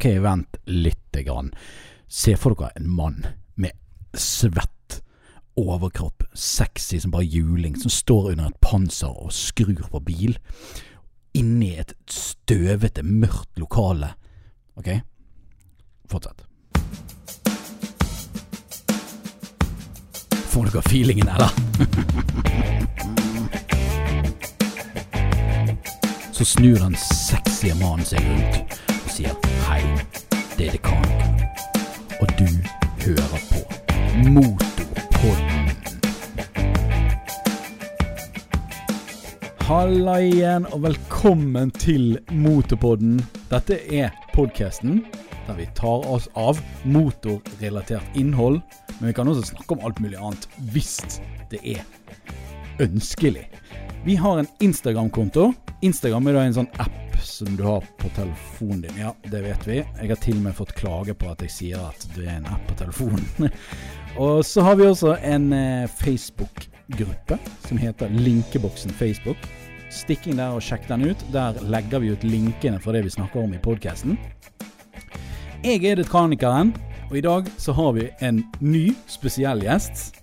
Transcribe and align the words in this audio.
Ok, 0.00 0.06
vent 0.06 0.56
lite 0.64 1.22
grann. 1.22 1.54
Se 2.08 2.36
for 2.36 2.56
dere 2.56 2.70
en 2.76 2.88
mann 2.88 3.26
med 3.60 3.70
svett 4.16 5.02
overkropp, 5.60 6.22
sexy 6.32 7.00
som 7.00 7.10
bare 7.12 7.24
juling, 7.28 7.76
som 7.76 7.92
står 7.92 8.30
under 8.30 8.46
et 8.48 8.60
panser 8.64 9.12
og 9.12 9.28
skrur 9.36 9.90
på 9.92 10.00
bil. 10.00 10.38
Inni 11.36 11.74
et 11.82 11.92
støvete, 12.08 13.04
mørkt 13.04 13.60
lokale. 13.60 14.14
Ok? 14.80 14.88
Fortsett. 16.08 16.48
Får 20.48 20.64
dere 20.64 20.82
feelingen, 20.88 21.28
eller? 21.28 21.52
Så 26.32 26.44
snur 26.56 26.78
den 26.86 26.96
sexy 26.96 27.76
mannen 27.76 28.08
seg 28.08 28.24
rundt 28.24 28.89
og 29.10 29.16
sier 29.16 29.34
hei, 29.66 29.80
det 30.54 30.68
er 30.68 30.74
det 30.74 30.76
Dekanikeren. 30.76 31.40
Og 32.22 32.28
du 32.38 32.46
hører 33.02 33.40
på 33.50 33.60
Motorpodden. 34.30 35.72
Halla 39.66 40.14
igjen, 40.22 40.68
og 40.70 40.84
velkommen 40.84 41.74
til 41.74 42.20
Motorpodden. 42.30 43.18
Dette 43.50 43.80
er 43.90 44.14
podkasten 44.36 45.02
der 45.48 45.58
vi 45.58 45.66
tar 45.74 46.06
oss 46.06 46.28
av 46.38 46.60
motorrelatert 46.86 48.14
innhold. 48.14 48.60
Men 49.00 49.10
vi 49.10 49.16
kan 49.18 49.28
også 49.32 49.48
snakke 49.50 49.74
om 49.74 49.82
alt 49.88 49.98
mulig 49.98 50.20
annet 50.20 50.46
hvis 50.70 51.00
det 51.50 51.64
er 51.64 51.82
ønskelig. 52.78 53.48
Vi 54.04 54.16
har 54.16 54.38
en 54.38 54.46
Instagram-konto. 54.60 55.52
Instagram 55.80 56.26
er 56.26 56.36
da 56.36 56.42
en 56.46 56.54
sånn 56.56 56.68
app 56.80 57.18
som 57.20 57.52
du 57.56 57.66
har 57.66 57.84
på 58.00 58.08
telefonen 58.16 58.86
din. 58.86 59.00
Ja, 59.02 59.10
det 59.28 59.42
vet 59.44 59.66
vi. 59.68 59.76
Jeg 59.82 60.08
har 60.08 60.20
til 60.22 60.38
og 60.38 60.46
med 60.46 60.56
fått 60.56 60.72
klage 60.78 61.12
på 61.20 61.28
at 61.28 61.42
jeg 61.44 61.52
sier 61.52 61.82
at 61.84 62.06
det 62.14 62.24
er 62.24 62.38
en 62.38 62.48
app 62.48 62.62
på 62.70 62.78
telefonen. 62.80 63.50
og 64.24 64.40
så 64.48 64.64
har 64.64 64.78
vi 64.80 64.86
også 64.88 65.18
en 65.20 65.50
eh, 65.52 65.84
Facebook-gruppe 66.00 67.36
som 67.66 67.80
heter 67.82 68.08
Linkeboksen 68.24 68.96
Facebook. 68.96 69.44
Stikk 69.92 70.30
inn 70.30 70.40
der 70.40 70.56
og 70.56 70.64
sjekk 70.64 70.88
den 70.88 71.04
ut. 71.10 71.26
Der 71.36 71.60
legger 71.68 72.00
vi 72.00 72.14
ut 72.14 72.24
linkene 72.24 72.80
for 72.80 72.96
det 72.96 73.04
vi 73.04 73.12
snakker 73.12 73.44
om 73.44 73.52
i 73.52 73.60
podkasten. 73.60 74.16
Jeg 75.60 75.84
er 75.84 76.00
Detranikeren, 76.00 76.72
og 77.10 77.20
i 77.20 77.26
dag 77.26 77.52
så 77.60 77.76
har 77.76 77.92
vi 78.00 78.08
en 78.24 78.40
ny 78.64 78.86
spesiell 79.12 79.60
gjest. 79.66 80.22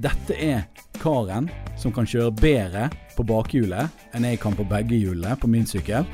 Dette 0.00 0.40
er 0.40 0.64
karen 1.02 1.50
som 1.80 1.92
kan 1.92 2.08
kjøre 2.08 2.32
bedre 2.40 2.88
på 3.20 3.26
bakhjulet 3.28 4.16
enn 4.16 4.26
jeg 4.26 4.40
kan 4.42 4.56
på 4.56 4.66
begge 4.68 4.96
hjulene 4.96 5.36
på 5.40 5.50
min 5.50 5.68
sykkel. 5.68 6.08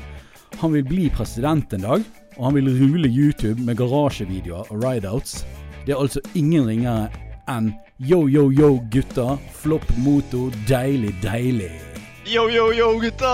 Han 0.61 0.73
vil 0.75 0.85
bli 0.87 1.07
president 1.13 1.73
en 1.75 1.85
dag, 1.85 2.03
og 2.37 2.43
han 2.47 2.57
vil 2.57 2.69
rule 2.79 3.09
YouTube 3.09 3.63
med 3.63 3.79
garasjevideoer 3.79 4.71
og 4.71 4.83
rideouts. 4.83 5.41
Det 5.85 5.95
er 5.95 6.01
altså 6.01 6.23
ingen 6.35 6.67
ringere 6.67 7.07
enn 7.47 7.71
yo, 7.97 8.25
yo, 8.29 8.49
yo, 8.51 8.75
gutta. 8.91 9.37
Flopp 9.55 9.87
motor, 10.03 10.51
deilig, 10.67 11.15
deilig. 11.23 11.71
Yo, 12.27 12.49
yo, 12.51 12.69
yo, 12.75 12.91
gutta! 13.01 13.33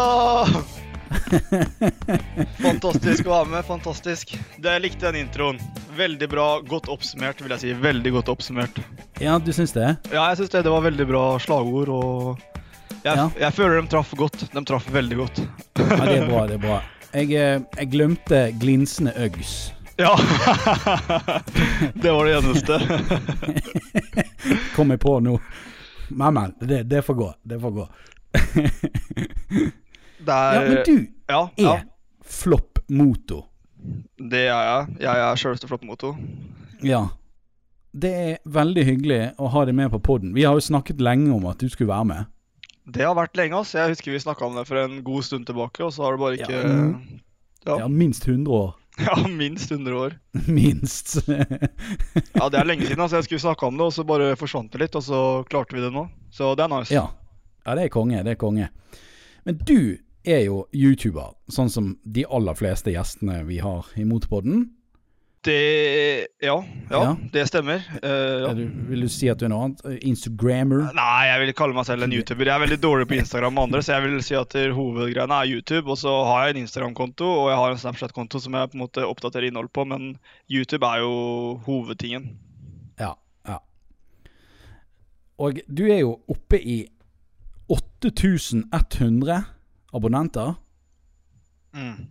fantastisk 2.67 3.27
å 3.27 3.33
være 3.33 3.49
med. 3.51 3.65
Fantastisk. 3.67 4.35
Det 4.61 4.75
jeg 4.75 4.83
likte 4.85 5.09
den 5.09 5.25
introen. 5.25 5.61
Veldig 5.97 6.29
bra. 6.29 6.47
Godt 6.65 6.89
oppsummert, 6.93 7.41
vil 7.41 7.53
jeg 7.55 7.63
si. 7.63 7.73
Veldig 7.83 8.13
godt 8.19 8.31
oppsummert. 8.33 8.81
Ja, 9.21 9.37
du 9.41 9.53
syns 9.55 9.75
det? 9.75 9.95
Ja, 10.13 10.27
jeg 10.31 10.41
syns 10.41 10.53
det. 10.53 10.63
Det 10.65 10.73
var 10.73 10.85
veldig 10.85 11.07
bra 11.09 11.25
slagord, 11.41 11.89
og 11.93 12.62
jeg, 13.03 13.15
Ja. 13.17 13.29
jeg 13.39 13.53
føler 13.53 13.81
de 13.81 13.87
traff 13.91 14.11
godt. 14.17 14.45
De 14.53 14.63
traff 14.65 14.87
veldig 14.91 15.17
godt. 15.17 15.41
Ja, 15.79 16.05
det 16.05 16.17
er 16.21 16.27
bra, 16.29 16.43
det 16.47 16.55
er 16.59 16.63
bra. 16.63 16.81
Jeg, 17.13 17.31
eh, 17.37 17.59
jeg 17.77 17.89
glemte 17.93 18.43
glinsende 18.59 19.13
Uggs. 19.25 19.71
Ja. 19.99 20.15
det 22.01 22.09
var 22.11 22.25
det 22.25 22.37
eneste. 22.39 22.79
Kom 24.75 24.89
jeg 24.95 24.99
på 25.03 25.19
nå. 25.21 25.35
Men, 26.09 26.33
men. 26.33 26.53
Det, 26.59 26.83
det 26.89 27.03
får 27.05 27.13
gå. 27.19 27.27
Det 27.43 27.59
får 27.61 27.71
gå. 27.77 27.87
Det 30.23 30.33
Ja, 30.33 30.61
men 30.61 30.77
du 30.85 31.07
Ja, 31.27 31.49
ja. 31.55 31.73
er 31.75 31.83
flopp 32.25 32.79
motor. 32.89 33.45
Det 34.17 34.45
er 34.47 34.63
jeg. 34.63 34.95
Jeg 35.03 35.19
er 35.25 35.35
sjølveste 35.39 35.67
floppmotor. 35.67 36.15
Ja. 36.83 37.01
Det 37.93 38.11
er 38.17 38.37
veldig 38.47 38.85
hyggelig 38.87 39.19
å 39.37 39.49
ha 39.53 39.65
deg 39.67 39.75
med 39.77 39.91
på 39.93 39.99
poden. 40.01 40.31
Vi 40.33 40.45
har 40.47 40.55
jo 40.57 40.63
snakket 40.63 41.01
lenge 41.03 41.29
om 41.35 41.45
at 41.51 41.59
du 41.61 41.67
skulle 41.69 41.91
være 41.91 42.07
med. 42.09 42.31
Det 42.85 43.05
har 43.05 43.15
vært 43.15 43.37
lenge, 43.39 43.55
ass. 43.61 43.73
Jeg 43.77 43.93
husker 43.93 44.11
vi 44.11 44.19
snakka 44.19 44.45
om 44.45 44.55
det 44.59 44.65
for 44.67 44.79
en 44.81 44.97
god 45.05 45.23
stund 45.23 45.45
tilbake, 45.47 45.83
og 45.85 45.93
så 45.95 46.03
har 46.03 46.17
det 46.17 46.19
bare 46.23 46.39
ikke 46.39 46.61
Ja. 46.63 47.19
Ja. 47.63 47.77
Ja, 47.79 47.87
minst 47.87 48.25
100 48.27 48.51
år. 48.51 48.73
Ja, 48.99 49.15
minst 49.27 49.71
100 49.71 49.95
år. 49.97 50.17
Minst. 50.47 51.15
Ja, 52.37 52.49
det 52.49 52.59
er 52.59 52.65
lenge 52.67 52.85
siden. 52.85 52.99
altså 53.01 53.15
Jeg 53.17 53.23
skulle 53.29 53.39
snakke 53.41 53.65
om 53.65 53.77
det, 53.79 53.87
og 53.87 53.93
så 53.95 54.03
bare 54.05 54.35
forsvant 54.37 54.71
det 54.73 54.81
litt, 54.83 54.95
og 54.99 55.03
så 55.03 55.19
klarte 55.49 55.73
vi 55.73 55.81
det 55.81 55.89
nå. 55.95 56.03
Så 56.29 56.51
det 56.59 56.65
er 56.67 56.73
nice. 56.75 56.93
ja. 56.93 57.07
ja, 57.65 57.75
det 57.79 57.87
er 57.87 57.89
konge. 57.93 58.21
Det 58.23 58.35
er 58.35 58.41
konge. 58.41 58.67
Men 59.47 59.57
du 59.65 59.97
er 60.27 60.43
jo 60.45 60.65
YouTuber, 60.75 61.33
sånn 61.51 61.71
som 61.73 61.89
de 62.05 62.25
aller 62.29 62.53
fleste 62.55 62.91
gjestene 62.93 63.41
vi 63.47 63.57
har 63.63 63.87
i 63.99 64.05
Motorpodden. 64.05 64.67
Det 65.43 66.27
Ja, 66.41 66.55
ja, 66.89 66.99
Ja. 67.03 67.15
det 67.33 67.47
stemmer. 67.49 67.83
Uh, 68.03 68.43
ja. 68.43 68.53
Du, 68.55 68.63
vil 68.89 69.01
du 69.01 69.09
si 69.11 69.27
at 69.27 69.39
du 69.39 69.45
er 69.45 69.51
noe 69.51 69.65
annet? 69.65 69.81
Instagrammer? 70.07 70.85
Nei, 70.95 71.25
jeg 71.27 71.41
vil 71.41 71.53
kalle 71.57 71.75
meg 71.75 71.85
selv 71.87 72.05
en 72.05 72.15
YouTuber. 72.15 72.47
Jeg 72.47 72.55
er 72.55 72.63
veldig 72.63 72.79
dårlig 72.83 73.07
på 73.09 73.17
Instagram 73.21 73.53
med 73.57 73.63
andre, 73.67 73.81
så 73.83 73.97
jeg 73.97 74.05
vil 74.05 74.23
si 74.23 74.37
at 74.39 74.55
hovedgreiene 74.77 75.41
er 75.41 75.51
YouTube. 75.51 75.91
Og 75.91 75.99
så 75.99 76.13
har 76.29 76.47
jeg 76.47 76.55
en 76.55 76.61
Instagram-konto 76.63 77.27
og 77.27 77.49
jeg 77.51 77.59
har 77.59 77.75
en 77.75 77.81
Snapchat-konto 77.83 78.39
som 78.39 78.55
jeg 78.55 78.71
på 78.71 78.79
en 78.79 78.85
måte 78.85 79.03
oppdaterer 79.07 79.49
innhold 79.49 79.71
på, 79.75 79.85
men 79.89 80.15
YouTube 80.47 80.87
er 80.87 81.03
jo 81.03 81.13
hovedtingen. 81.67 82.31
Ja. 83.01 83.13
ja. 83.47 83.59
Og 85.43 85.59
du 85.67 85.85
er 85.89 86.03
jo 86.05 86.17
oppe 86.31 86.61
i 86.61 86.85
8100 87.73 89.43
abonnenter. 89.93 90.55
Mm. 91.73 92.07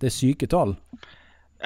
Det 0.00 0.10
er 0.10 0.12
syke 0.14 0.46
tall. 0.50 0.76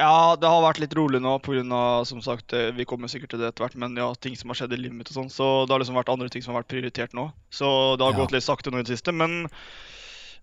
Ja, 0.01 0.35
det 0.41 0.49
har 0.49 0.63
vært 0.65 0.81
litt 0.81 0.95
rolig 0.97 1.21
nå 1.21 1.35
pga. 1.45 2.07
som 2.09 2.23
sagt, 2.25 2.55
eh, 2.57 2.71
vi 2.73 2.87
kommer 2.89 3.11
sikkert 3.13 3.35
til 3.35 3.43
det 3.43 3.51
etter 3.53 3.67
hvert, 3.67 3.77
men 3.77 3.97
ja, 4.01 4.09
ting 4.17 4.37
som 4.39 4.49
har 4.49 4.57
skjedd 4.57 4.73
i 4.73 4.81
livet 4.81 4.97
mitt 4.97 5.11
og 5.13 5.19
sånn. 5.19 5.31
Så 5.31 5.67
det 5.67 5.75
har 5.75 5.83
liksom 5.83 5.99
vært 5.99 6.13
andre 6.13 6.31
ting 6.33 6.43
som 6.43 6.55
har 6.55 6.63
vært 6.63 6.73
prioritert 6.73 7.13
nå. 7.13 7.31
Så 7.53 7.99
det 8.01 8.07
har 8.07 8.15
Ja. 8.15 8.19
gått 8.25 8.33
litt 8.33 8.47
sakte 8.47 8.73
nå 8.73 8.81
i 8.81 8.83
det 8.87 8.95
siste. 8.97 9.13
Men 9.13 9.45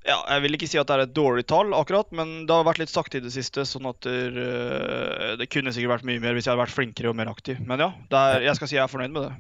ja, 0.05 0.21
jeg 0.29 0.41
vil 0.43 0.53
ikke 0.55 0.69
si 0.69 0.77
at 0.77 0.87
det 0.87 0.95
er 0.95 1.03
et 1.07 1.13
dårlig 1.17 1.47
tall 1.47 1.73
akkurat, 1.73 2.11
men 2.11 2.45
det 2.45 2.53
har 2.53 2.63
vært 2.63 2.79
litt 2.79 2.93
sakte 2.93 3.17
i 3.17 3.19
det 3.25 3.33
siste. 3.33 3.65
Sånn 3.65 3.89
at 3.89 3.99
det, 4.01 4.31
uh, 4.37 5.35
det 5.35 5.49
kunne 5.49 5.73
sikkert 5.73 5.99
vært 5.99 6.05
mye 6.07 6.21
mer 6.21 6.33
hvis 6.37 6.45
jeg 6.45 6.53
hadde 6.55 6.63
vært 6.63 6.77
flinkere 6.77 7.09
og 7.09 7.17
mer 7.17 7.27
aktiv. 7.33 7.59
Men 7.65 7.79
ja, 7.79 7.91
er, 8.11 8.41
jeg 8.45 8.55
skal 8.55 8.67
si 8.67 8.75
jeg 8.77 8.83
er 8.85 8.93
fornøyd 8.93 9.11
med 9.11 9.23
det. 9.23 9.33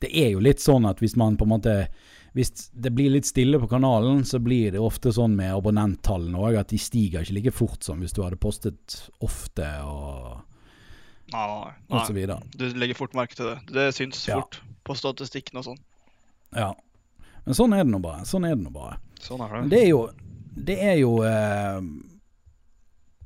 Det 0.00 0.10
er 0.14 0.30
jo 0.32 0.40
litt 0.40 0.60
sånn 0.60 0.86
at 0.88 1.00
hvis 1.00 1.16
man 1.16 1.36
på 1.36 1.44
en 1.44 1.52
måte 1.56 1.88
Hvis 2.36 2.50
det 2.76 2.90
blir 2.92 3.08
litt 3.14 3.24
stille 3.24 3.56
på 3.62 3.68
kanalen, 3.70 4.18
så 4.28 4.36
blir 4.44 4.74
det 4.74 4.80
ofte 4.82 5.08
sånn 5.16 5.32
med 5.38 5.54
abonnenttallene 5.56 6.36
òg, 6.36 6.58
at 6.60 6.68
de 6.68 6.76
stiger 6.78 7.24
ikke 7.24 7.36
like 7.38 7.52
fort 7.56 7.86
som 7.86 8.02
hvis 8.04 8.12
du 8.12 8.20
hadde 8.26 8.36
postet 8.36 8.98
ofte 9.24 9.64
og, 9.88 10.42
Nei, 11.32 11.46
nei, 11.48 11.72
og 11.96 12.04
så 12.06 12.12
videre. 12.14 12.36
Du 12.54 12.68
legger 12.78 12.94
fort 13.00 13.16
merke 13.16 13.34
til 13.34 13.48
det. 13.48 13.56
Det 13.72 13.86
syns 13.96 14.20
Ja. 14.28 14.36
fort 14.42 14.60
på 14.84 14.94
statistikken 14.94 15.58
og 15.58 15.64
sånn. 15.64 15.80
Ja. 16.54 16.68
Men 17.46 17.54
sånn 17.54 17.72
er 17.74 17.82
det 17.84 17.90
nå 17.90 17.98
bare. 18.04 18.22
Sånn 18.28 18.44
er 18.46 18.54
det 18.54 18.62
nå 18.62 18.70
bare. 18.70 19.00
Sånn 19.18 19.40
er 19.40 19.50
Men 19.60 19.68
det. 19.68 19.76
det 19.78 19.84
er 19.84 19.88
jo 19.88 20.10
Det 20.56 20.76
er 20.82 20.94
jo 21.00 21.10
eh, 21.22 21.80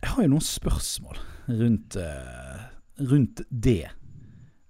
Jeg 0.02 0.10
har 0.14 0.22
jo 0.22 0.28
noen 0.32 0.40
spørsmål 0.46 1.18
rundt 1.48 1.96
eh, 1.96 2.62
Rundt 3.00 3.42
det. 3.50 3.90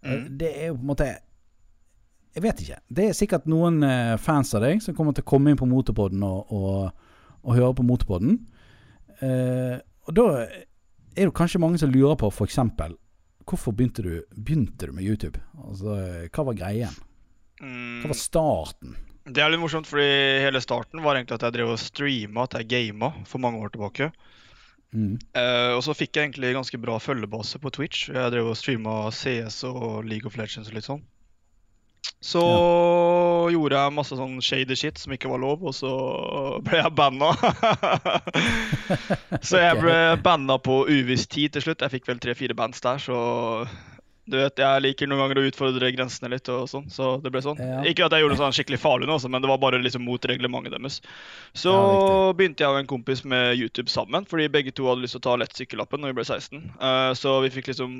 Mm. 0.04 0.38
Det 0.38 0.50
er 0.56 0.66
jo 0.68 0.74
på 0.74 0.80
en 0.80 0.86
måte 0.90 1.08
Jeg 2.36 2.44
vet 2.44 2.62
ikke. 2.62 2.78
Det 2.88 3.08
er 3.08 3.16
sikkert 3.18 3.46
noen 3.50 3.82
eh, 3.86 4.14
fans 4.22 4.52
av 4.54 4.62
deg 4.62 4.82
som 4.84 4.94
kommer 4.94 5.16
til 5.16 5.24
å 5.26 5.30
komme 5.32 5.50
inn 5.50 5.58
på 5.58 5.68
Motorpodden 5.68 6.22
og, 6.26 6.52
og, 6.54 7.06
og 7.42 7.56
høre 7.56 7.76
på 7.80 7.86
Motorpodden. 7.86 8.38
Eh, 9.20 9.76
og 10.06 10.16
da 10.16 10.26
er 10.46 11.26
det 11.26 11.36
kanskje 11.36 11.60
mange 11.62 11.80
som 11.82 11.90
lurer 11.92 12.18
på 12.20 12.30
f.eks. 12.30 12.60
Hvorfor 13.50 13.74
begynte 13.74 14.04
du, 14.06 14.12
begynte 14.36 14.86
du 14.86 14.94
med 14.94 15.06
YouTube? 15.06 15.42
Altså, 15.58 15.96
hva 16.30 16.46
var 16.46 16.58
greien? 16.58 16.98
Mm. 17.60 18.02
Hva 18.02 18.12
var 18.12 18.18
starten? 18.18 18.98
Det 19.30 19.42
er 19.42 19.52
litt 19.52 19.60
morsomt, 19.62 19.88
fordi 19.90 20.06
hele 20.42 20.62
starten 20.62 21.02
var 21.04 21.18
egentlig 21.18 21.36
at 21.36 21.44
jeg 21.48 21.58
drev 21.58 21.74
og 21.74 21.82
streama, 21.82 22.46
at 22.46 22.56
jeg 22.56 22.70
gama 22.70 23.12
for 23.28 23.42
mange 23.42 23.60
år 23.62 23.74
tilbake. 23.74 24.10
Mm. 24.90 25.18
Uh, 25.36 25.76
og 25.76 25.84
så 25.86 25.94
fikk 25.94 26.16
jeg 26.16 26.30
egentlig 26.30 26.54
ganske 26.56 26.80
bra 26.82 26.96
følgebase 27.02 27.60
på 27.62 27.70
Twitch. 27.74 28.08
Jeg 28.10 28.34
drev 28.34 28.50
og 28.50 28.58
streama 28.58 29.02
CS 29.14 29.62
og 29.68 30.06
League 30.08 30.26
of 30.26 30.38
Legends 30.40 30.70
og 30.70 30.78
litt 30.78 30.88
sånn. 30.88 31.04
Så 32.20 32.40
gjorde 33.48 33.78
jeg 33.80 33.94
masse 33.96 34.16
sånn 34.16 34.40
shady 34.44 34.76
shit 34.76 34.98
som 35.00 35.14
ikke 35.14 35.30
var 35.32 35.40
lov, 35.40 35.62
og 35.64 35.72
så 35.76 35.92
ble 36.64 36.82
jeg 36.82 36.92
banna. 36.96 37.30
så 39.48 39.62
jeg 39.62 39.78
ble 39.80 39.96
banna 40.24 40.58
på 40.60 40.82
uviss 40.90 41.24
tid 41.32 41.56
til 41.56 41.64
slutt. 41.64 41.86
Jeg 41.86 41.96
fikk 41.96 42.10
vel 42.10 42.20
tre-fire 42.20 42.56
bands 42.58 42.84
der, 42.84 43.00
så 43.00 43.16
Du 44.28 44.36
vet, 44.36 44.60
Jeg 44.60 44.82
liker 44.84 45.08
noen 45.08 45.22
ganger 45.24 45.40
å 45.40 45.44
utfordre 45.48 45.90
grensene 45.94 46.28
litt, 46.30 46.48
og 46.52 46.68
sånn, 46.70 46.86
så 46.92 47.14
det 47.22 47.32
ble 47.32 47.40
sånn. 47.42 47.58
Ja. 47.58 47.80
Ikke 47.88 48.04
at 48.06 48.14
jeg 48.14 48.22
gjorde 48.22 48.36
noe 48.36 48.42
sånn 48.42 48.54
skikkelig 48.54 48.78
farlig, 48.82 49.08
nå, 49.08 49.16
altså, 49.16 49.30
men 49.32 49.42
det 49.42 49.48
var 49.50 49.60
bare 49.62 49.80
liksom 49.82 50.04
mot 50.06 50.28
reglementet 50.28 50.74
deres. 50.76 51.00
Så 51.56 51.72
Ja, 51.72 52.34
begynte 52.36 52.62
jeg 52.62 52.70
og 52.70 52.78
en 52.82 52.90
kompis 52.90 53.24
med 53.24 53.56
YouTube 53.58 53.90
sammen, 53.90 54.26
fordi 54.28 54.50
begge 54.52 54.74
to 54.76 54.86
hadde 54.90 55.02
lyst 55.02 55.16
til 55.16 55.22
å 55.22 55.26
ta 55.26 55.36
lett 55.40 55.56
sykkellappen 55.56 56.04
når 56.04 56.12
vi 56.12 56.18
ble 56.20 56.26
16. 56.28 56.62
Uh, 56.78 57.10
så 57.18 57.38
vi 57.44 57.52
fikk 57.54 57.72
liksom 57.72 57.96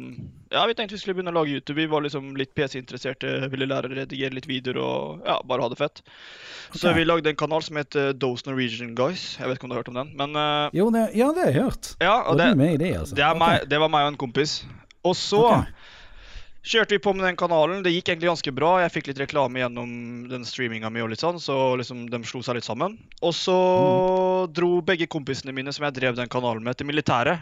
Ja, 0.53 0.67
vi 0.69 0.77
tenkte 0.77 0.95
vi 0.95 1.03
skulle 1.03 1.17
begynne 1.19 1.33
å 1.33 1.39
lage 1.41 1.57
YouTube. 1.57 1.79
Vi 1.81 1.89
var 1.91 2.05
liksom 2.05 2.35
litt 2.39 2.53
PC-interesserte, 2.59 3.51
ville 3.51 3.69
lære 3.71 3.91
å 3.91 3.97
redigere 4.03 4.37
litt 4.37 4.49
videoer 4.51 4.81
og 4.85 5.27
ja, 5.27 5.41
bare 5.47 5.67
ha 5.67 5.73
det 5.73 5.81
fett. 5.81 6.03
Så 6.71 6.91
okay. 6.91 7.01
vi 7.01 7.09
lagde 7.09 7.33
en 7.33 7.39
kanal 7.39 7.65
som 7.67 7.81
het 7.81 7.97
Dose 8.21 8.47
Norwegian 8.47 8.95
Guys. 8.99 9.33
Jeg 9.41 9.49
vet 9.49 9.59
ikke 9.59 9.67
om 9.67 9.73
du 9.73 9.79
har 9.79 9.83
hørt 9.83 9.95
om 9.95 10.03
den, 10.03 10.13
men 10.21 10.37
uh, 10.39 10.69
Jo, 10.77 10.93
det, 10.95 11.09
ja, 11.19 11.33
det 11.35 11.49
har 11.49 11.55
jeg 11.55 11.65
hørt. 11.65 11.95
ja, 11.99 12.17
og 12.23 12.39
det, 12.39 12.53
det, 12.61 12.75
det, 12.85 12.93
altså? 13.03 13.19
det, 13.19 13.25
er 13.25 13.35
okay. 13.35 13.47
meg, 13.47 13.71
det 13.71 13.83
var 13.83 13.95
meg 13.97 14.07
og 14.07 14.15
en 14.15 14.21
kompis. 14.29 14.61
Og 15.07 15.17
så 15.17 15.47
Ok. 15.49 15.73
Kjørte 16.65 16.91
vi 16.97 16.99
på 17.03 17.15
med 17.17 17.25
den 17.25 17.37
kanalen. 17.41 17.83
Det 17.83 17.93
gikk 17.95 18.11
egentlig 18.13 18.29
ganske 18.31 18.53
bra. 18.55 18.73
Jeg 18.85 18.93
fikk 18.93 19.07
litt 19.11 19.23
reklame 19.23 19.63
gjennom 19.63 20.29
den 20.29 20.45
streaminga 20.45 20.91
mi, 20.93 21.01
og 21.01 21.11
litt 21.13 21.23
sånn, 21.23 21.41
så 21.41 21.77
liksom 21.81 22.09
de 22.13 22.21
slo 22.29 22.43
seg 22.45 22.59
litt 22.61 22.65
sammen. 22.69 22.99
Og 23.23 23.33
så 23.35 23.57
Mm. 23.57 24.53
dro 24.53 24.81
begge 24.83 25.07
kompisene 25.09 25.55
mine 25.55 25.73
som 25.73 25.85
jeg 25.85 25.95
drev 25.95 26.17
den 26.17 26.29
kanalen 26.29 26.63
med, 26.63 26.77
til 26.77 26.87
militæret. 26.87 27.41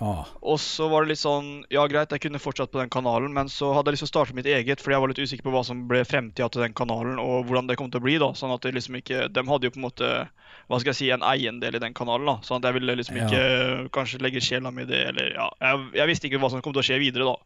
Ah, 0.00 0.24
Og 0.42 0.58
så 0.58 0.88
var 0.90 1.04
det 1.04 1.10
litt 1.12 1.18
sånn 1.22 1.64
Ja, 1.70 1.86
greit, 1.86 2.10
jeg 2.10 2.20
kunne 2.22 2.40
fortsatt 2.40 2.72
på 2.72 2.80
den 2.80 2.88
kanalen, 2.90 3.32
men 3.32 3.46
så 3.46 3.72
hadde 3.72 3.86
jeg 3.92 3.94
lyst 4.00 4.02
til 4.02 4.08
å 4.10 4.14
starte 4.24 4.34
mitt 4.34 4.46
eget, 4.46 4.80
fordi 4.80 4.94
jeg 4.96 5.00
var 5.00 5.08
litt 5.12 5.20
usikker 5.22 5.42
på 5.44 5.52
hva 5.52 5.64
som 5.64 5.86
ble 5.86 6.00
fremtida 6.02 6.50
til 6.50 6.62
den 6.62 6.72
kanalen, 6.74 7.20
og 7.20 7.46
hvordan 7.46 7.68
det 7.68 7.76
kom 7.78 7.88
til 7.90 8.00
å 8.00 8.02
bli, 8.02 8.18
da. 8.18 8.32
Sånn 8.32 8.52
at 8.52 8.62
det 8.62 8.74
liksom 8.74 8.96
ikke 8.98 9.28
De 9.32 9.44
hadde 9.46 9.62
jo 9.68 9.70
på 9.70 9.78
en 9.78 9.86
måte 9.86 10.28
hva 10.68 10.80
skal 10.80 10.90
jeg 10.90 10.96
si, 10.96 11.10
en 11.10 11.20
eiendel 11.22 11.76
i 11.76 11.78
den 11.78 11.94
kanalen. 11.94 12.26
da, 12.26 12.36
Sånn 12.42 12.56
at 12.58 12.64
jeg 12.72 12.80
ville 12.80 12.96
liksom 12.96 13.16
Ja. 13.16 13.28
ikke 13.28 13.90
kanskje 13.92 14.20
legge 14.22 14.40
sjela 14.42 14.72
mi 14.72 14.82
i 14.82 14.86
det, 14.86 15.06
eller 15.08 15.34
ja 15.34 15.48
jeg, 15.60 15.92
jeg 15.94 16.06
visste 16.08 16.24
ikke 16.30 16.40
hva 16.40 16.50
som 16.50 16.62
kom 16.62 16.72
til 16.72 16.82
å 16.82 16.88
skje 16.88 16.98
videre, 16.98 17.24
da. 17.24 17.36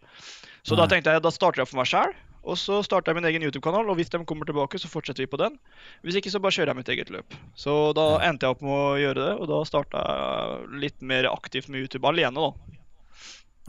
Så 0.67 0.79
da 0.79 0.87
tenkte 0.91 1.15
jeg 1.15 1.23
da 1.23 1.31
starter 1.31 1.63
jeg 1.63 1.71
for 1.71 1.79
meg 1.79 1.91
sjæl, 1.91 2.15
og 2.47 2.59
så 2.59 2.79
starter 2.87 3.13
jeg 3.13 3.21
min 3.21 3.29
egen 3.31 3.45
YouTube-kanal. 3.47 3.89
Og 3.91 3.99
hvis 3.99 4.11
de 4.11 4.23
kommer 4.27 4.49
tilbake, 4.49 4.79
så 4.83 4.91
fortsetter 4.91 5.25
vi 5.25 5.31
på 5.31 5.39
den. 5.41 5.59
Hvis 6.07 6.19
ikke, 6.19 6.33
så 6.33 6.41
bare 6.43 6.55
kjører 6.55 6.73
jeg 6.73 6.81
mitt 6.81 6.91
eget 6.95 7.13
løp. 7.15 7.37
Så 7.59 7.75
da 7.99 8.07
endte 8.27 8.47
jeg 8.47 8.57
opp 8.57 8.65
med 8.67 8.75
å 8.75 8.99
gjøre 9.03 9.21
det, 9.21 9.31
og 9.39 9.51
da 9.51 9.61
starta 9.69 10.03
jeg 10.11 10.83
litt 10.87 10.99
mer 11.07 11.31
aktivt 11.31 11.71
med 11.71 11.87
YouTube 11.87 12.11
alene, 12.11 12.49
da. 12.49 12.51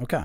ok. 0.06 0.20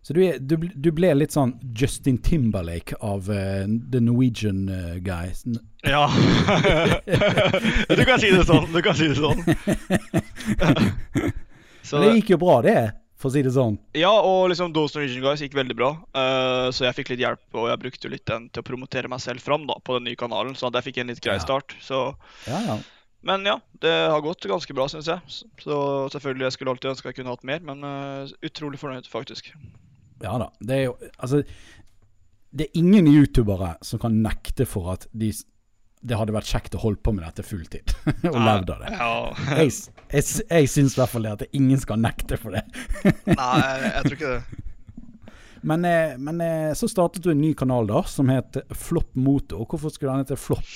Så 0.00 0.14
du, 0.16 0.22
du, 0.40 0.54
du 0.56 0.88
ble 0.96 1.10
litt 1.12 1.34
sånn 1.36 1.52
Justin 1.76 2.16
Timberlake 2.24 2.96
av 3.04 3.28
uh, 3.28 3.68
The 3.92 4.00
Norwegian 4.00 4.62
uh, 4.72 4.96
guys. 5.04 5.44
Ja. 5.84 6.06
du 8.00 8.04
kan 8.08 8.16
si 8.22 8.32
det 8.32 8.46
sånn. 8.48 8.70
Du 8.72 8.80
kan 8.84 8.96
si 8.96 9.10
det 9.12 9.20
sånn. 9.20 9.44
Det 11.90 12.10
gikk 12.14 12.36
jo 12.36 12.36
bra, 12.38 12.60
det, 12.62 12.76
for 13.20 13.28
å 13.28 13.32
si 13.34 13.42
det 13.44 13.52
sånn. 13.52 13.74
ja, 13.94 14.10
og 14.10 14.48
liksom 14.50 14.72
Those 14.72 14.96
Norwegian 14.96 15.22
Guys 15.26 15.42
gikk 15.44 15.54
veldig 15.58 15.76
bra. 15.76 15.90
Uh, 16.16 16.70
så 16.72 16.86
jeg 16.88 16.96
fikk 16.96 17.10
litt 17.12 17.20
hjelp, 17.20 17.42
og 17.52 17.68
jeg 17.68 17.80
brukte 17.82 18.08
jo 18.08 18.12
litt 18.14 18.24
den 18.30 18.46
til 18.48 18.62
å 18.64 18.68
promotere 18.70 19.10
meg 19.12 19.20
selv 19.20 19.44
fram 19.44 19.66
da, 19.68 19.76
på 19.84 19.98
den 19.98 20.08
nye 20.08 20.16
kanalen. 20.20 20.56
Så 20.56 20.70
at 20.70 20.78
jeg 20.80 20.88
fikk 20.88 21.02
en 21.02 21.12
litt 21.12 21.20
grei 21.24 21.36
start. 21.42 21.76
Så, 21.84 22.00
Ja, 22.48 22.60
ja. 22.64 22.78
men 23.28 23.44
ja, 23.44 23.58
det 23.84 23.92
har 24.08 24.24
gått 24.24 24.48
ganske 24.48 24.72
bra, 24.74 24.88
syns 24.88 25.06
jeg. 25.12 25.20
Så- 25.28 25.46
Så 25.60 25.76
selvfølgelig, 26.16 26.48
jeg 26.48 26.52
skulle 26.56 26.70
alltid 26.72 26.90
ønske 26.94 27.06
jeg 27.12 27.16
kunne 27.20 27.34
hatt 27.36 27.44
mer, 27.44 27.60
men 27.60 27.84
uh, 27.84 28.26
utrolig 28.42 28.80
fornøyd, 28.80 29.06
faktisk. 29.06 29.52
Ja 30.24 30.38
da. 30.38 30.48
Det 30.60 30.74
er 30.76 30.84
jo 30.88 30.96
Altså, 31.18 31.44
det 32.52 32.66
er 32.66 32.78
ingen 32.80 33.06
youtubere 33.06 33.76
som 33.86 34.00
kan 34.02 34.16
nekte 34.24 34.66
for 34.66 34.90
at 34.92 35.06
de, 35.12 35.28
det 36.00 36.16
hadde 36.16 36.32
vært 36.32 36.48
kjekt 36.48 36.76
å 36.78 36.80
holde 36.80 37.02
på 37.04 37.12
med 37.12 37.26
dette 37.26 37.44
fulltid. 37.44 37.92
og 38.32 38.38
levd 38.40 38.72
av 38.72 38.84
det. 38.84 38.92
Ja. 38.96 39.10
Jeg, 39.60 39.74
jeg, 40.14 40.24
jeg 40.48 40.70
syns 40.72 40.96
i 40.96 41.02
hvert 41.02 41.12
fall 41.12 41.28
det 41.28 41.36
at 41.36 41.56
ingen 41.56 41.80
skal 41.80 42.00
nekte 42.00 42.40
for 42.40 42.56
det. 42.56 42.64
Nei, 43.28 43.54
jeg, 43.60 43.90
jeg 43.90 44.04
tror 44.06 44.18
ikke 44.18 44.34
det. 44.36 44.66
Men, 45.60 45.84
eh, 45.84 46.14
men 46.16 46.40
eh, 46.40 46.70
så 46.72 46.88
startet 46.88 47.24
du 47.24 47.34
en 47.34 47.42
ny 47.42 47.52
kanal 47.58 47.88
da, 47.90 48.00
som 48.08 48.32
het 48.32 48.56
Flopp 48.72 49.12
Motor. 49.12 49.66
Hvorfor 49.68 49.92
skulle 49.92 50.14
den 50.14 50.24
hete 50.24 50.40
Flopp? 50.40 50.70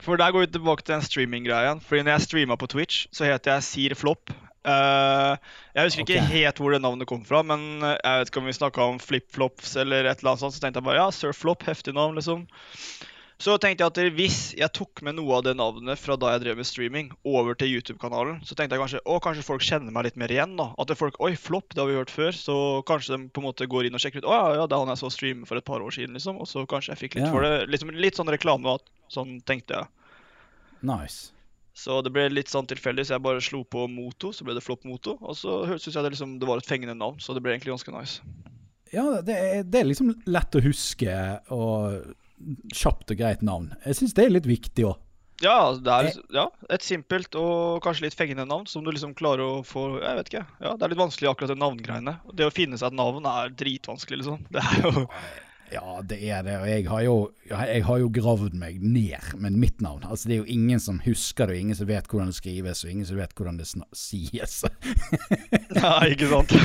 For 0.00 0.20
der 0.20 0.32
går 0.32 0.46
vi 0.46 0.54
tilbake 0.56 0.84
til 0.84 0.96
den 0.96 1.04
streaminggreia. 1.04 1.76
Fordi 1.84 2.04
når 2.04 2.16
jeg 2.16 2.26
streama 2.26 2.56
på 2.60 2.68
Twitch, 2.72 3.04
så 3.12 3.28
het 3.28 3.48
jeg 3.48 3.64
Sir 3.64 3.96
Flopp. 3.98 4.32
Uh, 4.66 5.36
jeg 5.76 5.86
husker 5.86 6.02
ikke 6.02 6.22
helt 6.26 6.58
hvor 6.58 6.72
det 6.74 6.80
navnet 6.82 7.06
kom 7.06 7.20
fra, 7.22 7.38
men 7.46 7.84
jeg 7.84 8.00
vet 8.02 8.32
ikke 8.32 8.40
om 8.40 8.48
vi 8.48 8.54
snakka 8.56 8.86
om 8.90 8.96
flip-flops 8.98 9.76
eller 9.78 10.08
et 10.10 10.18
eller 10.18 10.32
annet 10.32 10.42
sånt, 10.42 10.56
så 10.56 10.64
tenkte 10.64 10.80
jeg 10.80 10.88
bare 10.88 11.04
ja, 11.04 11.12
Sir 11.14 11.36
Flopp, 11.36 11.62
heftig 11.68 11.94
navn, 11.94 12.18
liksom. 12.18 12.42
Så 13.36 13.58
tenkte 13.60 13.84
jeg 13.84 13.92
at 13.92 14.14
hvis 14.16 14.36
jeg 14.56 14.72
tok 14.72 15.02
med 15.04 15.18
noe 15.18 15.34
av 15.36 15.42
det 15.44 15.52
navnet 15.58 16.00
fra 16.00 16.14
da 16.16 16.30
jeg 16.32 16.40
drev 16.46 16.56
med 16.56 16.64
streaming, 16.64 17.10
over 17.28 17.52
til 17.60 17.68
YouTube-kanalen, 17.74 18.38
så 18.48 18.56
tenkte 18.56 18.78
jeg 18.78 18.80
kanskje 18.80 19.02
å, 19.04 19.18
kanskje 19.20 19.44
folk 19.44 19.60
kjenner 19.66 19.92
meg 19.92 20.06
litt 20.08 20.16
mer 20.16 20.32
igjen. 20.32 20.54
da. 20.56 20.70
At 20.80 20.88
det 20.88 20.96
folk 20.96 21.18
Oi, 21.20 21.34
Flopp, 21.36 21.74
det 21.76 21.82
har 21.84 21.90
vi 21.90 21.98
hørt 21.98 22.14
før. 22.14 22.32
Så 22.32 22.56
kanskje 22.88 23.12
de 23.18 23.28
på 23.28 23.42
en 23.42 23.48
måte 23.50 23.68
går 23.68 23.90
inn 23.90 23.98
og 23.98 24.00
sjekker 24.00 24.24
ut. 24.24 24.30
Å 24.32 24.38
ja, 24.38 24.48
ja, 24.62 24.64
det 24.66 24.72
er 24.78 24.80
han 24.86 24.92
jeg 24.94 25.02
så 25.04 25.12
streame 25.12 25.44
for 25.44 25.60
et 25.60 25.68
par 25.68 25.84
år 25.84 25.92
siden, 25.98 26.16
liksom. 26.16 26.40
Og 26.40 26.48
så 26.48 26.64
kanskje 26.70 26.94
jeg 26.94 27.02
fikk 27.04 27.18
litt 27.20 27.28
Ja. 27.28 27.32
for 27.36 27.44
det. 27.44 27.68
Liksom, 27.68 27.92
litt 27.92 28.16
sånn 28.16 28.32
reklame, 28.32 28.78
sånn 29.12 29.36
tenkte 29.44 29.82
jeg. 29.82 29.92
Nice. 30.88 31.32
Så 31.76 32.00
det 32.00 32.14
ble 32.16 32.30
litt 32.32 32.48
sånn 32.48 32.64
tilfeldig, 32.72 33.04
så 33.04 33.18
jeg 33.18 33.24
bare 33.28 33.44
slo 33.44 33.60
på 33.68 33.84
Moto, 33.92 34.32
så 34.32 34.48
ble 34.48 34.54
det 34.56 34.64
Flopp 34.64 34.88
Moto. 34.88 35.18
Og 35.20 35.36
så 35.36 35.60
syns 35.76 35.92
jeg 35.92 36.00
det, 36.08 36.14
liksom, 36.16 36.38
det 36.40 36.48
var 36.48 36.56
et 36.64 36.68
fengende 36.72 36.96
navn, 36.96 37.20
så 37.20 37.36
det 37.36 37.42
ble 37.44 37.52
egentlig 37.52 37.76
ganske 37.76 37.92
nice. 37.92 38.22
Ja, 38.96 39.20
det 39.20 39.36
er, 39.36 39.60
det 39.66 39.82
er 39.82 39.90
liksom 39.92 40.14
lett 40.24 40.56
å 40.56 40.62
huske 40.64 41.12
og 41.52 42.14
kjapt 42.74 43.12
og 43.12 43.18
greit 43.18 43.42
navn. 43.46 43.72
Jeg 43.86 44.00
syns 44.00 44.14
det 44.16 44.26
er 44.26 44.34
litt 44.36 44.48
viktig 44.48 44.86
òg. 44.90 45.02
Ja, 45.44 45.68
er 45.68 46.06
ja, 46.32 46.46
et 46.72 46.84
simpelt 46.84 47.34
og 47.36 47.82
kanskje 47.84 48.06
litt 48.06 48.16
fengende 48.16 48.46
navn 48.48 48.64
som 48.70 48.84
du 48.84 48.88
liksom 48.88 49.12
klarer 49.18 49.44
å 49.44 49.64
få 49.68 49.98
Jeg 50.00 50.16
vet 50.16 50.30
ikke. 50.30 50.44
ja, 50.64 50.70
Det 50.72 50.86
er 50.86 50.94
litt 50.94 51.02
vanskelig 51.02 51.28
akkurat 51.28 51.52
det 51.52 51.58
navngreiene. 51.60 52.14
Det 52.32 52.46
å 52.48 52.54
finne 52.54 52.78
seg 52.80 52.88
et 52.88 52.96
navn 52.96 53.28
er 53.28 53.52
dritvanskelig, 53.52 54.22
liksom. 54.22 54.46
Det 54.48 54.64
er 54.64 54.86
jo 54.86 55.04
Ja, 55.74 56.00
det 56.00 56.20
er 56.22 56.44
det. 56.46 56.56
Og 56.62 56.68
jeg 56.70 56.86
har 56.88 57.02
jo, 57.04 57.16
jeg 57.50 57.84
har 57.84 58.00
jo 58.00 58.08
gravd 58.16 58.54
meg 58.56 58.80
ned 58.80 59.34
med 59.42 59.58
mitt 59.60 59.82
navn. 59.84 60.06
Altså, 60.06 60.30
det 60.30 60.38
er 60.38 60.44
jo 60.44 60.52
ingen 60.56 60.80
som 60.80 61.02
husker 61.04 61.50
det, 61.50 61.58
og 61.58 61.64
ingen 61.66 61.76
som 61.76 61.90
vet 61.90 62.06
hvordan 62.08 62.30
det 62.32 62.38
skrives, 62.38 62.84
og 62.86 62.92
ingen 62.94 63.08
som 63.08 63.20
vet 63.20 63.34
hvordan 63.36 63.58
det 63.60 63.66
sies. 63.92 64.60
Nei, 65.82 66.14
ikke 66.14 66.30
sant? 66.32 66.54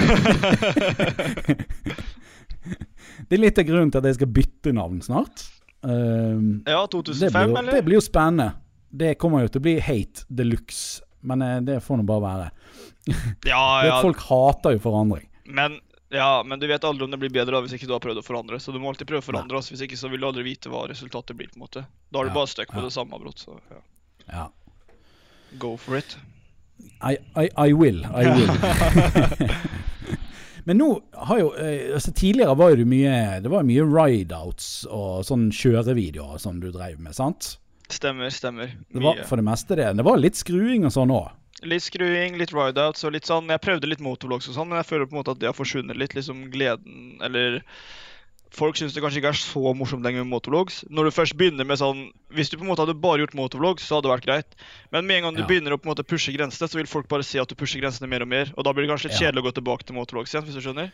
Det 2.61 3.37
er 3.37 3.41
litt 3.41 3.57
av 3.57 3.65
grunnen 3.65 3.89
til 3.89 4.01
at 4.01 4.07
jeg 4.09 4.19
skal 4.19 4.29
bytte 4.35 4.73
navn 4.75 5.01
snart. 5.01 5.47
Um, 5.81 6.63
Ja, 6.65 6.81
det, 6.85 6.91
2005, 6.91 7.31
blir 7.33 7.47
jo, 7.49 7.57
eller? 7.57 7.71
det 7.73 7.81
blir 7.87 7.97
jo 7.97 8.01
spennende. 8.05 8.51
Det 8.91 9.15
kommer 9.17 9.41
jo 9.45 9.47
til 9.53 9.61
å 9.61 9.65
bli 9.65 9.77
hate 9.79 10.25
de 10.27 10.43
luxe, 10.45 11.01
men 11.23 11.41
eh, 11.41 11.61
det 11.65 11.79
får 11.85 12.01
nå 12.01 12.03
bare 12.09 12.21
være. 12.25 12.49
Ja, 13.49 13.61
ja. 13.87 14.01
Folk 14.03 14.19
hater 14.27 14.75
jo 14.75 14.81
forandring. 14.83 15.25
Men, 15.45 15.79
ja, 16.13 16.43
men 16.45 16.59
du 16.59 16.67
vet 16.69 16.83
aldri 16.85 17.05
om 17.07 17.11
det 17.11 17.17
blir 17.21 17.31
bedre 17.33 17.55
da 17.55 17.61
hvis 17.65 17.73
ikke 17.77 17.87
du 17.89 17.93
har 17.95 18.03
prøvd 18.03 18.19
å 18.21 18.25
forandre. 18.25 18.59
Så 18.61 18.71
du 18.75 18.79
må 18.83 18.91
alltid 18.91 19.07
prøve 19.09 19.23
å 19.23 19.29
forandre 19.31 19.57
oss. 19.57 19.71
Hvis 19.71 19.81
ikke 19.87 19.97
så 19.97 20.11
vil 20.11 20.21
du 20.21 20.27
aldri 20.27 20.43
vite 20.45 20.69
hva 20.69 20.83
resultatet 20.91 21.35
blir. 21.39 21.49
på 21.53 21.57
en 21.57 21.65
måte. 21.65 21.85
Da 22.11 22.19
har 22.21 22.27
du 22.27 22.33
Ja, 22.33 22.37
bare 22.41 22.51
stuck 22.51 22.69
på 22.75 22.83
det 22.83 22.91
samme, 22.93 23.17
brått. 23.19 23.39
Så 23.41 23.57
ja. 23.71 23.81
Ja. 24.31 24.45
go 25.57 25.77
for 25.77 25.97
it. 25.97 26.17
I, 27.01 27.17
I, 27.35 27.49
I 27.57 27.73
will. 27.73 28.03
I 28.05 28.27
will. 28.27 28.51
Men 30.65 30.77
nå 30.81 30.87
har 31.27 31.41
jo 31.41 31.51
eh, 31.57 31.93
altså 31.95 32.13
Tidligere 32.15 32.55
var 32.59 32.73
jo 32.73 32.81
det 32.81 32.87
mye 32.89 33.15
Det 33.43 33.51
var 33.51 33.65
mye 33.67 33.85
rideouts 33.87 34.69
og 34.89 35.25
sånn 35.27 35.49
kjørevideoer 35.55 36.41
som 36.41 36.59
du 36.61 36.69
drev 36.71 36.99
med, 37.01 37.15
sant? 37.17 37.55
Stemmer, 37.91 38.29
stemmer. 38.31 38.71
Det 38.93 39.03
var 39.03 39.23
for 39.27 39.41
det 39.41 39.43
meste 39.43 39.75
det. 39.75 39.89
Det 39.99 40.05
var 40.07 40.19
litt 40.21 40.37
skruing 40.39 40.85
og 40.87 40.93
sånn 40.95 41.11
òg. 41.11 41.31
Litt 41.67 41.83
skruing, 41.83 42.37
litt 42.39 42.53
rideouts 42.55 43.03
og 43.05 43.11
litt 43.13 43.27
sånn 43.27 43.51
Jeg 43.51 43.61
prøvde 43.61 43.89
litt 43.89 44.01
motorvlogs 44.01 44.47
og 44.49 44.55
sånn, 44.55 44.71
men 44.71 44.79
jeg 44.79 44.87
føler 44.93 45.09
på 45.09 45.17
en 45.17 45.19
måte 45.19 45.35
at 45.35 45.41
det 45.41 45.49
har 45.49 45.57
forsvunnet 45.57 45.99
litt. 45.99 46.15
Liksom 46.17 46.47
gleden 46.53 47.19
Eller 47.25 47.59
Folk 48.51 48.75
syns 48.75 48.91
det 48.91 48.99
kanskje 48.99 49.21
ikke 49.21 49.31
er 49.31 49.39
så 49.39 49.71
morsomt 49.79 50.03
lenger 50.03 50.25
med 50.25 50.33
motovlogs. 50.33 50.81
Når 50.91 51.07
du 51.07 51.11
først 51.15 51.37
begynner 51.39 51.63
med 51.67 51.79
sånn 51.79 52.09
Hvis 52.35 52.49
du 52.51 52.57
på 52.57 52.65
en 52.65 52.71
måte 52.71 52.83
hadde 52.83 52.97
bare 52.99 53.23
gjort 53.23 53.35
motovlogs, 53.39 53.85
så 53.87 53.97
hadde 53.97 54.09
det 54.09 54.15
vært 54.17 54.27
greit. 54.27 54.57
Men 54.91 55.07
med 55.07 55.17
en 55.17 55.23
gang 55.29 55.35
du 55.35 55.41
Ja. 55.41 55.47
begynner 55.47 55.71
å 55.75 55.79
på 55.79 55.87
en 55.87 55.95
måte 55.95 56.03
pushe 56.07 56.35
grensene, 56.35 56.67
så 56.67 56.75
vil 56.75 56.87
folk 56.87 57.07
bare 57.07 57.23
se 57.23 57.39
at 57.39 57.47
du 57.47 57.55
pusher 57.55 57.79
grensene 57.79 58.09
mer 58.11 58.21
og 58.21 58.27
mer. 58.27 58.51
Og 58.57 58.63
da 58.63 58.73
blir 58.73 58.87
det 58.87 58.91
kanskje 58.91 59.09
litt 59.09 59.19
Ja. 59.21 59.31
kjedelig 59.31 59.43
å 59.43 59.47
gå 59.47 59.53
tilbake 59.55 59.83
til 59.85 59.95
motovlogs 59.95 60.33
igjen, 60.35 60.43
hvis 60.43 60.55
du 60.55 60.61
skjønner? 60.61 60.91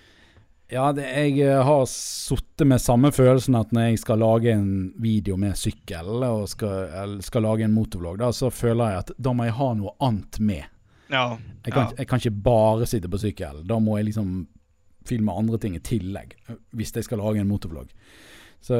Ja, 0.69 0.91
det, 0.91 1.05
jeg 1.07 1.39
eh, 1.47 1.63
har 1.63 1.85
sittet 1.85 2.67
med 2.67 2.81
samme 2.81 3.09
følelsen 3.15 3.55
at 3.55 3.71
når 3.71 3.89
jeg 3.91 3.99
skal 3.99 4.19
lage 4.19 4.51
en 4.51 4.93
video 4.99 5.37
med 5.37 5.55
sykkel, 5.55 6.23
og 6.27 6.49
skal, 6.49 6.89
eller 6.91 7.21
skal 7.23 7.41
lage 7.41 7.63
en 7.63 7.73
motorvlogg, 7.73 8.17
da, 8.19 8.31
så 8.35 8.51
føler 8.51 8.91
jeg 8.91 8.97
at 9.05 9.11
da 9.17 9.31
må 9.33 9.45
jeg 9.47 9.53
ha 9.53 9.73
noe 9.73 9.93
annet 10.03 10.39
med. 10.39 10.65
Ja. 11.09 11.37
Jeg 11.63 11.73
kan, 11.73 11.87
ja. 11.87 11.93
jeg 11.97 12.07
kan 12.07 12.19
ikke 12.19 12.43
bare 12.43 12.85
sitte 12.85 13.07
på 13.07 13.17
sykkel. 13.21 13.63
Da 13.65 13.79
må 13.79 13.95
jeg 13.97 14.09
liksom 14.09 14.45
filme 15.07 15.33
andre 15.33 15.59
ting 15.63 15.75
i 15.77 15.83
tillegg, 15.83 16.35
hvis 16.77 16.93
jeg 16.95 17.07
skal 17.07 17.21
lage 17.23 17.41
en 17.41 17.49
motorvlogg. 17.49 17.89
Så, 18.63 18.77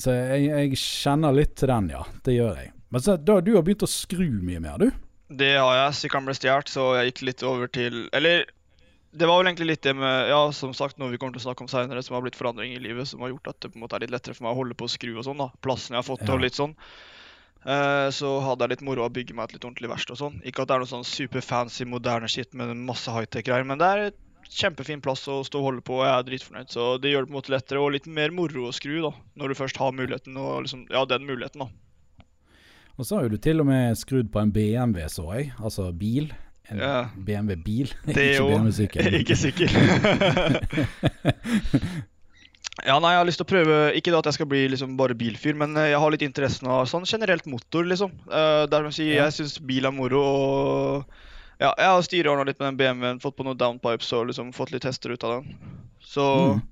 så 0.00 0.14
jeg, 0.14 0.48
jeg 0.48 0.78
kjenner 0.80 1.34
litt 1.36 1.56
til 1.60 1.68
den, 1.72 1.90
ja. 1.92 2.02
Det 2.24 2.36
gjør 2.38 2.58
jeg. 2.62 2.72
Men 2.92 3.04
så, 3.04 3.16
da, 3.16 3.38
du 3.44 3.54
har 3.56 3.64
begynt 3.66 3.84
å 3.86 3.90
skru 3.90 4.26
mye 4.44 4.60
mer, 4.62 4.78
du? 4.82 4.90
Det 5.32 5.54
har 5.56 5.76
jeg. 5.78 5.94
Sykkelen 6.02 6.26
ble 6.28 6.34
stjålet, 6.36 6.68
så 6.72 6.90
jeg 6.98 7.12
gikk 7.12 7.22
litt 7.30 7.42
over 7.48 7.70
til 7.72 8.02
Eller 8.12 8.42
det 9.12 9.28
var 9.28 9.38
vel 9.40 9.48
egentlig 9.50 9.68
litt 9.70 9.84
det 9.84 9.92
med 9.96 10.28
Ja, 10.28 10.40
som 10.56 10.72
sagt, 10.76 10.96
noe 11.00 11.12
vi 11.12 11.18
kommer 11.20 11.36
til 11.36 11.42
å 11.42 11.46
snakke 11.46 11.64
om 11.64 11.70
seinere, 11.72 12.00
som 12.04 12.16
har 12.16 12.22
blitt 12.24 12.36
forandring 12.38 12.72
i 12.76 12.80
livet, 12.80 13.08
som 13.08 13.20
har 13.24 13.32
gjort 13.32 13.50
at 13.52 13.58
det 13.64 13.70
på 13.72 13.76
en 13.80 13.82
måte 13.84 13.96
er 13.98 14.04
litt 14.06 14.12
lettere 14.14 14.36
for 14.36 14.46
meg 14.46 14.54
å 14.54 14.60
holde 14.62 14.76
på 14.76 14.88
å 14.88 14.92
skru 14.92 15.10
og 15.18 15.24
sånn. 15.26 15.40
da 15.40 15.50
Plassen 15.64 15.96
jeg 15.96 16.00
har 16.00 16.06
fått 16.08 16.24
Ja. 16.24 16.32
og 16.36 16.40
litt 16.44 16.56
sånn. 16.56 16.72
Eh, 17.62 18.08
så 18.10 18.30
hadde 18.42 18.64
jeg 18.64 18.72
litt 18.74 18.84
moro 18.88 19.04
av 19.04 19.10
å 19.12 19.14
bygge 19.14 19.36
meg 19.38 19.50
et 19.50 19.56
litt 19.58 19.66
ordentlig 19.68 19.90
verksted 19.92 20.16
og 20.16 20.20
sånn. 20.22 20.38
Ikke 20.48 20.64
at 20.64 20.68
det 20.72 20.74
er 20.76 20.82
noe 20.84 20.90
sånn 20.92 21.04
superfancy, 21.06 21.84
moderne 21.88 22.28
shit 22.32 22.52
med 22.58 22.72
masse 22.88 23.12
high-tech-greier, 23.12 23.64
men 23.68 23.78
det 23.80 23.88
er 23.92 24.04
kjempefin 24.52 25.00
plass 25.04 25.24
å 25.30 25.40
stå 25.46 25.60
og 25.60 25.66
holde 25.68 25.84
på, 25.86 25.98
og 26.00 26.06
jeg 26.06 26.14
er 26.14 26.26
dritfornøyd. 26.28 26.68
Så 26.72 26.88
det 27.02 27.12
gjør 27.12 27.24
det 27.24 27.30
på 27.30 27.34
en 27.34 27.38
måte 27.40 27.54
lettere 27.54 27.80
og 27.82 27.92
litt 27.94 28.06
mer 28.10 28.30
moro 28.34 28.68
å 28.68 28.74
skru, 28.76 28.98
da. 29.04 29.12
Når 29.40 29.52
du 29.52 29.58
først 29.58 29.80
har 29.80 29.96
muligheten, 29.96 30.36
og 30.36 30.66
liksom 30.66 30.86
Ja, 30.92 31.04
den 31.08 31.26
muligheten, 31.28 31.64
da. 31.64 31.68
Og 33.00 33.06
så 33.08 33.16
har 33.16 33.22
jo 33.26 33.32
du 33.32 33.40
til 33.40 33.62
og 33.62 33.66
med 33.70 33.96
skrudd 33.96 34.28
på 34.32 34.42
en 34.42 34.52
BMW, 34.52 35.06
så 35.08 35.24
jeg. 35.38 35.52
Altså 35.58 35.88
bil. 35.96 36.32
En 36.70 36.78
Ja. 36.78 37.08
BMW-bil, 37.16 37.90
ikke 38.12 38.44
BMW-sykkel. 38.46 39.14
Ikke 39.22 39.36
sykkel. 39.36 39.72
ja, 42.86 42.96
nei, 43.02 43.10
jeg 43.12 43.20
har 43.20 43.26
lyst 43.28 43.40
til 43.42 43.46
å 43.46 43.50
prøve 43.50 43.78
Ikke 43.98 44.12
da 44.14 44.20
at 44.22 44.28
jeg 44.30 44.36
skal 44.38 44.48
bli 44.52 44.62
liksom 44.70 44.94
bare 45.00 45.16
bilfyr, 45.18 45.56
men 45.58 45.74
eh, 45.76 45.90
jeg 45.92 46.00
har 46.04 46.14
litt 46.14 46.24
interessen 46.26 46.70
av 46.70 46.86
sånn 46.90 47.08
generelt 47.08 47.48
motor, 47.50 47.84
liksom. 47.88 48.14
Uh, 48.30 48.64
der 48.70 48.86
man 48.86 48.94
si, 48.94 49.08
Ja. 49.10 49.26
Jeg 49.26 49.36
syns 49.40 49.58
bil 49.66 49.88
er 49.88 49.94
moro, 49.96 50.22
og 50.22 51.04
ja, 51.62 51.70
jeg 51.78 51.94
har 51.94 52.04
styreordna 52.04 52.44
litt 52.48 52.58
med 52.60 52.72
den 52.72 52.80
BMW-en, 52.80 53.22
fått 53.22 53.38
på 53.38 53.46
noen 53.46 53.58
downpipes 53.60 54.10
og 54.18 54.28
liksom 54.32 54.52
fått 54.56 54.74
litt 54.74 54.84
tester 54.86 55.14
ut 55.14 55.24
av 55.28 55.38
den. 55.38 55.56
Så 56.02 56.28
Mm. 56.52 56.62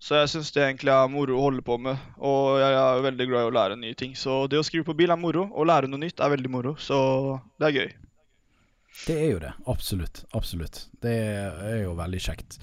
Så 0.00 0.16
jeg 0.16 0.30
syns 0.32 0.48
det 0.56 0.62
egentlig 0.64 0.88
er 0.94 1.10
moro 1.12 1.34
å 1.36 1.42
holde 1.44 1.60
på 1.60 1.74
med, 1.76 1.98
og 2.24 2.54
jeg 2.56 2.72
er 2.72 3.02
veldig 3.04 3.24
glad 3.28 3.42
i 3.42 3.48
å 3.50 3.52
lære 3.52 3.76
nye 3.76 3.96
ting. 4.00 4.14
Så 4.16 4.46
det 4.48 4.56
å 4.56 4.64
skrive 4.64 4.86
på 4.88 4.94
bil 4.96 5.12
er 5.12 5.20
moro, 5.20 5.42
og 5.52 5.68
lære 5.68 5.90
noe 5.92 6.00
nytt 6.00 6.22
er 6.24 6.32
veldig 6.32 6.50
moro, 6.54 6.72
så 6.80 7.00
det 7.60 7.68
er 7.68 7.76
gøy. 7.76 7.90
Det 9.04 9.16
er 9.18 9.28
jo 9.28 9.42
det. 9.44 9.52
Absolutt. 9.68 10.22
Absolutt. 10.32 10.86
Det 11.04 11.12
er 11.12 11.82
jo 11.82 11.92
veldig 11.98 12.20
kjekt. 12.24 12.56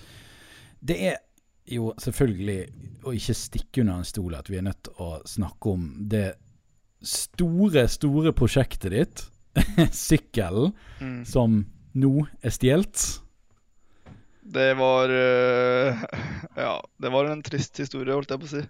Det 0.81 0.97
er 1.11 1.21
jo 1.69 1.91
selvfølgelig 2.01 2.57
å 3.05 3.13
ikke 3.13 3.37
stikke 3.37 3.85
under 3.85 4.01
en 4.01 4.09
stol 4.09 4.35
at 4.39 4.49
vi 4.49 4.57
er 4.57 4.65
nødt 4.65 4.81
til 4.89 5.05
å 5.05 5.13
snakke 5.29 5.73
om 5.77 5.87
det 6.09 6.25
store, 7.05 7.85
store 7.91 8.33
prosjektet 8.33 8.97
ditt, 8.97 9.27
sykkelen, 10.07 10.73
Mm. 11.01 11.21
som 11.29 11.59
nå 11.93 12.11
er 12.41 12.49
stjålet. 12.53 13.01
Det 14.47 14.69
var 14.79 15.11
uh, 15.11 16.03
Ja, 16.63 16.77
det 17.03 17.09
var 17.11 17.27
en 17.29 17.41
trist 17.43 17.77
historie, 17.77 18.13
holdt 18.15 18.31
jeg 18.31 18.39
på 18.41 18.47
å 18.47 18.51
si. 18.53 18.61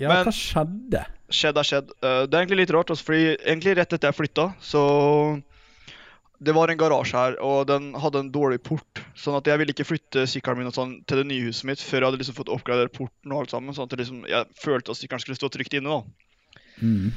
Ja, 0.00 0.08
Men- 0.08 0.24
hva 0.26 0.32
skjedde? 0.34 1.04
Skjedd 1.32 1.58
er 1.60 1.68
skjedd. 1.68 1.92
Uh, 2.02 2.24
det 2.26 2.34
er 2.34 2.42
egentlig 2.42 2.62
litt 2.64 2.72
rart, 2.74 2.90
også, 2.92 3.04
fordi 3.06 3.34
egentlig 3.38 3.76
rett 3.78 3.92
etter 3.92 4.08
jeg 4.10 4.18
flytta, 4.18 4.48
så 4.60 4.82
Det 6.42 6.50
var 6.56 6.72
en 6.72 6.78
garasje 6.80 7.14
her, 7.14 7.36
og 7.38 7.68
den 7.70 7.92
hadde 8.02 8.18
en 8.18 8.32
dårlig 8.34 8.58
port. 8.66 8.98
Sånn 9.14 9.36
at 9.38 9.46
jeg 9.46 9.60
ville 9.60 9.70
ikke 9.70 9.86
flytte 9.86 10.24
sykkelen 10.26 10.58
min 10.64 10.72
sånn 10.74 10.96
til 11.06 11.20
det 11.20 11.26
nye 11.30 11.44
huset 11.46 11.68
mitt 11.68 11.78
før 11.78 12.00
jeg 12.02 12.08
hadde 12.08 12.18
liksom 12.18 12.34
fått 12.34 12.50
oppgradert 12.50 12.90
porten 12.96 13.30
og 13.30 13.44
alt 13.44 13.52
sammen. 13.54 13.70
Sånn 13.76 13.86
at 13.86 13.94
liksom, 14.00 14.24
jeg 14.26 14.48
følte 14.58 14.90
at 14.90 14.98
sykkelen 14.98 15.22
skulle 15.22 15.38
stå 15.38 15.52
trygt 15.54 15.76
inne. 15.78 16.00
da. 16.00 16.02
Mm. 16.82 17.12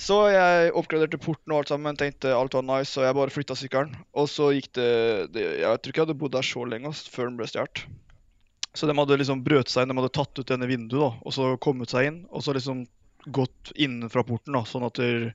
Så 0.00 0.16
jeg 0.32 0.70
oppgraderte 0.78 1.20
porten 1.20 1.52
og 1.52 1.60
alt 1.60 1.72
sammen, 1.72 1.98
tenkte 1.98 2.32
alt 2.32 2.54
var 2.56 2.64
nice, 2.64 2.88
så 2.94 3.04
jeg 3.04 3.16
bare 3.18 3.32
flytta 3.34 3.56
sykkelen. 3.58 3.92
Og 4.16 4.30
så 4.32 4.48
gikk 4.56 4.70
det, 4.78 4.92
det 5.34 5.42
Jeg 5.60 5.82
tror 5.82 5.92
ikke 5.92 6.00
jeg 6.00 6.06
hadde 6.06 6.20
bodd 6.22 6.36
der 6.38 6.46
så 6.46 6.64
lenge 6.64 6.88
ass, 6.88 7.02
før 7.12 7.28
den 7.28 7.36
ble 7.40 7.48
stjålet. 7.50 7.84
Så 8.72 8.86
de 8.86 8.94
hadde 8.96 9.18
liksom 9.18 9.42
brøt 9.44 9.68
seg 9.68 9.84
inn, 9.84 9.92
de 9.92 9.98
hadde 9.98 10.14
tatt 10.16 10.40
ut 10.40 10.48
denne 10.48 10.68
vinduet 10.70 11.02
da, 11.02 11.10
og 11.26 11.34
så 11.36 11.50
kommet 11.60 11.92
seg 11.92 12.08
inn. 12.08 12.22
Og 12.30 12.46
så 12.46 12.54
liksom 12.56 12.86
gått 13.28 13.74
innenfra 13.76 14.24
porten, 14.24 14.54
da, 14.56 14.62
sånn 14.64 14.86
at 14.86 14.96
det, 14.96 15.34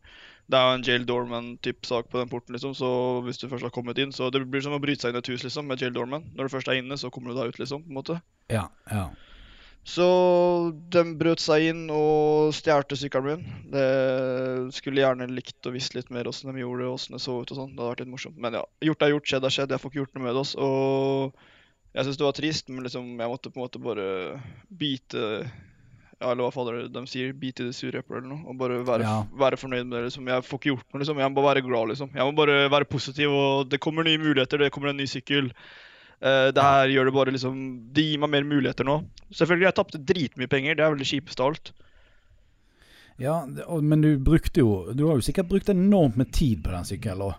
det 0.49 0.57
er 0.57 0.65
jo 0.65 0.77
en 0.79 0.85
jail 0.87 1.05
doorman-type 1.05 1.85
sak 1.85 2.09
på 2.09 2.17
den 2.21 2.31
porten, 2.31 2.57
liksom. 2.57 2.73
Så 2.77 2.89
hvis 3.27 3.37
du 3.41 3.45
først 3.51 3.67
har 3.67 3.75
kommet 3.75 4.01
inn, 4.01 4.15
så 4.15 4.31
det 4.33 4.41
blir 4.49 4.65
som 4.65 4.73
å 4.73 4.81
bryte 4.81 5.05
seg 5.05 5.13
inn 5.13 5.19
i 5.19 5.21
et 5.21 5.31
hus, 5.35 5.45
liksom, 5.45 5.69
med 5.69 5.83
jail 5.83 5.93
doorman. 5.93 6.25
Når 6.33 6.47
du 6.47 6.55
først 6.55 6.71
er 6.71 6.81
inne, 6.81 6.97
så 6.97 7.11
kommer 7.13 7.35
du 7.35 7.37
deg 7.37 7.53
ut, 7.53 7.61
liksom, 7.61 7.85
på 7.85 7.93
en 7.93 7.99
måte. 7.99 8.17
Ja, 8.53 8.65
ja. 8.89 9.09
Så 9.85 10.05
de 10.89 11.01
brøt 11.19 11.41
seg 11.43 11.67
inn 11.69 11.83
og 11.93 12.49
stjal 12.57 12.81
sykkelen 12.97 13.27
min. 13.43 13.43
Det 13.69 14.73
skulle 14.73 15.03
gjerne 15.03 15.27
likt 15.29 15.67
å 15.69 15.73
visst 15.75 15.93
litt 15.93 16.09
mer 16.09 16.25
åssen 16.25 16.49
de 16.49 16.63
gjorde 16.63 16.81
det, 16.81 16.89
åssen 16.89 17.13
det 17.13 17.21
så 17.21 17.35
ut 17.37 17.51
og 17.53 17.59
sånn. 17.59 17.75
Det 17.75 17.83
hadde 17.83 17.91
vært 17.91 18.01
litt 18.01 18.13
morsomt. 18.15 18.39
Men 18.41 18.57
ja, 18.57 18.63
gjort 18.89 19.05
er 19.05 19.13
gjort, 19.13 19.29
skjedd 19.29 19.45
er 19.45 19.53
skjedd. 19.53 19.75
Jeg 19.75 19.83
får 19.83 19.93
ikke 19.93 20.01
gjort 20.01 20.17
noe 20.17 20.25
med 20.25 20.33
det. 20.33 20.41
Også. 20.41 20.65
Og 20.65 21.37
jeg 21.93 22.07
syns 22.09 22.17
det 22.19 22.25
var 22.25 22.37
trist, 22.41 22.73
men 22.73 22.87
liksom, 22.87 23.13
jeg 23.21 23.31
måtte 23.35 23.53
på 23.53 23.61
en 23.61 23.67
måte 23.67 23.83
bare 23.85 24.09
bite 24.73 25.21
Ja, 26.15 26.29
eller 26.31 26.45
hva 26.47 26.51
fader 26.55 26.85
de 26.89 27.01
sier, 27.11 27.33
bite 27.35 27.65
i 27.65 27.69
det 27.69 27.75
sure 27.75 27.99
eplet 27.99 28.21
eller 28.23 28.29
noe. 28.31 28.43
Og 28.49 28.57
bare 28.57 28.81
være, 28.87 29.03
Ja. 29.05 29.15
være 29.37 29.57
fornøyd 29.59 29.85
med 29.85 29.97
det. 29.99 30.03
liksom. 30.09 30.25
Jeg 30.31 30.45
får 30.49 30.59
ikke 30.61 30.71
gjort 30.73 30.93
noe, 30.93 30.99
liksom. 31.03 31.17
Jeg 31.19 31.29
må 31.29 31.35
bare 31.43 31.53
være 31.53 31.65
glad, 31.67 31.89
liksom. 31.91 32.09
Jeg 32.15 32.25
må 32.25 32.31
bare 32.41 32.69
være 32.71 32.87
positiv, 32.89 33.29
og 33.35 33.69
det 33.69 33.79
kommer 33.83 34.03
nye 34.07 34.17
muligheter. 34.17 34.57
Det 34.57 34.71
kommer 34.71 34.89
en 34.89 34.97
ny 34.97 35.05
sykkel. 35.05 35.51
Eh, 36.21 36.51
det 36.55 36.63
her 36.63 36.91
gjør 36.93 37.09
det 37.09 37.13
bare 37.15 37.33
liksom 37.35 37.55
Det 37.93 38.03
gir 38.05 38.21
meg 38.23 38.31
mer 38.31 38.45
muligheter 38.47 38.87
nå. 38.87 39.01
Selvfølgelig, 39.31 39.67
jeg 39.67 39.77
tapte 39.79 40.03
dritmye 40.11 40.47
penger. 40.51 40.75
Det 40.75 40.85
er 40.85 40.93
vel 40.93 41.01
det 41.03 41.09
kjipeste 41.09 41.43
av 41.43 41.53
alt. 41.53 41.73
ja 43.17 43.45
men 43.81 44.01
du 44.01 44.17
brukte 44.19 44.59
jo 44.59 44.91
Du 44.93 45.05
har 45.07 45.15
jo 45.15 45.23
sikkert 45.23 45.47
brukt 45.47 45.69
enormt 45.71 46.17
med 46.19 46.31
tid 46.33 46.63
på 46.63 46.71
den 46.71 46.87
sykkelen. 46.87 47.21
òg. 47.31 47.35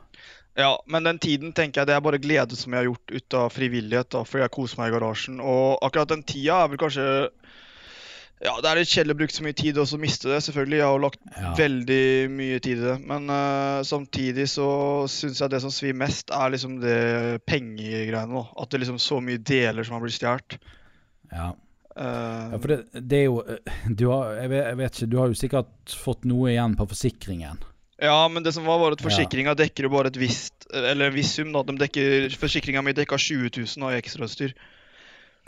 Ja, 0.56 0.70
men 0.88 1.04
den 1.04 1.18
tiden 1.20 1.52
tenker 1.52 1.82
jeg 1.82 1.86
det 1.90 1.94
er 1.94 2.00
bare 2.00 2.18
glede 2.18 2.56
som 2.56 2.72
jeg 2.72 2.80
har 2.80 2.86
gjort 2.88 3.12
ut 3.12 3.34
av 3.34 3.50
frivillighet. 3.52 4.08
da, 4.10 4.22
Fordi 4.24 4.42
jeg 4.42 4.54
koser 4.54 4.78
meg 4.80 4.88
i 4.88 4.94
garasjen. 4.96 5.40
Og 5.40 5.78
akkurat 5.84 6.08
den 6.08 6.22
tida 6.22 6.62
er 6.64 6.68
vel 6.72 6.80
kanskje 6.80 7.28
Ja, 8.44 8.52
det 8.60 8.68
er 8.68 8.76
litt 8.82 8.90
kjedelig 8.92 9.14
å 9.14 9.18
bruke 9.22 9.32
så 9.32 9.44
mye 9.46 9.56
tid 9.56 9.78
og 9.80 9.86
så 9.88 9.96
miste 10.00 10.28
det. 10.28 10.42
Selvfølgelig, 10.44 10.76
jeg 10.82 10.86
har 10.90 11.00
lagt 11.00 11.20
Ja. 11.40 11.52
veldig 11.56 12.00
mye 12.36 12.58
tid 12.60 12.82
i 12.82 12.84
det. 12.84 12.96
Men 13.08 13.30
uh, 13.32 13.80
samtidig 13.88 14.44
så 14.52 14.66
syns 15.08 15.40
jeg 15.40 15.50
det 15.54 15.60
som 15.64 15.72
svir 15.72 15.96
mest, 15.96 16.28
er 16.30 16.52
liksom 16.52 16.74
det 16.82 16.98
pengegreiene. 17.48 18.28
nå, 18.28 18.42
At 18.60 18.70
det 18.70 18.82
liksom 18.82 18.98
så 19.00 19.22
mye 19.24 19.40
deler 19.40 19.86
som 19.88 19.96
har 19.96 20.04
blitt 20.04 20.18
stjålet. 20.18 20.58
Ja. 21.32 21.54
Uh, 21.96 22.52
Ja, 22.52 22.58
for 22.60 22.68
det, 22.74 22.78
det 23.08 23.22
er 23.22 23.24
jo 23.24 23.38
eh, 23.40 23.72
du 23.88 24.04
har, 24.12 24.34
jeg, 24.36 24.50
vet, 24.52 24.64
jeg 24.66 24.76
vet 24.82 24.98
ikke, 25.00 25.10
du 25.14 25.16
har 25.16 25.32
jo 25.32 25.40
sikkert 25.40 25.96
fått 25.96 26.28
noe 26.28 26.50
igjen 26.52 26.76
på 26.76 26.84
forsikringen. 26.92 27.62
Ja, 28.04 28.18
men 28.28 28.44
det 28.44 28.52
som 28.52 28.66
var, 28.68 28.76
var 28.82 28.92
at 28.92 29.00
forsikringa 29.00 29.54
dekker 29.56 29.86
jo 29.88 29.94
bare 29.94 30.10
et 30.12 30.18
visst 30.20 30.66
Eller 30.68 31.06
en 31.08 31.14
viss 31.16 31.30
sum, 31.38 31.54
da. 31.56 31.62
De 31.64 31.72
dekker, 31.80 32.28
forsikringa 32.36 32.82
mi 32.84 32.92
dekka 32.92 33.16
20 33.16 33.48
000 33.64 33.86
av 33.88 33.96
ekstrautstyr. 33.96 34.52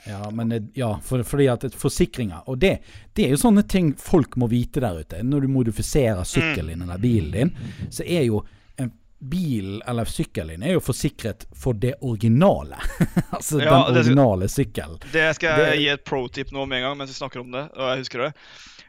Ja, 0.07 0.31
men 0.31 0.52
ja, 0.78 0.93
for, 1.02 1.23
fordi 1.26 1.49
at 1.50 1.64
forsikringer 1.75 2.45
Og 2.47 2.59
det, 2.62 2.78
det 3.19 3.25
er 3.26 3.33
jo 3.35 3.40
sånne 3.40 3.64
ting 3.67 3.95
folk 3.99 4.37
må 4.38 4.47
vite 4.49 4.81
der 4.85 5.00
ute. 5.02 5.23
Når 5.26 5.40
du 5.43 5.49
modifiserer 5.50 6.23
sykkelen 6.25 6.69
din 6.76 6.83
eller 6.87 6.99
bilen 7.02 7.33
din, 7.35 7.50
så 7.90 8.07
er 8.07 8.23
jo 8.28 8.45
en 8.78 8.93
bil 9.19 9.81
eller 9.90 10.07
sykkelen 10.07 10.62
er 10.62 10.76
jo 10.76 10.81
forsikret 10.87 11.49
for 11.59 11.75
det 11.75 11.97
originale. 12.07 12.78
altså 13.37 13.59
Ja, 13.59 13.73
den 13.88 13.97
originale 13.99 14.49
sykkelen. 14.49 15.00
Det 15.12 15.26
skal 15.35 15.59
jeg 15.59 15.73
Det- 15.73 15.81
gi 15.83 15.88
et 15.97 16.05
pro-tip 16.07 16.52
nå 16.55 16.67
med 16.67 16.78
en 16.78 16.88
gang 16.90 16.99
mens 17.02 17.11
vi 17.11 17.19
snakker 17.19 17.40
om 17.43 17.50
det. 17.50 17.67
og 17.75 17.90
jeg 17.90 18.05
husker 18.05 18.19
det. 18.28 18.33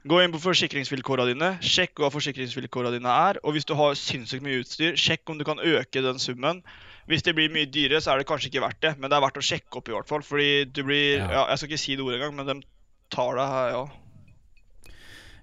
Gå 0.07 0.21
inn 0.23 0.31
på 0.31 0.39
forsikringsvilkårene 0.39 1.33
dine, 1.33 1.49
sjekk 1.59 1.99
hva 1.99 2.07
forsikringsvilkårene 2.13 2.93
dine 2.99 3.09
er. 3.29 3.39
Og 3.43 3.51
hvis 3.57 3.65
du 3.67 3.73
har 3.75 3.97
sinnssykt 3.99 4.45
mye 4.45 4.61
utstyr, 4.61 4.93
sjekk 4.95 5.27
om 5.33 5.37
du 5.41 5.43
kan 5.43 5.59
øke 5.59 6.01
den 6.05 6.21
summen. 6.21 6.61
Hvis 7.09 7.23
det 7.25 7.33
blir 7.33 7.49
mye 7.49 7.65
dyrere, 7.73 8.01
så 8.05 8.13
er 8.13 8.21
det 8.21 8.27
kanskje 8.29 8.51
ikke 8.51 8.61
verdt 8.61 8.83
det, 8.85 8.91
men 8.99 9.09
det 9.09 9.17
er 9.17 9.23
verdt 9.23 9.39
å 9.41 9.45
sjekke 9.45 9.79
opp 9.79 9.89
i 9.89 9.95
hvert 9.95 10.09
fall. 10.11 10.21
Fordi 10.25 10.49
du 10.69 10.83
blir 10.85 11.17
Ja. 11.17 11.29
ja, 11.31 11.47
Jeg 11.49 11.57
skal 11.57 11.69
ikke 11.71 11.81
si 11.81 11.95
det 11.97 12.05
ordet 12.05 12.19
engang, 12.19 12.35
men 12.37 12.45
de 12.45 12.67
tar 13.09 13.33
deg 13.39 13.55
her, 13.55 13.71
ja. 13.73 13.87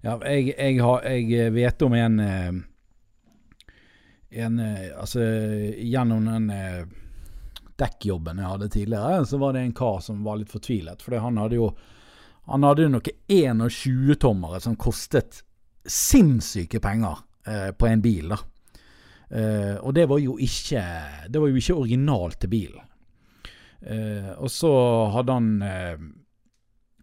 Ja, 0.07 0.15
jeg, 0.31 0.53
jeg, 0.55 0.79
har, 0.85 1.03
jeg 1.11 1.53
vet 1.57 1.83
om 1.83 1.95
en 1.99 2.21
eh, 2.23 2.53
En 4.45 4.59
eh, 4.63 4.93
Altså, 4.95 5.25
gjennom 5.83 6.29
den 6.29 6.51
eh, 6.55 6.85
dekkjobben 7.81 8.39
jeg 8.39 8.53
hadde 8.53 8.69
tidligere, 8.73 9.25
så 9.27 9.41
var 9.43 9.57
det 9.57 9.65
en 9.67 9.75
kar 9.77 9.99
som 10.05 10.23
var 10.25 10.39
litt 10.41 10.53
fortvilet. 10.53 11.03
For 11.03 11.19
han 11.19 11.41
hadde 11.43 11.59
jo 11.59 11.71
Han 12.47 12.63
hadde 12.63 12.87
jo 12.87 12.93
noen 12.95 13.11
21-tommere 13.27 14.61
som 14.63 14.77
kostet 14.79 15.43
sinnssyke 15.83 16.79
penger 16.83 17.19
eh, 17.47 17.73
på 17.75 17.89
en 17.91 18.03
bil, 18.03 18.31
da. 18.31 18.39
Eh, 19.31 19.75
og 19.83 19.95
det 19.97 20.05
var 20.07 20.21
jo 20.23 20.37
ikke 20.39 20.81
Det 21.27 21.41
var 21.43 21.51
jo 21.51 21.59
ikke 21.59 21.75
originalt 21.75 22.39
til 22.45 22.53
bilen. 22.53 22.85
Uh, 23.87 24.33
og 24.41 24.49
så 24.51 24.71
hadde 25.15 25.35
han 25.37 25.49
uh, 25.61 26.05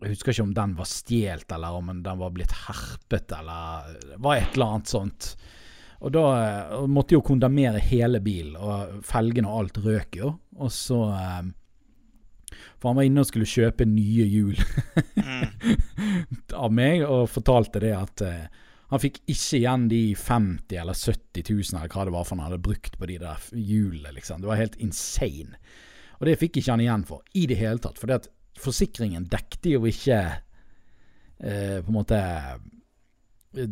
Jeg 0.02 0.16
husker 0.16 0.34
ikke 0.34 0.46
om 0.48 0.56
den 0.58 0.72
var 0.76 0.88
stjålet, 0.90 1.52
eller 1.54 1.78
om 1.78 1.92
den 2.04 2.18
var 2.20 2.32
blitt 2.34 2.56
herpet, 2.66 3.32
eller 3.38 3.94
Det 4.02 4.18
var 4.26 4.40
et 4.40 4.58
eller 4.58 4.74
annet 4.74 4.92
sånt. 4.92 5.28
Og 6.04 6.12
da 6.12 6.24
måtte 6.92 7.16
jo 7.16 7.22
kondemnere 7.24 7.80
hele 7.80 8.20
bilen, 8.20 8.58
og 8.60 9.06
felgene 9.08 9.48
og 9.48 9.62
alt 9.62 9.78
røk 9.86 10.18
jo. 10.20 10.34
Og 10.60 10.74
så 10.74 11.00
For 12.82 12.90
han 12.90 12.98
var 12.98 13.08
inne 13.08 13.24
og 13.24 13.30
skulle 13.30 13.48
kjøpe 13.48 13.88
nye 13.88 14.28
hjul 14.28 14.60
Mm. 15.24 15.46
av 16.66 16.74
meg, 16.76 17.06
og 17.08 17.30
fortalte 17.32 17.80
det 17.80 17.94
at 17.96 18.24
han 18.94 19.02
fikk 19.02 19.24
ikke 19.26 19.58
igjen 19.58 19.88
de 19.90 20.02
50 20.20 20.78
eller 20.84 20.98
70 20.98 21.48
000 21.50 21.80
eller 21.80 21.90
hva 21.90 22.06
det 22.06 22.14
var 22.14 22.28
for 22.28 22.38
han 22.38 22.46
hadde 22.46 22.62
brukt 22.62 22.98
på 23.00 23.10
de 23.10 23.18
der 23.24 23.48
hjulene, 23.58 24.14
liksom. 24.14 24.44
Det 24.44 24.50
var 24.52 24.60
helt 24.60 24.78
insane. 24.84 25.58
Og 26.20 26.28
det 26.30 26.38
fikk 26.42 26.60
ikke 26.62 26.76
han 26.76 26.84
igjen 26.84 27.06
for 27.08 27.24
i 27.34 27.48
det 27.50 27.58
hele 27.58 27.82
tatt. 27.82 27.98
For 28.00 28.12
det 28.12 28.22
at 28.22 28.30
forsikringen 28.62 29.26
dekte 29.32 29.74
jo 29.74 29.88
ikke 29.90 30.20
eh, 30.30 31.80
på 31.82 31.90
en 31.90 31.98
måte 31.98 32.20
eh, 32.22 33.66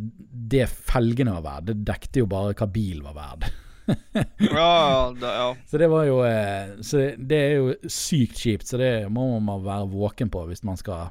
det 0.51 0.65
felgene 0.69 1.37
var 1.37 1.45
verdt. 1.45 1.69
Det 1.69 1.77
dekte 1.91 2.23
jo 2.23 2.31
bare 2.31 2.57
hva 2.57 2.69
bil 2.71 3.03
var 3.05 3.17
verdt. 3.19 3.51
Ja, 3.91 4.47
ja, 4.47 4.99
det, 5.17 5.29
ja. 5.35 5.47
Så 5.67 5.79
det 5.81 5.87
var 5.91 6.05
jo 6.05 6.19
eh, 6.23 6.75
Så 6.85 6.99
det 7.17 7.37
er 7.37 7.55
jo 7.57 7.73
sykt 7.91 8.37
kjipt. 8.39 8.69
Så 8.69 8.77
det 8.79 8.91
må 9.11 9.25
man 9.43 9.65
være 9.65 9.89
våken 9.91 10.31
på 10.31 10.45
hvis 10.47 10.63
man 10.67 10.79
skal 10.79 11.09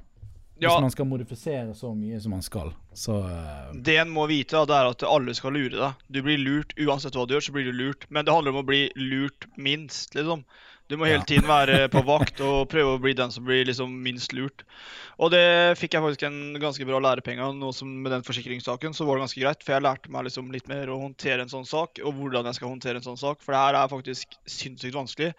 ja. 0.60 0.74
Hvis 0.74 0.84
man 0.84 0.92
skal 0.92 1.08
modifisere 1.08 1.74
så 1.76 1.92
mye 1.96 2.18
som 2.20 2.34
man 2.36 2.42
skal. 2.44 2.72
Så 2.92 3.16
uh... 3.24 3.70
Det 3.72 3.96
en 4.02 4.10
må 4.12 4.26
vite, 4.28 4.58
da, 4.58 4.66
det 4.68 4.76
er 4.76 4.90
at 4.92 5.04
alle 5.08 5.34
skal 5.36 5.56
lure 5.56 5.72
deg. 5.72 6.02
Du 6.12 6.20
blir 6.26 6.40
lurt 6.40 6.74
uansett 6.76 7.16
hva 7.16 7.24
du 7.24 7.36
gjør, 7.36 7.46
så 7.48 7.54
blir 7.54 7.70
du 7.70 7.72
lurt. 7.76 8.04
Men 8.12 8.26
det 8.26 8.34
handler 8.34 8.52
om 8.52 8.60
å 8.60 8.68
bli 8.68 8.82
lurt 9.00 9.48
minst, 9.56 10.12
liksom. 10.18 10.44
Du 10.90 10.96
må 10.98 11.06
hele 11.06 11.22
tiden 11.22 11.46
være 11.46 11.84
på 11.94 12.02
vakt 12.04 12.42
og 12.42 12.68
prøve 12.72 12.96
å 12.96 13.00
bli 13.00 13.14
den 13.16 13.32
som 13.32 13.46
blir 13.46 13.62
liksom 13.68 13.92
minst 14.04 14.34
lurt. 14.36 14.66
Og 15.22 15.30
det 15.32 15.78
fikk 15.78 15.94
jeg 15.94 16.04
faktisk 16.04 16.24
en 16.26 16.40
ganske 16.60 16.86
bra 16.88 17.00
lærepenge 17.06 17.46
av. 17.46 17.56
Med 17.86 18.12
den 18.12 18.26
forsikringssaken 18.26 18.96
så 18.96 19.06
var 19.06 19.16
det 19.16 19.28
ganske 19.28 19.42
greit, 19.44 19.64
for 19.64 19.76
jeg 19.76 19.86
lærte 19.86 20.12
meg 20.12 20.26
liksom 20.26 20.50
litt 20.52 20.68
mer 20.70 20.90
å 20.90 21.00
håndtere 21.04 21.46
en 21.46 21.52
sånn 21.52 21.68
sak, 21.68 22.02
og 22.04 22.16
hvordan 22.18 22.48
jeg 22.50 22.58
skal 22.58 22.74
håndtere 22.74 23.00
en 23.00 23.06
sånn 23.06 23.20
sak, 23.20 23.44
for 23.44 23.54
det 23.54 23.62
her 23.62 23.78
er 23.78 23.92
faktisk 23.92 24.36
sinnssykt 24.50 24.98
vanskelig. 24.98 25.30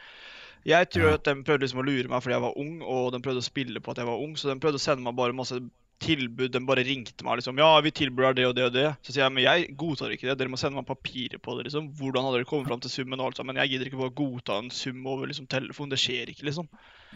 Jeg 0.66 0.90
tror 0.94 1.08
Ja. 1.10 1.14
at 1.16 1.24
de 1.24 1.36
prøvde 1.44 1.62
liksom 1.66 1.80
å 1.82 1.86
lure 1.86 2.08
meg 2.08 2.22
fordi 2.22 2.34
jeg 2.36 2.42
var 2.42 2.58
ung, 2.58 2.82
og 2.82 3.12
de 3.14 3.20
prøvde 3.20 3.42
å 3.42 3.50
spille 3.52 3.80
på 3.82 3.92
at 3.92 3.98
jeg 3.98 4.06
var 4.06 4.20
ung, 4.22 4.36
så 4.36 4.54
de 4.54 4.60
prøvde 4.60 4.78
å 4.78 4.84
sende 4.84 5.04
meg 5.04 5.16
bare 5.16 5.34
masse 5.34 5.58
tilbud. 6.02 6.52
De 6.52 6.60
bare 6.66 6.84
ringte 6.84 7.24
meg 7.24 7.38
liksom 7.38 7.58
Ja, 7.62 7.80
vi 7.82 7.92
tilbyr 7.92 8.34
det 8.34 8.46
og 8.48 8.56
det 8.56 8.64
og 8.66 8.74
det. 8.74 8.96
Så 9.04 9.14
sier 9.14 9.24
jeg 9.26 9.34
men 9.34 9.44
jeg 9.44 9.78
godtar 9.78 10.10
ikke 10.10 10.30
det. 10.30 10.38
Dere 10.40 10.50
må 10.50 10.58
sende 10.58 10.76
meg 10.76 10.86
papirer 10.88 11.38
på 11.38 11.58
det. 11.58 11.66
liksom. 11.70 11.92
Hvordan 11.94 12.24
hadde 12.26 12.38
dere 12.40 12.46
kommet 12.50 12.68
fram 12.68 12.80
til 12.82 12.90
summen 12.90 13.20
og 13.20 13.28
alt 13.28 13.38
sammen? 13.38 13.56
Jeg 13.56 13.70
gidder 13.70 13.86
ikke 13.86 14.02
bare 14.02 14.18
godta 14.18 14.58
en 14.58 14.70
sum 14.72 15.06
over 15.06 15.28
liksom 15.28 15.48
telefon. 15.48 15.90
Det 15.90 16.00
skjer 16.02 16.30
ikke, 16.34 16.44
liksom. 16.50 16.68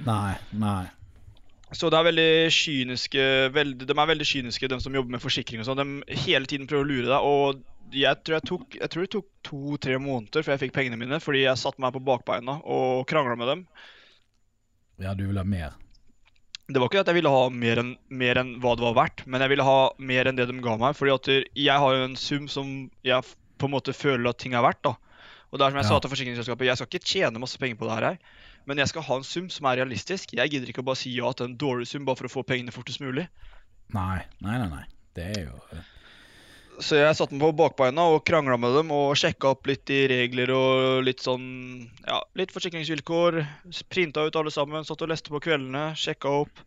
Nei, 0.05 0.35
nei. 0.53 0.85
Så 1.73 1.89
det 1.89 1.97
er 1.97 2.05
veldig 2.11 2.51
kyniske 2.53 3.23
veldig, 3.51 3.87
De 3.87 3.93
er 3.97 4.05
veldig 4.13 4.25
kyniske, 4.29 4.67
de 4.69 4.79
som 4.79 4.93
jobber 4.93 5.09
med 5.17 5.21
forsikring 5.21 5.59
og 5.59 5.65
sånn. 5.65 5.81
De 6.05 6.15
hele 6.27 6.45
tiden 6.45 6.67
prøver 6.67 6.85
å 6.85 6.87
lure 6.87 7.09
deg. 7.09 7.21
Og 7.25 7.63
jeg 7.93 8.23
tror, 8.23 8.35
jeg 8.39 8.45
tok, 8.49 8.75
jeg 8.81 8.89
tror 8.89 9.05
det 9.05 9.11
tok 9.15 9.27
to-tre 9.45 9.97
måneder 10.01 10.43
før 10.45 10.55
jeg 10.55 10.63
fikk 10.65 10.73
pengene 10.77 10.97
mine, 10.99 11.19
fordi 11.21 11.43
jeg 11.45 11.57
satte 11.61 11.81
meg 11.83 11.93
på 11.93 12.01
bakbeina 12.05 12.59
og 12.63 13.05
krangla 13.09 13.35
med 13.37 13.47
dem. 13.51 13.65
Ja, 15.03 15.13
du 15.13 15.25
ville 15.27 15.41
ha 15.43 15.47
mer. 15.47 15.73
Det 16.65 16.79
var 16.81 16.89
ikke 16.89 17.03
at 17.03 17.09
jeg 17.11 17.19
ville 17.19 17.29
ha 17.29 17.43
mer 17.53 17.77
enn, 17.83 17.91
mer 18.09 18.39
enn 18.41 18.55
hva 18.63 18.73
det 18.77 18.85
var 18.87 18.95
verdt, 18.97 19.25
men 19.29 19.43
jeg 19.43 19.51
ville 19.53 19.65
ha 19.67 19.79
mer 20.01 20.25
enn 20.31 20.37
det 20.39 20.47
de 20.49 20.55
ga 20.65 20.77
meg. 20.81 20.95
fordi 20.97 21.13
at 21.13 21.27
jeg 21.53 21.77
har 21.83 21.93
jo 21.95 22.05
en 22.07 22.15
sum 22.17 22.47
som 22.49 22.71
jeg 23.05 23.21
på 23.59 23.67
en 23.69 23.75
måte 23.75 23.93
føler 23.93 24.29
at 24.31 24.39
ting 24.41 24.55
er 24.57 24.65
verdt. 24.65 24.81
da. 24.83 24.95
Og 25.51 25.59
det 25.59 25.65
er 25.67 25.69
som 25.71 25.77
jeg 25.77 25.85
Ja. 25.85 25.89
sa 25.89 25.99
til 25.99 26.09
forsikringsselskapet, 26.09 26.65
jeg 26.65 26.75
skal 26.77 26.87
ikke 26.89 27.05
tjene 27.05 27.39
masse 27.39 27.57
penger 27.61 27.75
på 27.77 27.85
det 27.87 27.99
her, 28.01 28.17
men 28.65 28.77
jeg 28.77 28.87
skal 28.89 29.03
ha 29.03 29.15
en 29.15 29.23
sum 29.23 29.47
som 29.49 29.65
er 29.67 29.77
realistisk. 29.77 30.33
Jeg 30.33 30.49
gidder 30.49 30.67
ikke 30.67 30.81
å 30.81 30.85
bare 30.89 30.97
si 30.97 31.13
ja 31.13 31.31
til 31.33 31.45
en 31.45 31.57
dårlig 31.57 31.87
sum 31.87 32.03
bare 32.03 32.17
for 32.17 32.25
å 32.25 32.33
få 32.33 32.43
pengene 32.43 32.73
fortest 32.73 32.99
mulig. 32.99 33.27
Nei, 33.93 34.25
nei, 34.41 34.57
nei. 34.57 34.67
nei. 34.67 34.85
Det 35.13 35.37
er 35.37 35.43
jo 35.45 35.59
Så 36.83 36.97
jeg 36.97 37.15
satte 37.15 37.35
meg 37.35 37.43
på 37.45 37.55
bakbeina 37.61 38.07
og 38.11 38.23
krangla 38.27 38.57
med 38.59 38.73
dem 38.75 38.89
og 38.95 39.13
sjekka 39.19 39.53
opp 39.53 39.69
litt 39.69 39.89
i 39.93 40.01
regler 40.11 40.51
og 40.55 41.05
litt 41.07 41.23
sånn 41.23 41.45
Ja, 42.03 42.19
litt 42.35 42.51
forsikringsvilkår. 42.55 43.39
Printa 43.91 44.25
ut 44.25 44.39
alle 44.39 44.51
sammen, 44.53 44.87
satt 44.87 45.03
og 45.05 45.11
leste 45.11 45.31
på 45.31 45.41
kveldene, 45.45 45.93
sjekka 45.99 46.33
opp. 46.43 46.65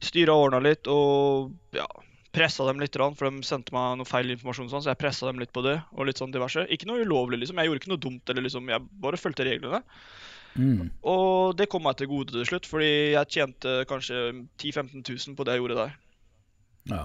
Styra 0.00 0.36
og 0.36 0.48
ordna 0.48 0.62
litt 0.64 0.88
og 0.90 1.52
ja, 1.76 1.86
pressa 2.32 2.66
dem 2.68 2.80
litt, 2.80 2.96
for 2.96 3.28
de 3.28 3.46
sendte 3.46 3.74
meg 3.76 3.98
noe 4.00 4.08
feil 4.08 4.32
informasjon, 4.32 4.70
sånn, 4.72 4.84
så 4.84 4.92
jeg 4.92 5.02
pressa 5.02 5.28
dem 5.28 5.40
litt 5.42 5.52
på 5.52 5.64
det. 5.66 5.78
og 5.92 6.08
litt 6.08 6.20
sånn 6.20 6.32
diverse. 6.34 6.64
Ikke 6.72 6.88
noe 6.88 7.04
ulovlig, 7.04 7.42
liksom. 7.42 7.60
Jeg 7.60 7.68
gjorde 7.68 7.82
ikke 7.82 7.92
noe 7.92 8.04
dumt, 8.06 8.32
eller 8.32 8.46
liksom, 8.46 8.70
jeg 8.72 8.88
bare 9.04 9.20
fulgte 9.20 9.48
reglene. 9.48 9.82
mm. 10.56 10.90
Og 11.12 11.56
det 11.56 11.68
kom 11.68 11.84
meg 11.84 11.98
til 12.00 12.08
gode 12.08 12.32
til 12.32 12.48
slutt, 12.48 12.68
fordi 12.68 12.92
jeg 13.12 13.32
tjente 13.36 13.82
kanskje 13.90 14.46
10 14.58 14.72
000-15 14.72 15.04
000 15.28 15.36
på 15.36 15.44
det 15.44 15.56
jeg 15.56 15.64
gjorde 15.64 15.82
der. 15.82 15.98
Ja. 16.92 17.04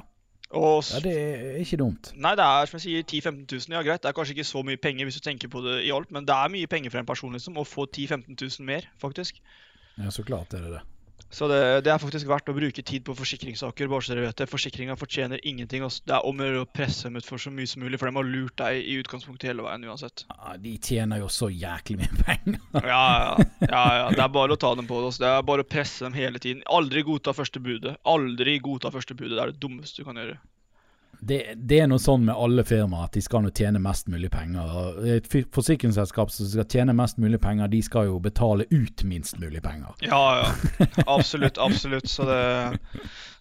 Og 0.55 0.83
ja, 0.93 0.99
det 1.03 1.13
er 1.13 1.55
ikke 1.59 1.79
dumt. 1.81 2.13
Nei, 2.15 2.31
det 2.39 2.45
er 2.45 2.69
som 2.69 2.77
jeg 2.77 2.85
sier 2.85 3.03
10 3.03 3.19
000-15 3.25 3.67
000. 3.67 3.75
Ja, 3.75 3.81
greit. 3.83 4.03
Det 4.03 4.09
er 4.09 4.15
kanskje 4.15 4.37
ikke 4.37 4.47
så 4.47 4.61
mye 4.63 4.79
penger 4.79 5.07
hvis 5.07 5.19
du 5.19 5.25
tenker 5.25 5.51
på 5.51 5.63
det 5.65 5.81
i 5.83 5.91
alt, 5.91 6.11
men 6.15 6.27
det 6.27 6.35
er 6.35 6.53
mye 6.53 6.69
penger 6.71 6.93
for 6.93 7.01
en 7.01 7.09
person 7.09 7.35
liksom, 7.35 7.59
å 7.59 7.65
få 7.67 7.85
10 7.89 8.07
000-15 8.13 8.61
000 8.61 8.69
mer, 8.69 8.87
faktisk. 9.01 9.41
Ja, 9.97 10.13
så 10.13 10.23
klart 10.23 10.55
er 10.55 10.63
det 10.63 10.77
det. 10.77 10.83
Så 11.29 11.47
det, 11.51 11.59
det 11.83 11.91
er 11.91 11.99
faktisk 11.99 12.27
verdt 12.29 12.47
å 12.51 12.55
bruke 12.55 12.83
tid 12.85 13.03
på 13.07 13.15
forsikringssaker. 13.17 13.89
bare 13.91 14.05
så 14.05 14.13
dere 14.13 14.27
vet 14.29 14.39
det. 14.39 14.47
Forsikringa 14.49 14.95
fortjener 14.99 15.41
ingenting. 15.43 15.83
Altså. 15.83 16.03
Det 16.07 16.15
er 16.15 16.27
om 16.29 16.39
å 16.39 16.65
presse 16.71 17.07
dem 17.07 17.19
ut 17.19 17.27
for 17.27 17.41
så 17.41 17.51
mye 17.51 17.67
som 17.67 17.83
mulig, 17.83 17.99
for 17.99 18.07
de 18.07 18.15
har 18.15 18.29
lurt 18.29 18.55
deg 18.61 18.79
i 18.79 18.97
utgangspunktet 19.01 19.51
hele 19.51 19.65
veien 19.65 19.87
uansett. 19.89 20.23
Ja, 20.31 20.55
de 20.61 20.75
tjener 20.79 21.23
jo 21.23 21.29
så 21.31 21.51
jæklig 21.51 21.99
mye 22.03 22.23
penger. 22.23 22.59
Ja, 22.87 23.03
ja, 23.03 23.47
ja, 23.67 23.85
ja. 23.99 24.09
Det 24.13 24.21
er 24.23 24.31
bare 24.31 24.55
å 24.55 24.59
ta 24.59 24.71
dem 24.77 24.87
på 24.87 25.01
det. 25.01 25.09
Altså. 25.11 25.23
Det 25.25 25.31
er 25.33 25.47
bare 25.49 25.65
å 25.65 25.67
presse 25.67 26.05
dem 26.05 26.15
hele 26.15 26.39
tiden. 26.39 26.63
Aldri 26.71 27.03
godta 27.07 27.33
første 27.35 27.59
budet. 27.63 27.97
Aldri 28.07 28.59
godta 28.63 28.93
første 28.93 29.17
budet. 29.17 29.35
Det 29.35 29.43
er 29.43 29.51
det 29.51 29.63
dummeste 29.63 30.01
du 30.01 30.07
kan 30.07 30.19
gjøre. 30.21 30.37
Det, 31.19 31.39
det 31.57 31.79
er 31.81 31.87
noe 31.89 31.99
sånn 31.99 32.27
med 32.27 32.37
alle 32.37 32.63
firmaer 32.67 33.07
at 33.07 33.15
de 33.17 33.23
skal 33.25 33.41
nå 33.43 33.49
tjene 33.55 33.81
mest 33.81 34.09
mulig 34.11 34.29
penger. 34.31 34.99
Et 35.17 35.29
forsikringsselskap 35.55 36.31
som 36.33 36.49
skal 36.51 36.67
tjene 36.69 36.93
mest 36.95 37.17
mulig 37.21 37.39
penger, 37.41 37.71
de 37.71 37.81
skal 37.83 38.11
jo 38.11 38.19
betale 38.23 38.67
ut 38.69 39.03
minst 39.07 39.39
mulig 39.41 39.63
penger. 39.65 39.95
Ja, 40.05 40.21
ja. 40.43 40.85
Absolutt, 41.17 41.57
absolutt. 41.57 42.09
Så 42.09 42.27
det 42.29 42.41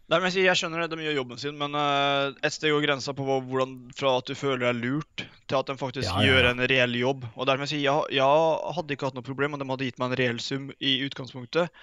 Nei, 0.06 0.20
men 0.22 0.30
jeg, 0.30 0.54
skjønner 0.54 0.84
det, 0.84 0.94
de 0.94 1.02
gjør 1.02 1.16
jobben 1.18 1.38
sin, 1.42 1.56
men 1.58 1.72
uh, 1.74 2.30
et 2.46 2.54
sted 2.54 2.70
går 2.70 2.84
grensa 2.84 3.10
på 3.16 3.24
hvordan 3.26 3.72
fra 3.98 4.12
at 4.20 4.28
du 4.30 4.36
føler 4.38 4.68
deg 4.68 4.84
lurt, 4.84 5.24
til 5.50 5.58
at 5.58 5.66
de 5.66 5.74
faktisk 5.80 6.06
ja, 6.06 6.20
ja. 6.22 6.28
gjør 6.30 6.50
en 6.52 6.62
reell 6.70 6.94
jobb. 6.94 7.24
Og 7.34 7.48
dermed 7.50 7.66
sier 7.66 7.82
jeg, 7.82 8.14
jeg 8.14 8.76
hadde 8.76 8.94
ikke 8.94 9.08
hatt 9.10 9.18
noe 9.18 9.26
problem 9.26 9.56
om 9.56 9.62
de 9.62 9.66
hadde 9.72 9.88
gitt 9.88 9.98
meg 9.98 10.12
en 10.12 10.20
reell 10.20 10.38
sum 10.42 10.68
i 10.78 11.00
utgangspunktet. 11.08 11.74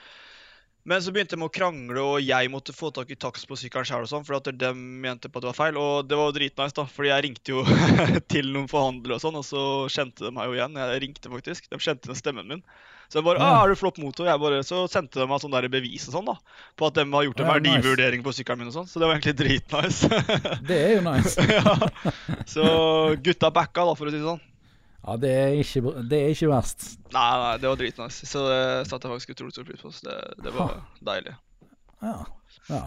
Men 0.86 1.00
så 1.00 1.13
begynte 1.15 1.38
de 1.39 1.46
å 1.46 1.52
krangle, 1.54 2.02
og 2.04 2.17
jeg 2.22 2.50
måtte 2.52 2.74
få 2.76 2.89
tak 2.91 3.12
i 3.13 3.15
takst 3.15 3.48
på 3.48 3.56
sykkelen 3.56 3.86
sjøl, 3.88 4.08
sånn, 4.10 4.26
for 4.28 4.36
at 4.36 4.50
de 4.52 4.72
mente 4.76 5.30
på 5.32 5.39
at 5.39 5.46
det 5.46 5.52
var 5.54 5.60
feil. 5.60 5.78
Og 5.80 6.08
det 6.10 6.17
var 6.19 6.28
jo 6.28 6.36
dritnice, 6.36 6.76
da, 6.76 6.84
fordi 6.91 7.08
jeg 7.13 7.24
ringte 7.24 7.54
jo 7.56 7.63
til 8.34 8.50
noen 8.52 8.67
forhandlere 8.67 9.15
og 9.15 9.24
sånn, 9.24 9.38
og 9.39 9.46
så 9.48 9.63
kjente 9.93 10.26
de 10.28 10.32
meg 10.36 10.50
jo 10.52 10.58
igjen. 10.58 10.76
Jeg 10.76 11.04
ringte 11.06 11.32
faktisk. 11.32 11.69
De 11.72 11.80
kjente 11.80 12.10
igjen 12.12 12.19
stemmen 12.19 12.52
min. 12.52 12.63
Så 13.08 13.19
jeg 13.22 13.26
bare 13.28 13.39
Ja. 13.39 13.48
ah, 13.48 13.63
'Er 13.63 13.69
du 13.69 13.76
flott 13.80 13.98
motor?' 14.02 14.26
Jeg 14.28 14.39
bare, 14.41 14.60
så 14.63 14.84
sendte 14.89 15.19
de 15.22 15.28
meg 15.28 15.39
sånn 15.39 15.52
der 15.56 15.67
bevis 15.69 16.08
og 16.10 16.13
sånn, 16.17 16.26
da. 16.26 16.36
På 16.76 16.88
at 16.88 16.96
de 17.00 17.04
har 17.06 17.24
gjort 17.28 17.39
en 17.39 17.46
Ja, 17.48 17.60
nice. 17.60 17.78
verdivurdering 17.84 18.24
på 18.24 18.34
sykkelen 18.34 18.58
min 18.60 18.67
og 18.72 18.74
sånn. 18.74 18.88
Så 18.89 19.00
det 19.00 19.08
var 19.08 19.15
egentlig 19.15 19.38
dritnice. 19.39 20.08
Det 20.67 20.80
er 20.84 20.96
jo 20.98 21.02
nice. 21.12 21.38
ja. 21.48 21.78
Så 22.46 23.15
gutta 23.24 23.52
backa, 23.54 23.86
da, 23.88 23.93
for 23.96 24.08
å 24.08 24.12
si 24.12 24.17
det 24.19 24.26
sånn. 24.28 24.41
Ja, 25.04 25.18
det 25.20 25.30
er 25.36 25.54
ikke, 25.60 25.82
det 26.08 26.20
er 26.24 26.30
ikke 26.32 26.48
verst. 26.54 26.86
Nei, 27.12 27.30
nei, 27.42 27.54
det 27.60 27.68
var 27.68 27.76
dritnice. 27.82 28.26
Så 28.30 28.44
det 28.48 28.88
satte 28.88 29.10
jeg 29.10 29.18
faktisk 29.18 29.34
utrolig 29.36 29.52
stor 29.58 29.66
pris 29.68 29.82
på. 29.84 29.92
Så 29.92 30.06
det, 30.08 30.18
det 30.46 30.54
var 30.56 30.78
deilig. 31.04 31.34
Ja, 32.04 32.18
ja. 32.70 32.84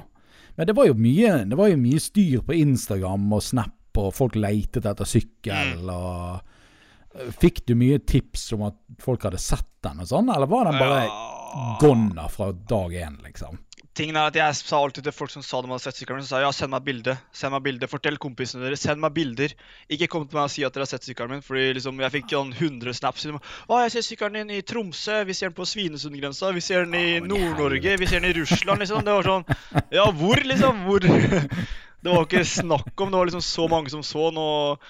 Men 0.56 0.66
det 0.70 0.74
var 0.76 0.88
mye 0.96 1.32
Det 1.50 1.56
var 1.58 1.68
jo 1.68 1.76
mye 1.76 2.00
styr 2.00 2.40
på 2.46 2.56
Instagram 2.56 3.26
og 3.36 3.42
Snap, 3.44 3.74
og 4.00 4.14
folk 4.16 4.36
leitet 4.40 4.84
etter 4.88 5.08
sykkel, 5.08 5.76
Mm. 5.76 5.90
og 5.92 7.32
Fikk 7.40 7.62
du 7.64 7.74
mye 7.80 7.96
tips 8.04 8.50
om 8.52 8.66
at 8.66 8.74
folk 9.00 9.22
hadde 9.24 9.38
sett 9.40 9.68
den 9.86 10.02
og 10.04 10.08
sånn, 10.10 10.28
eller 10.34 10.46
var 10.50 10.64
den 10.68 10.76
bare 10.80 10.98
Ja. 11.06 11.78
gonna 11.80 12.26
fra 12.28 12.50
dag 12.52 12.92
én, 12.92 13.14
liksom? 13.24 13.56
Tingen 13.96 14.16
er 14.18 14.28
at 14.28 14.36
Jeg 14.36 14.56
sa 14.58 14.78
alltid 14.82 15.06
til 15.06 15.14
folk 15.14 15.32
som 15.32 15.44
sa 15.46 15.62
de 15.64 15.70
hadde 15.72 15.84
sett 15.86 15.96
sykkelen 15.96 16.20
min, 16.20 16.26
så 16.26 16.36
sa 16.36 16.40
ja, 16.42 16.50
send 16.52 16.74
meg 16.74 16.84
bilde. 16.84 17.14
Send 17.32 17.54
meg 17.54 17.62
bilde. 17.64 17.88
Fortell 17.88 18.18
kompisene 18.20 18.66
deres. 18.66 18.82
Send 18.84 19.00
meg 19.00 19.14
bilder. 19.16 19.54
Ikke 19.92 20.08
kom 20.12 20.26
til 20.28 20.36
meg 20.36 20.50
og 20.50 20.52
si 20.52 20.66
at 20.66 20.74
dere 20.74 20.84
har 20.84 20.90
sett 20.90 21.06
sykkelen 21.08 21.38
min. 21.38 21.44
Fordi 21.46 21.70
liksom, 21.78 22.02
jeg 22.04 22.14
fikk 22.18 22.34
sånn 22.34 22.52
100 22.52 22.98
snaps. 22.98 23.24
Liksom, 23.24 23.40
å, 23.40 23.80
jeg 23.86 23.94
ser 23.94 24.06
sykkelen 24.10 24.38
din 24.42 24.58
i 24.58 24.62
Tromsø. 24.66 25.22
Vi 25.28 25.36
ser 25.38 25.48
den 25.48 25.56
på 25.56 25.68
Svinesundgrensa. 25.70 26.52
Vi 26.56 26.64
ser 26.64 26.84
den 26.84 26.98
i 27.00 27.06
i 27.16 27.20
Nord-Norge. 27.24 27.96
Vi 28.02 28.08
ser 28.10 28.20
den 28.20 28.30
i 28.30 28.36
Russland. 28.36 28.84
liksom. 28.84 29.04
Det 29.06 29.16
var 29.16 29.30
sånn 29.30 29.46
Ja, 29.98 30.08
hvor, 30.12 30.44
liksom? 30.44 30.84
Hvor? 30.88 31.06
Det 32.06 32.12
var 32.12 32.26
ikke 32.28 32.44
snakk 32.46 33.00
om. 33.00 33.10
Det 33.10 33.18
var 33.18 33.30
liksom 33.30 33.42
så 33.42 33.64
mange 33.72 33.90
som 33.90 34.02
så 34.06 34.28
den. 34.28 34.42
Og 34.42 34.84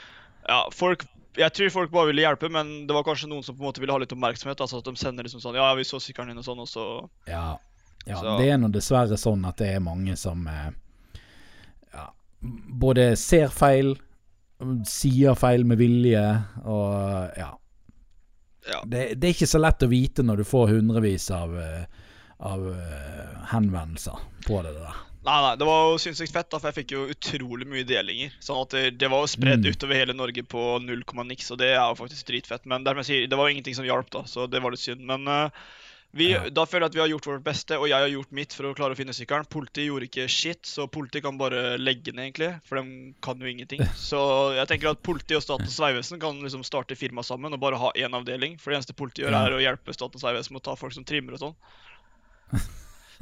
ja, 0.48 0.64
folk 0.74 1.06
jeg 1.36 1.52
tror 1.52 1.72
folk 1.72 1.90
bare 1.92 2.08
ville 2.10 2.24
hjelpe, 2.24 2.48
men 2.48 2.86
det 2.88 2.94
var 2.96 3.04
kanskje 3.04 3.28
noen 3.28 3.44
som 3.44 3.56
på 3.56 3.60
en 3.60 3.68
måte 3.68 3.82
ville 3.82 3.92
ha 3.92 4.00
litt 4.00 4.12
oppmerksomhet. 4.14 4.60
altså 4.60 4.80
At 4.80 4.88
de 4.88 4.96
sender 4.96 5.26
liksom 5.26 5.42
sånn 5.44 5.58
Ja, 5.58 5.68
vi 5.76 5.84
så 5.84 6.00
sykkelen 6.00 6.32
din, 6.32 6.40
og 6.40 6.46
sånn, 6.46 6.62
og 6.64 6.70
så 6.70 6.84
Ja, 7.28 7.58
ja 8.06 8.20
Så- 8.20 8.38
det 8.40 8.48
er 8.50 8.58
nå 8.62 8.68
dessverre 8.72 9.16
sånn 9.18 9.44
at 9.48 9.56
det 9.62 9.74
er 9.74 9.80
mange 9.84 10.16
som 10.16 10.46
eh, 10.46 10.70
ja, 11.92 12.08
både 12.42 13.16
ser 13.18 13.48
feil, 13.48 13.96
sier 14.88 15.34
feil 15.36 15.64
med 15.68 15.78
vilje, 15.78 16.22
og 16.64 17.36
ja. 17.36 17.52
Ja. 18.66 18.80
Det, 18.86 19.02
det 19.20 19.28
er 19.28 19.34
ikke 19.36 19.46
så 19.46 19.60
lett 19.62 19.82
å 19.86 19.88
vite 19.90 20.24
når 20.26 20.40
du 20.40 20.44
får 20.48 20.72
hundrevis 20.72 21.28
av, 21.30 21.52
eh, 21.60 21.84
av 22.42 22.64
eh, 22.72 23.36
henvendelser 23.52 24.18
på 24.46 24.58
det 24.66 24.72
der. 24.74 24.96
Nei, 25.26 25.36
nei, 25.42 25.52
det 25.58 25.66
var 25.66 25.84
jo 25.92 26.00
sinnssykt 26.02 26.32
fett, 26.34 26.48
da, 26.50 26.58
for 26.62 26.70
jeg 26.70 26.76
fikk 26.84 26.92
jo 26.96 27.04
utrolig 27.10 27.66
mye 27.66 27.86
delinger. 27.86 28.34
Sånn 28.42 28.60
at 28.62 28.74
det, 28.74 28.82
det 28.98 29.08
var 29.10 29.22
jo 29.24 29.30
spredd 29.30 29.62
Mm. 29.64 29.70
utover 29.74 29.98
hele 29.98 30.14
Norge 30.14 30.42
på 30.46 30.64
null 30.82 31.02
komma 31.06 31.24
niks, 31.26 31.48
og 31.50 31.58
det 31.62 31.72
er 31.74 31.80
jo 31.82 31.96
faktisk 31.98 32.26
dritfett. 32.28 32.66
Men 32.70 32.84
dermed 32.86 33.06
sier, 33.06 33.26
det 33.30 33.38
var 33.38 33.48
jo 33.48 33.54
ingenting 33.56 33.74
som 33.78 33.86
hjalp, 33.86 34.10
da, 34.14 34.22
så 34.30 34.46
det 34.50 34.60
var 34.62 34.70
litt 34.74 34.82
synd. 34.82 35.02
Men 35.06 35.26
eh, 35.30 35.50
vi, 36.12 36.30
Ja. 36.32 36.48
da 36.48 36.64
føler 36.64 36.86
jeg 36.86 36.90
at 36.92 36.94
vi 36.94 37.00
har 37.00 37.08
gjort 37.08 37.26
vårt 37.26 37.44
beste, 37.44 37.76
og 37.78 37.88
jeg 37.88 37.98
har 37.98 38.08
gjort 38.08 38.32
mitt 38.32 38.52
for 38.54 38.64
å 38.64 38.74
klare 38.74 38.94
å 38.94 38.96
finne 38.96 39.12
sykkelen. 39.12 39.48
Politiet 39.50 39.86
gjorde 39.88 40.06
ikke 40.08 40.28
shit, 40.28 40.62
så 40.64 40.86
politiet 40.88 41.22
kan 41.26 41.36
bare 41.36 41.76
legge 41.78 42.12
ned, 42.14 42.30
egentlig. 42.32 42.60
For 42.64 42.80
de 42.80 43.12
kan 43.20 43.38
jo 43.38 43.46
ingenting. 43.46 43.80
Så 44.08 44.54
jeg 44.56 44.66
tenker 44.68 44.90
at 44.94 45.02
politiet 45.02 45.36
og 45.36 45.42
Statens 45.44 45.76
vegvesen 45.80 46.20
kan 46.22 46.38
liksom 46.40 46.64
starte 46.64 46.96
firma 46.96 47.22
sammen 47.26 47.52
og 47.52 47.60
bare 47.60 47.76
ha 47.80 47.90
én 47.96 48.14
avdeling. 48.16 48.56
For 48.58 48.70
det 48.70 48.78
eneste 48.80 48.96
politiet 48.96 49.26
gjør, 49.26 49.36
er 49.40 49.56
å 49.58 49.60
hjelpe 49.60 49.92
Statens 49.96 50.24
vegvesen 50.24 50.52
med 50.56 50.62
å 50.62 50.68
ta 50.70 50.76
folk 50.76 50.92
som 50.96 51.04
trimmer 51.04 51.36
og 51.36 51.42
sånn. 51.44 51.56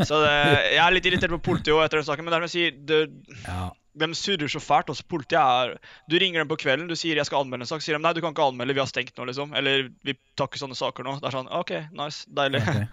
Så 0.04 0.18
det, 0.24 0.30
jeg 0.74 0.82
er 0.82 0.90
litt 0.94 1.06
irritert 1.06 1.30
på 1.36 1.42
politiet 1.52 1.70
også 1.74 1.84
etter 1.86 2.00
den 2.00 2.06
saken, 2.08 2.26
men 2.26 2.34
dermed 2.34 2.50
sier 2.50 2.72
det, 2.74 3.04
Ja, 3.46 3.68
de 3.94 4.08
surrer 4.18 4.50
så 4.50 4.60
fælt. 4.62 4.90
Også 4.92 5.06
politiet 5.08 5.40
er 5.40 5.76
Du 6.10 6.16
ringer 6.18 6.42
dem 6.42 6.50
på 6.50 6.58
kvelden, 6.60 6.88
du 6.88 6.96
sier 6.96 7.16
'jeg 7.16 7.26
skal 7.26 7.44
anmelde 7.44 7.62
en 7.62 7.72
sak', 7.72 7.82
sier 7.82 7.96
de 7.96 8.02
'nei, 8.02 8.12
du 8.12 8.20
kan 8.20 8.34
ikke 8.34 8.48
anmelde, 8.48 8.74
vi 8.74 8.80
har 8.80 8.90
stengt 8.90 9.16
nå', 9.16 9.26
liksom. 9.26 9.54
Eller 9.54 9.90
'vi 10.04 10.14
tar 10.36 10.48
ikke 10.48 10.62
sånne 10.62 10.76
saker 10.76 11.04
nå'. 11.04 11.20
Det 11.20 11.28
er 11.28 11.38
sånn 11.38 11.52
OK, 11.52 11.72
nice, 11.92 12.26
deilig. 12.28 12.62
Okay. 12.62 12.86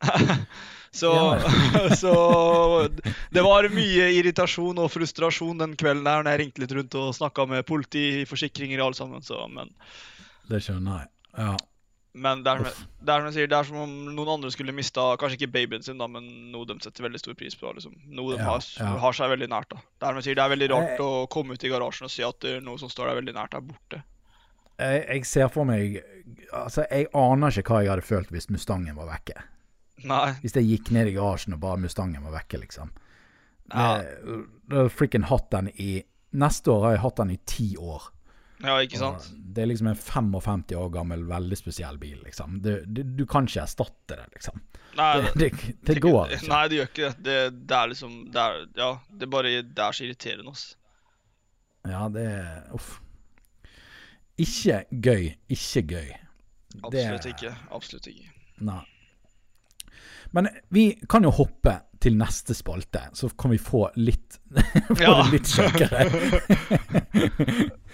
så, 0.90 1.12
så 2.02 2.88
det 3.30 3.42
var 3.42 3.68
mye 3.68 4.12
irritasjon 4.14 4.78
og 4.78 4.90
frustrasjon 4.90 5.58
den 5.58 5.76
kvelden 5.76 6.04
der 6.04 6.22
når 6.22 6.30
jeg 6.30 6.40
ringte 6.40 6.62
litt 6.62 6.72
rundt 6.72 6.94
og 6.94 7.14
snakka 7.14 7.48
med 7.48 7.66
politi, 7.66 8.24
forsikringer 8.24 8.80
og 8.80 8.86
alt 8.86 8.96
sammen, 8.96 9.22
så 9.22 9.48
men 9.48 9.74
Det 10.48 10.62
skjønner 10.64 11.02
jeg. 11.02 11.08
Ja. 11.38 11.56
Men 12.14 12.40
det 12.42 12.50
er, 12.50 12.62
som 12.64 12.86
det 13.04 13.12
er 13.14 13.20
som 13.20 13.26
jeg 13.28 13.34
sier, 13.36 13.48
det 13.52 13.56
er 13.58 13.66
som 13.68 13.76
om 13.82 13.90
noen 14.16 14.28
andre 14.32 14.50
skulle 14.50 14.72
mista 14.74 15.02
kanskje 15.20 15.36
ikke 15.38 15.52
babyen 15.52 15.82
sin, 15.84 15.98
da, 16.00 16.06
men 16.08 16.24
noe 16.50 16.64
de 16.66 16.74
setter 16.82 17.04
veldig 17.04 17.20
stor 17.20 17.34
pris 17.38 17.54
på. 17.54 17.70
liksom. 17.76 17.94
Noe 18.08 18.32
de 18.34 18.38
Ja, 18.40 18.44
har, 18.48 18.64
ja. 18.80 18.92
har 19.04 19.12
seg 19.12 19.30
veldig 19.30 19.48
nært. 19.52 19.68
da. 19.70 19.76
Det 19.76 20.06
er, 20.06 20.08
som 20.08 20.16
jeg 20.16 20.24
sier, 20.24 20.34
det 20.34 20.44
er 20.44 20.54
veldig 20.56 20.70
rart 20.72 20.88
Jeg- 20.88 21.00
å 21.04 21.28
komme 21.30 21.52
ut 21.54 21.64
i 21.64 21.68
garasjen 21.68 22.04
og 22.04 22.10
si 22.10 22.22
at 22.24 22.40
det 22.40 22.56
er 22.56 22.60
noe 22.64 22.78
som 22.78 22.88
står 22.88 23.06
deg 23.12 23.20
veldig 23.24 23.34
nært, 23.36 23.54
er 23.54 23.60
borte. 23.60 24.02
Jeg, 24.78 25.06
jeg 25.08 25.24
ser 25.26 25.48
for 25.48 25.64
meg 25.64 26.02
Altså, 26.54 26.84
jeg 26.90 27.08
aner 27.14 27.48
ikke 27.50 27.72
hva 27.74 27.82
jeg 27.82 27.90
hadde 27.90 28.02
følt 28.06 28.28
hvis 28.30 28.48
Mustangen 28.50 28.94
var 28.96 29.06
vekke. 29.10 29.42
Nei. 30.04 30.32
Hvis 30.40 30.54
jeg 30.54 30.64
gikk 30.64 30.90
ned 30.94 31.08
i 31.08 31.12
garasjen 31.16 31.52
og 31.54 31.60
bare 31.60 31.76
Mustangen 31.82 32.22
var 32.24 32.32
vekke, 32.40 32.60
liksom. 32.62 32.90
Ja. 33.74 33.98
Jeg, 34.00 34.46
jeg 34.70 34.78
har 34.78 34.88
frikken 34.88 35.24
hatt 35.28 35.50
den 35.50 35.68
i 35.76 36.04
Neste 36.32 36.68
år 36.72 36.82
har 36.84 36.90
jeg 36.92 37.00
hatt 37.00 37.16
den 37.16 37.30
i 37.30 37.38
ti 37.46 37.76
år. 37.76 38.10
Ja, 38.64 38.74
ikke 38.82 38.98
sant? 38.98 39.26
Og 39.30 39.52
Det 39.54 39.62
er 39.62 39.68
liksom 39.70 39.86
en 39.92 39.98
55 39.98 40.72
år 40.78 40.88
gammel, 40.94 41.22
veldig 41.30 41.56
spesiell 41.58 41.98
bil, 41.98 42.18
liksom. 42.24 42.58
Du, 42.62 42.72
du, 42.86 43.02
du 43.18 43.24
kan 43.30 43.46
ikke 43.46 43.62
erstatte 43.62 44.16
det, 44.18 44.26
liksom. 44.34 44.60
Nei, 44.98 45.12
Det, 45.22 45.32
det, 45.38 45.74
det 45.86 45.96
går 46.02 46.32
ikke. 46.36 46.48
Nei, 46.50 46.62
det 46.72 46.80
gjør 46.80 46.90
ikke 46.90 47.08
det. 47.08 47.22
Det, 47.28 47.38
det 47.70 47.76
er 47.78 47.92
liksom 47.94 48.16
det 48.34 48.42
er, 48.44 48.64
Ja, 48.80 48.90
det 49.20 49.30
bare 49.30 49.52
Det 49.62 49.84
er 49.84 49.92
så 49.98 50.04
irriterende, 50.08 50.50
ass. 50.56 50.66
Ja, 51.88 52.08
det 52.12 52.26
Uff. 52.74 52.96
Ikke 54.38 54.82
gøy. 54.92 55.30
Ikke 55.50 55.82
gøy. 55.94 56.08
Absolutt 56.82 57.26
ikke. 57.32 57.54
Absolutt 57.74 58.06
ikke. 58.10 58.28
Nei. 58.66 58.82
Men 60.36 60.50
vi 60.74 60.90
kan 61.08 61.24
jo 61.24 61.30
hoppe 61.32 61.78
til 61.98 62.14
neste 62.14 62.54
spalte, 62.54 63.00
så 63.16 63.30
kan 63.34 63.50
vi 63.50 63.58
få 63.58 63.88
litt 63.98 64.36
Få 64.98 64.98
Ja. 65.02 65.14
det 65.24 65.32
litt 65.32 65.48
kjekkere. 65.50 66.04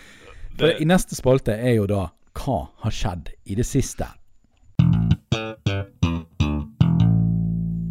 For 0.58 0.66
Det- 0.66 0.80
i 0.80 0.84
neste 0.84 1.14
spalte 1.14 1.52
er 1.52 1.74
jo 1.74 1.86
da 1.86 2.10
Hva 2.34 2.68
har 2.78 2.90
skjedd 2.90 3.28
i 3.44 3.54
det 3.54 3.66
siste? 3.66 4.06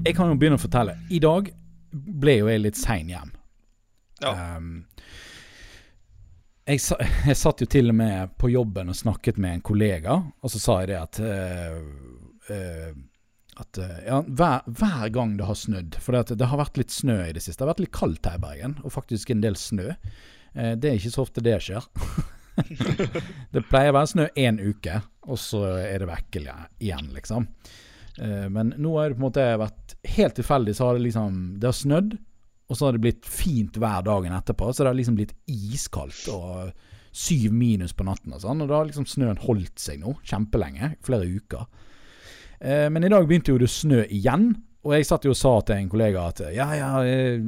Jeg 0.04 0.15
kan 0.15 0.28
jo 0.28 0.36
begynne 0.36 0.58
å 0.60 0.62
fortelle. 0.62 0.97
I 1.10 1.19
dag 1.19 1.54
ble 1.93 2.38
jo 2.38 2.47
jeg 2.47 2.60
litt 2.62 2.76
sein 2.76 3.08
hjem. 3.08 3.32
Ja. 4.21 4.58
Um, 4.58 4.86
jeg, 6.67 6.80
jeg 7.28 7.38
satt 7.39 7.63
jo 7.63 7.65
til 7.65 7.89
og 7.89 7.95
med 7.95 8.36
på 8.38 8.52
jobben 8.52 8.89
og 8.89 8.95
snakket 8.95 9.38
med 9.38 9.54
en 9.54 9.62
kollega, 9.62 10.17
og 10.43 10.52
så 10.52 10.60
sa 10.60 10.78
jeg 10.82 10.91
det 10.91 10.99
at 10.99 11.19
uh, 11.23 11.80
uh, 12.49 12.91
at 13.63 13.80
uh, 13.80 13.97
ja, 14.06 14.21
hver, 14.28 14.62
hver 14.67 15.10
gang 15.13 15.38
det 15.38 15.45
har 15.45 15.56
snødd 15.56 15.95
For 16.02 16.12
det, 16.12 16.38
det 16.39 16.47
har 16.47 16.58
vært 16.58 16.78
litt 16.78 16.91
snø 16.91 17.19
i 17.28 17.34
det 17.34 17.43
siste. 17.43 17.62
Det 17.62 17.67
har 17.67 17.76
vært 17.76 17.84
litt 17.86 17.95
kaldt 17.95 18.26
her 18.26 18.39
i 18.39 18.43
Bergen, 18.43 18.78
og 18.84 18.91
faktisk 18.91 19.32
en 19.32 19.43
del 19.43 19.56
snø. 19.56 19.93
Det 20.54 20.86
er 20.86 20.99
ikke 20.99 21.10
så 21.15 21.23
ofte 21.23 21.41
det 21.41 21.60
skjer. 21.65 21.86
det 23.54 23.63
pleier 23.70 23.94
å 23.94 23.98
være 23.98 24.12
snø 24.12 24.28
én 24.39 24.60
uke, 24.62 25.00
og 25.28 25.39
så 25.42 25.63
er 25.82 26.04
det 26.04 26.10
vekk 26.10 26.39
igjen, 26.44 27.10
liksom. 27.16 27.48
Eh, 28.22 28.48
men 28.54 28.76
nå 28.78 28.94
har 28.98 29.10
det 29.10 29.18
på 29.18 29.24
en 29.24 29.28
måte 29.28 29.48
vært 29.62 29.96
helt 30.16 30.38
tilfeldig, 30.38 30.76
så 30.78 30.89
har 30.89 31.00
det 31.00 31.08
liksom 31.08 31.38
Det 31.60 31.70
har 31.70 31.78
snødd, 31.78 32.18
og 32.70 32.78
så 32.78 32.86
har 32.86 32.96
det 32.96 33.04
blitt 33.04 33.30
fint 33.30 33.78
hver 33.78 34.04
dagen 34.06 34.34
etterpå. 34.34 34.72
Så 34.72 34.84
det 34.84 34.92
har 34.92 34.98
liksom 34.98 35.18
blitt 35.18 35.36
iskaldt 35.50 36.28
og 36.34 36.72
syv 37.13 37.54
minus 37.54 37.94
på 37.94 38.06
natten 38.08 38.34
og 38.34 38.42
sånn. 38.42 38.63
Og 38.63 38.70
da 38.70 38.80
har 38.80 38.88
liksom 38.89 39.08
snøen 39.10 39.42
holdt 39.44 39.82
seg 39.82 40.02
nå 40.02 40.16
kjempelenge, 40.26 40.96
flere 41.06 41.28
uker. 41.30 41.68
Eh, 42.60 42.88
men 42.89 43.04
i 43.04 43.12
dag 43.12 43.28
begynte 43.28 43.54
jo 43.54 43.60
det 43.62 43.70
å 43.70 43.76
snø 43.76 44.06
igjen, 44.08 44.54
og 44.84 44.96
jeg 44.98 45.08
satt 45.08 45.28
jo 45.28 45.32
og 45.32 45.39
sa 45.39 45.54
til 45.63 45.80
en 45.80 45.92
kollega 45.92 46.26
at 46.32 46.42
ja, 46.56 46.68
ja 46.76 46.89
eh, 47.08 47.44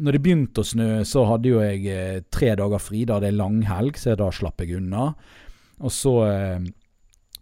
Når 0.00 0.16
det 0.16 0.22
begynte 0.24 0.62
å 0.62 0.66
snø, 0.66 0.90
så 1.08 1.26
hadde 1.28 1.50
jo 1.50 1.62
jeg 1.62 1.84
eh, 1.92 2.20
tre 2.32 2.54
dager 2.58 2.80
fri. 2.82 3.04
Da 3.08 3.18
det 3.20 3.30
er 3.30 3.38
langhelg, 3.38 3.98
så 4.00 4.16
da 4.18 4.30
slapp 4.32 4.62
jeg 4.64 4.78
unna. 4.80 5.10
Og 5.80 5.92
så 5.94 6.14
eh, 6.28 6.68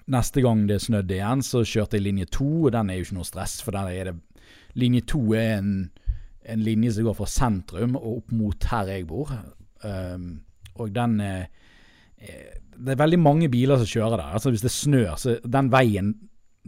Neste 0.09 0.41
gang 0.41 0.63
det 0.65 0.79
snødde 0.81 1.19
igjen, 1.19 1.43
så 1.45 1.61
kjørte 1.69 1.99
jeg 1.99 2.07
linje 2.07 2.31
to, 2.33 2.47
og 2.65 2.71
den 2.73 2.89
er 2.89 2.97
jo 2.97 3.05
ikke 3.05 3.17
noe 3.19 3.29
stress, 3.29 3.59
for 3.61 3.77
der 3.77 3.91
er 3.93 4.09
det 4.09 4.15
Linje 4.79 5.03
to 5.11 5.21
er 5.37 5.59
en, 5.59 5.73
en 6.49 6.63
linje 6.65 6.95
som 6.97 7.09
går 7.09 7.17
fra 7.19 7.27
sentrum 7.29 7.97
og 7.99 8.07
opp 8.15 8.33
mot 8.37 8.69
her 8.71 8.93
jeg 8.93 9.07
bor. 9.09 9.33
Um, 9.83 10.31
og 10.79 10.95
den 10.95 11.19
eh, 11.25 11.45
eh, 12.19 12.57
Det 12.79 12.95
er 12.95 13.01
veldig 13.01 13.19
mange 13.19 13.49
biler 13.51 13.81
som 13.81 13.91
kjører 13.91 14.17
der. 14.17 14.33
Altså 14.39 14.53
Hvis 14.55 14.65
det 14.65 14.73
snør, 14.75 15.17
så 15.19 15.37
den 15.45 15.71
veien 15.73 16.15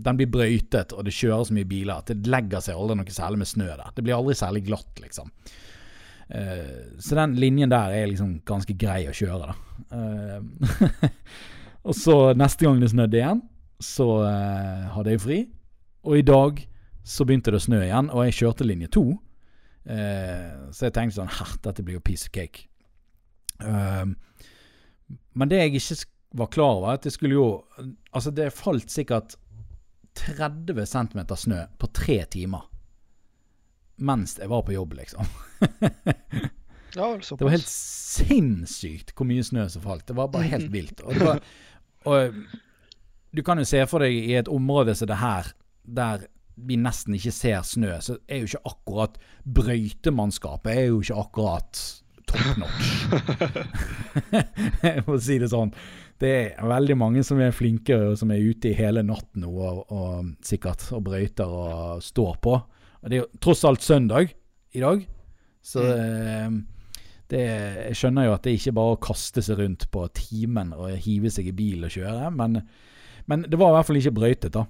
den 0.01 0.17
blir 0.17 0.31
brøytet, 0.33 0.95
og 0.97 1.05
det 1.05 1.13
kjører 1.13 1.45
så 1.45 1.55
mye 1.55 1.69
biler 1.69 2.01
at 2.01 2.09
det 2.09 2.31
legger 2.31 2.63
seg 2.65 2.79
aldri 2.79 2.97
noe 2.97 3.13
særlig 3.13 3.43
med 3.43 3.51
snø 3.51 3.67
der. 3.69 3.91
Det 3.95 4.05
blir 4.07 4.17
aldri 4.17 4.37
særlig 4.39 4.63
glatt, 4.65 5.01
liksom. 5.03 5.29
Eh, 6.31 6.99
så 6.99 7.15
den 7.19 7.35
linjen 7.35 7.71
der 7.71 7.95
er 7.95 8.07
liksom 8.11 8.37
ganske 8.47 8.75
grei 8.79 9.03
å 9.11 9.15
kjøre, 9.15 9.51
da. 9.51 9.55
Eh, 9.99 11.09
og 11.89 11.97
så 11.97 12.19
neste 12.39 12.67
gang 12.67 12.79
det 12.83 12.93
snødde 12.93 13.19
igjen, 13.19 13.43
så 13.83 14.09
eh, 14.29 14.87
hadde 14.95 15.17
jeg 15.17 15.25
fri. 15.25 15.41
Og 16.07 16.21
i 16.21 16.27
dag 16.27 16.63
så 17.03 17.27
begynte 17.27 17.51
det 17.53 17.59
å 17.59 17.67
snø 17.67 17.83
igjen, 17.83 18.13
og 18.15 18.25
jeg 18.29 18.39
kjørte 18.43 18.69
linje 18.69 18.93
to. 18.95 19.05
Så 19.91 20.85
jeg 20.87 20.93
tenkte 20.93 21.17
sånn 21.17 21.31
Her, 21.33 21.55
dette 21.65 21.83
blir 21.83 21.97
jo 21.97 22.03
piece 22.05 22.29
of 22.29 22.35
cake. 22.37 22.67
Men 23.59 25.51
det 25.51 25.63
jeg 25.63 25.81
ikke 25.81 25.97
var 26.37 26.51
klar 26.53 26.75
over, 26.77 26.93
at 26.93 27.09
det 27.09 27.15
skulle 27.15 27.35
jo 27.35 27.47
Altså, 28.13 28.31
det 28.31 28.53
falt 28.55 28.93
sikkert 28.93 29.35
30 30.21 30.85
cm 30.87 31.25
snø 31.35 31.65
på 31.81 31.91
tre 31.97 32.21
timer. 32.31 32.69
Mens 34.01 34.39
jeg 34.41 34.49
var 34.51 34.65
på 34.67 34.75
jobb, 34.77 34.97
liksom. 35.01 35.29
Ja, 36.95 37.19
såpass. 37.23 37.39
Det 37.39 37.45
var 37.45 37.53
helt 37.55 37.71
sinnssykt 37.71 39.13
hvor 39.15 39.29
mye 39.29 39.45
snø 39.47 39.69
som 39.71 39.85
falt. 39.85 40.07
Det 40.09 40.17
var 40.19 40.33
bare 40.33 40.49
helt 40.51 40.73
vilt. 40.73 41.03
Og, 41.07 41.21
var, 41.23 41.39
og 42.11 42.41
du 43.31 43.43
kan 43.47 43.63
jo 43.63 43.67
se 43.69 43.85
for 43.87 44.03
deg 44.03 44.17
i 44.17 44.35
et 44.41 44.51
område 44.51 44.97
som 44.99 45.11
det 45.11 45.21
her, 45.21 45.53
der 45.87 46.27
vi 46.61 46.77
nesten 46.81 47.15
ikke 47.17 47.33
ser 47.33 47.63
snø, 47.65 47.95
så 48.05 48.19
er 48.29 48.43
jo 48.43 48.51
ikke 48.51 48.73
akkurat 48.73 49.17
brøytemannskapet 49.47 50.73
er 50.75 50.89
jo 50.91 50.99
ikke 51.01 51.21
akkurat 51.23 51.85
top 52.29 52.59
notch. 52.61 52.91
Jeg 54.85 55.07
må 55.07 55.17
si 55.23 55.39
det 55.41 55.53
sånn. 55.55 55.73
Det 56.21 56.33
er 56.51 56.69
veldig 56.69 56.99
mange 57.01 57.23
som 57.25 57.41
er 57.41 57.55
flinke 57.57 57.97
og 58.11 58.19
som 58.21 58.35
er 58.35 58.43
ute 58.45 58.75
i 58.75 58.77
hele 58.77 59.07
natten 59.07 59.47
nå 59.47 59.55
og, 59.55 59.87
og 59.95 60.35
sikkert 60.45 60.85
og 60.93 61.07
brøyter 61.07 61.49
og 61.49 62.05
står 62.05 62.37
på. 62.45 62.59
Og 63.01 63.09
det 63.09 63.17
er 63.17 63.23
jo 63.23 63.41
tross 63.43 63.65
alt 63.69 63.85
søndag 63.85 64.35
i 64.77 64.83
dag, 64.83 65.03
så 65.65 65.83
mm. 65.83 66.59
det, 67.33 67.41
jeg 67.41 67.97
skjønner 67.99 68.29
jo 68.29 68.35
at 68.37 68.45
det 68.47 68.55
ikke 68.57 68.75
bare 68.77 68.93
er 68.93 68.99
å 68.99 69.03
kaste 69.09 69.45
seg 69.45 69.61
rundt 69.61 69.87
på 69.93 70.05
timen 70.17 70.75
og 70.77 70.93
hive 71.05 71.33
seg 71.33 71.49
i 71.51 71.57
bil 71.57 71.89
og 71.89 71.95
kjøre, 71.97 72.29
men, 72.37 72.61
men 73.31 73.49
det 73.49 73.59
var 73.61 73.73
i 73.73 73.79
hvert 73.79 73.89
fall 73.89 74.01
ikke 74.01 74.15
brøytet, 74.21 74.57
da. 74.57 74.67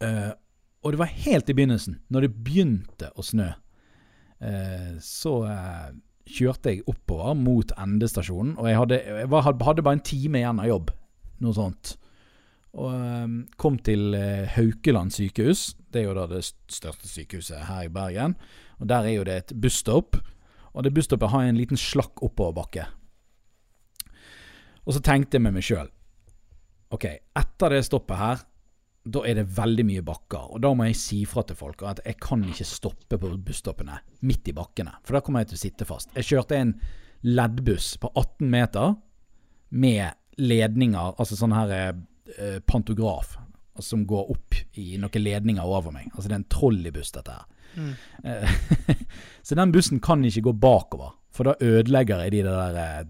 Uh, 0.00 0.30
og 0.80 0.94
det 0.94 1.00
var 1.02 1.10
helt 1.12 1.50
i 1.52 1.56
begynnelsen, 1.56 1.98
når 2.08 2.26
det 2.26 2.36
begynte 2.44 3.10
å 3.14 3.24
snø, 3.24 3.50
uh, 4.42 4.92
så 5.04 5.34
uh, 5.44 5.88
kjørte 6.30 6.74
jeg 6.74 6.86
oppover 6.90 7.36
mot 7.38 7.74
endestasjonen, 7.78 8.56
og 8.58 8.68
jeg 8.70 8.78
hadde, 8.80 9.00
jeg 9.22 9.32
var, 9.32 9.48
hadde 9.48 9.84
bare 9.86 9.98
en 9.98 10.06
time 10.06 10.40
igjen 10.40 10.62
av 10.62 10.70
jobb, 10.70 10.94
noe 11.44 11.56
sånt. 11.56 11.96
Og 12.78 12.92
eh, 12.94 13.32
kom 13.58 13.80
til 13.82 14.14
Haukeland 14.54 15.10
sykehus, 15.10 15.72
det 15.92 16.02
er 16.02 16.08
jo 16.08 16.16
da 16.16 16.26
det 16.30 16.42
største 16.46 17.08
sykehuset 17.10 17.66
her 17.68 17.86
i 17.86 17.92
Bergen. 17.92 18.36
Og 18.80 18.88
der 18.90 19.06
er 19.06 19.16
jo 19.16 19.26
det 19.26 19.36
et 19.36 19.54
busstopp, 19.60 20.18
og 20.70 20.84
det 20.86 20.94
busstoppet 20.94 21.32
har 21.32 21.46
en 21.46 21.58
liten 21.58 21.80
slakk 21.80 22.22
oppoverbakke. 22.22 22.86
Og 24.86 24.96
så 24.96 25.02
tenkte 25.04 25.36
jeg 25.36 25.44
med 25.44 25.58
meg 25.58 25.66
sjøl 25.66 25.90
Ok, 26.90 27.04
etter 27.38 27.70
det 27.70 27.84
stoppet 27.86 28.18
her, 28.18 28.40
da 29.06 29.20
er 29.22 29.36
det 29.38 29.50
veldig 29.54 29.84
mye 29.86 30.02
bakker. 30.02 30.48
Og 30.50 30.62
da 30.64 30.72
må 30.74 30.88
jeg 30.88 30.98
si 30.98 31.20
fra 31.28 31.44
til 31.46 31.54
folk 31.54 31.84
at 31.86 32.00
jeg 32.02 32.18
kan 32.18 32.42
ikke 32.44 32.66
stoppe 32.66 33.18
på 33.20 33.30
busstoppene 33.46 34.00
midt 34.26 34.50
i 34.50 34.54
bakkene. 34.56 34.96
For 35.06 35.14
da 35.14 35.22
kommer 35.22 35.44
jeg 35.44 35.52
til 35.52 35.60
å 35.60 35.62
sitte 35.62 35.86
fast. 35.86 36.10
Jeg 36.18 36.26
kjørte 36.32 36.58
en 36.58 36.74
leddbuss 37.22 37.92
på 38.02 38.10
18 38.10 38.50
meter 38.50 38.96
med 39.70 40.18
ledninger, 40.40 41.14
altså 41.20 41.38
sånn 41.38 41.54
her 41.54 41.76
eh, 41.76 42.58
pantograf, 42.66 43.36
som 43.84 44.02
går 44.08 44.30
opp 44.34 44.58
i 44.80 44.96
noen 45.00 45.24
ledninger 45.24 45.64
over 45.66 45.92
meg. 45.94 46.10
Altså 46.14 46.28
det 46.28 46.36
er 46.36 46.42
en 46.42 46.50
trolleybuss, 46.52 47.12
dette 47.16 47.36
her. 47.36 47.46
Mm. 47.76 47.94
så 49.46 49.54
den 49.58 49.72
bussen 49.74 50.00
kan 50.02 50.24
ikke 50.26 50.42
gå 50.48 50.56
bakover, 50.62 51.14
for 51.34 51.46
da 51.50 51.54
ødelegger 51.62 52.24
jeg 52.26 52.34
de 52.38 52.42
der 52.48 52.80
eh, 52.82 53.08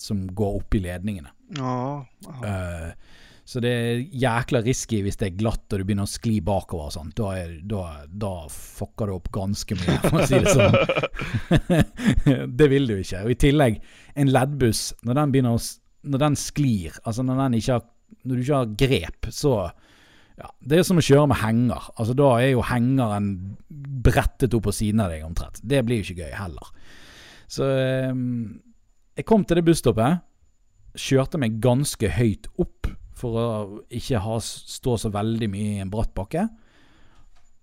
som 0.00 0.26
går 0.36 0.60
opp 0.60 0.76
i 0.76 0.82
ledningene. 0.84 1.32
Ja, 1.58 2.04
ja. 2.28 2.38
Eh, 2.48 3.18
så 3.52 3.58
det 3.60 3.70
er 3.74 4.02
jækla 4.22 4.60
risky 4.62 5.00
hvis 5.02 5.16
det 5.18 5.26
er 5.26 5.34
glatt 5.40 5.74
og 5.74 5.80
du 5.80 5.84
begynner 5.88 6.06
å 6.06 6.10
skli 6.12 6.36
bakover 6.46 6.86
og 6.86 6.92
sånn. 6.94 7.08
Da, 7.18 7.32
er- 7.40 7.56
da, 7.68 7.80
da 8.06 8.30
fucker 8.48 9.10
du 9.10 9.16
opp 9.16 9.26
ganske 9.34 9.76
mye, 9.80 9.96
for 10.04 10.22
å 10.22 10.26
si 10.30 10.38
det 10.44 10.52
sånn. 10.54 12.46
det 12.60 12.68
vil 12.70 12.86
du 12.88 12.94
ikke. 13.00 13.24
Og 13.26 13.34
i 13.34 13.38
tillegg, 13.42 13.80
en 14.14 14.30
leddbuss, 14.32 14.82
når 15.02 15.18
den 15.20 15.34
begynner 15.34 15.58
å 15.58 15.62
Når 16.02 16.18
den 16.18 16.34
sklir, 16.38 16.96
altså 17.06 17.22
når 17.22 17.36
den 17.44 17.54
ikke 17.60 17.72
har 17.76 17.84
Når 18.26 18.34
du 18.38 18.42
ikke 18.42 18.56
har 18.62 18.72
grep, 18.80 19.28
så 19.30 19.52
ja, 20.38 20.48
Det 20.60 20.78
er 20.78 20.86
som 20.86 21.00
å 21.00 21.04
kjøre 21.04 21.28
med 21.30 21.40
henger. 21.42 21.90
Altså 21.96 22.16
Da 22.16 22.28
er 22.40 22.52
jo 22.54 22.64
hengeren 22.66 23.30
brettet 24.02 24.54
opp 24.56 24.66
på 24.68 24.74
siden 24.74 25.04
av 25.04 25.12
deg 25.12 25.24
omtrent. 25.26 25.60
Det 25.62 25.82
blir 25.86 26.00
jo 26.00 26.08
ikke 26.08 26.26
gøy 26.26 26.36
heller. 26.38 26.72
Så 27.52 27.68
eh, 27.68 28.12
jeg 29.18 29.28
kom 29.28 29.44
til 29.44 29.60
det 29.60 29.66
busstoppet, 29.66 30.22
kjørte 30.96 31.40
meg 31.40 31.60
ganske 31.62 32.08
høyt 32.16 32.48
opp, 32.60 32.88
for 33.16 33.38
å 33.38 33.46
ikke 33.92 34.20
ha, 34.24 34.38
stå 34.42 34.96
så 34.98 35.12
veldig 35.12 35.48
mye 35.52 35.76
i 35.76 35.82
en 35.84 35.92
bratt 35.92 36.14
bakke. 36.16 36.46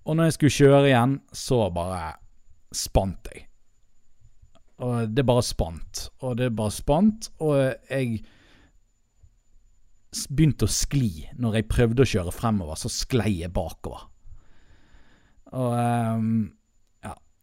Og 0.05 0.15
når 0.15 0.29
jeg 0.29 0.37
skulle 0.37 0.57
kjøre 0.57 0.89
igjen, 0.89 1.15
så 1.35 1.65
bare 1.73 2.03
spant 2.75 3.29
jeg. 3.33 3.47
Og 4.85 5.11
det 5.11 5.25
bare 5.27 5.43
spant, 5.43 6.05
og 6.23 6.37
det 6.39 6.53
bare 6.55 6.71
spant, 6.71 7.27
og 7.43 7.57
jeg 7.89 8.21
begynte 10.29 10.67
å 10.67 10.71
skli. 10.71 11.27
Når 11.39 11.59
jeg 11.59 11.71
prøvde 11.71 12.05
å 12.05 12.11
kjøre 12.13 12.35
fremover, 12.35 12.79
så 12.79 12.91
sklei 12.91 13.39
jeg 13.43 13.53
bakover. 13.55 14.07
Og 15.55 15.75
um. 15.75 16.31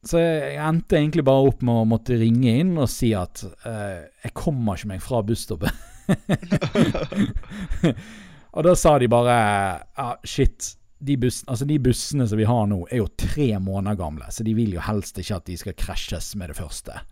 Så 0.07 0.20
jeg 0.20 0.59
endte 0.62 1.00
egentlig 1.00 1.24
bare 1.26 1.48
opp 1.48 1.62
med 1.66 1.81
å 1.81 1.87
måtte 1.88 2.18
ringe 2.20 2.52
inn 2.61 2.76
og 2.79 2.87
si 2.90 3.09
at 3.16 3.42
uh, 3.42 4.05
jeg 4.22 4.35
kommer 4.38 4.79
ikke 4.79 4.90
meg 4.92 5.02
fra 5.02 5.22
busstoppet. 5.26 5.83
og 8.55 8.66
da 8.68 8.74
sa 8.79 8.92
de 9.02 9.09
bare 9.11 9.35
ja, 9.35 10.12
shit. 10.22 10.76
De, 11.02 11.16
bus, 11.20 11.42
altså 11.50 11.66
de 11.68 11.81
bussene 11.83 12.29
som 12.29 12.38
vi 12.38 12.46
har 12.48 12.70
nå, 12.70 12.85
er 12.87 13.02
jo 13.02 13.11
tre 13.18 13.50
måneder 13.59 13.98
gamle, 13.98 14.31
så 14.33 14.46
de 14.46 14.55
vil 14.57 14.79
jo 14.79 14.85
helst 14.87 15.18
ikke 15.20 15.40
at 15.40 15.50
de 15.50 15.59
skal 15.61 15.76
krasjes 15.76 16.31
med 16.38 16.52
det 16.52 16.59
første. 16.61 17.02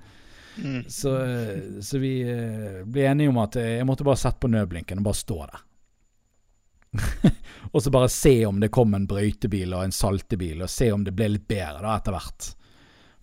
Så, 0.88 1.12
så 1.82 1.98
vi 1.98 2.20
eh, 2.22 2.82
ble 2.86 3.06
enige 3.10 3.32
om 3.32 3.40
at 3.42 3.56
eh, 3.60 3.76
jeg 3.78 3.86
måtte 3.88 4.06
bare 4.06 4.20
sette 4.20 4.42
på 4.42 4.50
nødblinken 4.52 5.00
og 5.02 5.08
bare 5.08 5.18
stå 5.18 5.38
der. 5.44 5.62
og 7.72 7.82
så 7.82 7.90
bare 7.90 8.10
se 8.12 8.34
om 8.46 8.60
det 8.62 8.70
kom 8.74 8.94
en 8.94 9.08
brøytebil 9.10 9.74
og 9.74 9.86
en 9.86 9.94
saltebil, 9.94 10.62
og 10.62 10.70
se 10.70 10.92
om 10.94 11.02
det 11.06 11.14
ble 11.16 11.32
litt 11.34 11.48
bedre 11.50 11.82
da 11.82 11.96
etter 11.98 12.14
hvert. 12.14 12.50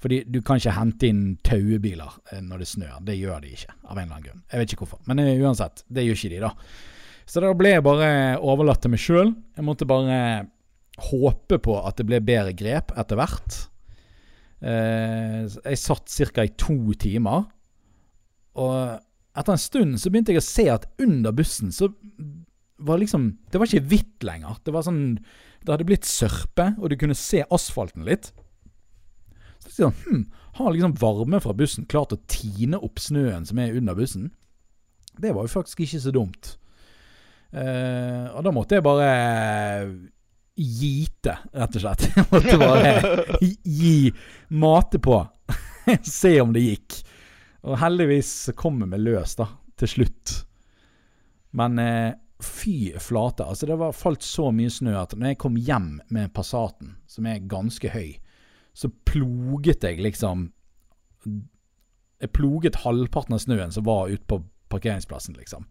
Fordi 0.02 0.24
du 0.34 0.39
kan 0.41 0.58
ikke 0.58 0.74
hente 0.76 1.12
inn 1.12 1.26
tauebiler 1.46 2.20
eh, 2.32 2.41
når 2.44 2.63
det 2.63 2.72
snør. 2.74 3.02
Det 3.08 3.20
gjør 3.20 3.44
de 3.46 3.54
ikke, 3.56 3.76
av 3.86 3.96
en 3.96 4.04
eller 4.04 4.15
annen 4.15 4.30
grunn. 4.30 4.46
Jeg 4.52 4.63
vet 4.63 4.74
ikke 4.74 4.86
hvorfor. 4.86 5.04
Men 5.08 5.24
uansett, 5.24 5.86
det 5.88 6.08
gjør 6.08 6.20
ikke 6.20 6.34
de, 6.36 6.41
da. 6.48 6.56
Så 7.32 7.44
da 7.44 7.52
ble 7.56 7.76
jeg 7.78 7.86
bare 7.86 8.12
overlatt 8.44 8.82
til 8.84 8.91
meg 8.91 9.00
sjøl. 9.00 9.30
Jeg 9.56 9.63
måtte 9.63 9.88
bare 9.88 10.17
håpe 11.12 11.62
på 11.63 11.78
at 11.80 12.02
det 12.02 12.08
ble 12.10 12.20
bedre 12.26 12.52
grep 12.58 12.91
etter 13.00 13.20
hvert. 13.20 13.62
Eh, 14.62 15.47
jeg 15.50 15.80
satt 15.82 16.12
ca. 16.34 16.45
i 16.45 16.54
to 16.58 16.93
timer. 17.00 17.47
Og 18.62 19.00
etter 19.38 19.56
en 19.56 19.62
stund 19.62 20.00
så 20.00 20.12
begynte 20.12 20.36
jeg 20.36 20.41
å 20.41 20.45
se 20.45 20.67
at 20.69 20.88
under 21.02 21.34
bussen 21.34 21.71
så 21.71 21.89
var 22.82 22.97
liksom 23.00 23.38
Det 23.52 23.60
var 23.60 23.69
ikke 23.69 23.88
hvitt 23.88 24.26
lenger. 24.26 24.60
Det 24.65 24.74
var 24.74 24.86
sånn 24.86 25.19
Det 25.62 25.69
hadde 25.69 25.88
blitt 25.88 26.08
sørpe, 26.10 26.71
og 26.80 26.89
du 26.89 26.97
kunne 26.97 27.17
se 27.17 27.43
asfalten 27.50 28.06
litt. 28.06 28.32
Så 29.62 29.69
jeg 29.69 29.91
sånn, 29.91 30.00
hm, 30.06 30.24
Har 30.58 30.74
liksom 30.74 30.97
varme 31.00 31.39
fra 31.41 31.54
bussen 31.54 31.86
klart 31.86 32.13
å 32.13 32.21
tine 32.28 32.80
opp 32.82 33.00
snøen 33.00 33.45
som 33.47 33.60
er 33.60 33.78
under 33.78 33.95
bussen? 33.95 34.32
Det 35.21 35.34
var 35.36 35.45
jo 35.45 35.54
faktisk 35.54 35.84
ikke 35.86 36.02
så 36.02 36.12
dumt. 36.12 36.58
Eh, 37.52 38.28
og 38.32 38.43
da 38.43 38.52
måtte 38.52 38.78
jeg 38.78 38.84
bare 38.84 39.08
gite, 40.56 41.38
rett 41.54 41.78
og 41.78 41.84
slett. 41.84 42.08
Jeg 42.16 42.28
måtte 42.32 42.58
bare 42.62 42.94
gi 43.64 44.12
mate 44.50 45.02
på. 45.04 45.22
Se 46.08 46.36
om 46.42 46.54
det 46.56 46.66
gikk. 46.66 47.02
Og 47.68 47.78
heldigvis 47.82 48.52
kom 48.58 48.82
vi 48.82 49.00
løs, 49.02 49.36
da, 49.38 49.48
til 49.80 49.92
slutt. 49.96 50.34
Men 51.58 51.80
eh, 51.82 52.14
fy 52.42 52.94
flate. 53.00 53.46
Altså, 53.46 53.70
det 53.70 53.78
var 53.82 53.96
falt 53.96 54.26
så 54.26 54.50
mye 54.56 54.72
snø 54.72 54.96
at 54.98 55.14
når 55.18 55.34
jeg 55.34 55.42
kom 55.44 55.60
hjem 55.60 55.92
med 56.14 56.34
Passaten, 56.34 56.96
som 57.12 57.28
er 57.30 57.44
ganske 57.52 57.92
høy, 57.94 58.16
så 58.74 58.88
ploget 59.06 59.84
jeg 59.84 60.00
liksom 60.00 60.50
Jeg 62.22 62.32
ploget 62.32 62.78
halvparten 62.86 63.36
av 63.36 63.42
snøen 63.44 63.74
som 63.74 63.84
var 63.84 64.10
ute 64.10 64.24
på 64.30 64.40
parkeringsplassen, 64.72 65.36
liksom. 65.36 65.66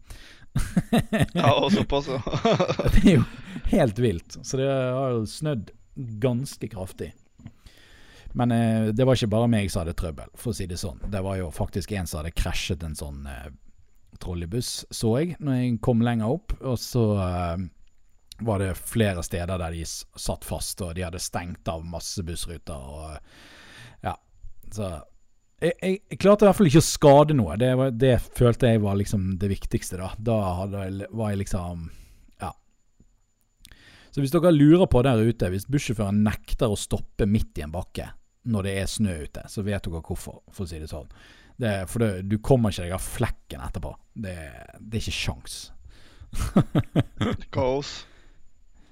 Ja, 1.33 1.53
og 1.55 1.71
såpass, 1.71 2.09
ja. 2.11 2.21
Det 2.95 3.03
er 3.05 3.15
jo 3.15 3.23
helt 3.71 3.99
vilt. 3.99 4.37
Så 4.43 4.59
det 4.59 4.67
har 4.67 5.15
jo 5.15 5.25
snødd 5.29 5.71
ganske 5.95 6.67
kraftig. 6.71 7.11
Men 8.33 8.51
eh, 8.51 8.87
det 8.95 9.05
var 9.05 9.17
ikke 9.17 9.31
bare 9.31 9.49
meg 9.51 9.71
som 9.71 9.83
hadde 9.83 9.95
trøbbel, 9.99 10.31
for 10.39 10.53
å 10.53 10.55
si 10.55 10.67
det 10.69 10.79
sånn. 10.79 11.01
Det 11.11 11.21
var 11.23 11.39
jo 11.39 11.49
faktisk 11.55 11.91
en 11.95 12.07
som 12.07 12.21
hadde 12.21 12.35
krasjet 12.35 12.83
en 12.87 12.95
sånn 12.95 13.25
eh, 13.27 13.51
trolleybuss, 14.21 14.85
så 14.93 15.15
jeg, 15.19 15.35
når 15.43 15.59
jeg 15.59 15.77
kom 15.83 16.03
lenger 16.05 16.35
opp. 16.37 16.55
Og 16.61 16.79
så 16.79 17.05
eh, 17.25 17.65
var 18.41 18.63
det 18.63 18.73
flere 18.79 19.23
steder 19.25 19.59
der 19.61 19.75
de 19.75 19.85
satt 19.85 20.47
fast, 20.47 20.81
og 20.85 20.95
de 20.97 21.05
hadde 21.05 21.21
stengt 21.21 21.67
av 21.71 21.83
masse 21.85 22.23
bussruter. 22.25 22.75
Og 22.75 24.05
ja, 24.07 24.15
så 24.71 24.93
jeg, 25.61 25.73
jeg, 25.81 25.97
jeg 26.09 26.19
klarte 26.21 26.45
i 26.45 26.49
hvert 26.49 26.57
fall 26.57 26.69
ikke 26.71 26.81
å 26.81 26.85
skade 26.85 27.35
noe. 27.37 27.57
Det, 27.61 27.71
var, 27.77 27.91
det 27.93 28.15
følte 28.37 28.71
jeg 28.73 28.81
var 28.83 28.97
liksom 28.99 29.27
det 29.41 29.49
viktigste. 29.51 29.99
Da 30.01 30.11
Da 30.17 30.37
hadde, 30.61 31.07
var 31.11 31.33
jeg 31.33 31.43
liksom 31.43 31.89
Ja. 32.41 32.53
Så 34.11 34.23
hvis 34.23 34.33
dere 34.33 34.53
lurer 34.55 34.89
på 34.91 35.03
der 35.05 35.21
ute, 35.21 35.51
hvis 35.53 35.69
bussjåføren 35.69 36.23
nekter 36.25 36.71
å 36.71 36.79
stoppe 36.79 37.27
midt 37.29 37.61
i 37.61 37.65
en 37.67 37.73
bakke 37.75 38.09
når 38.51 38.65
det 38.65 38.71
er 38.81 38.87
snø 38.89 39.13
ute, 39.21 39.43
så 39.53 39.61
vet 39.61 39.85
dere 39.85 40.01
hvorfor, 40.01 40.39
for 40.49 40.65
å 40.65 40.69
si 40.69 40.79
det 40.81 40.89
sånn. 40.89 41.09
Det, 41.61 41.75
for 41.91 42.01
det, 42.01 42.23
du 42.25 42.39
kommer 42.41 42.73
ikke 42.73 42.87
deg 42.87 42.95
av 42.97 43.03
flekken 43.05 43.61
etterpå. 43.61 43.91
Det, 44.17 44.33
det 44.79 44.97
er 44.97 45.03
ikke 45.03 45.19
sjans. 45.19 45.59
Kaos. 47.53 47.99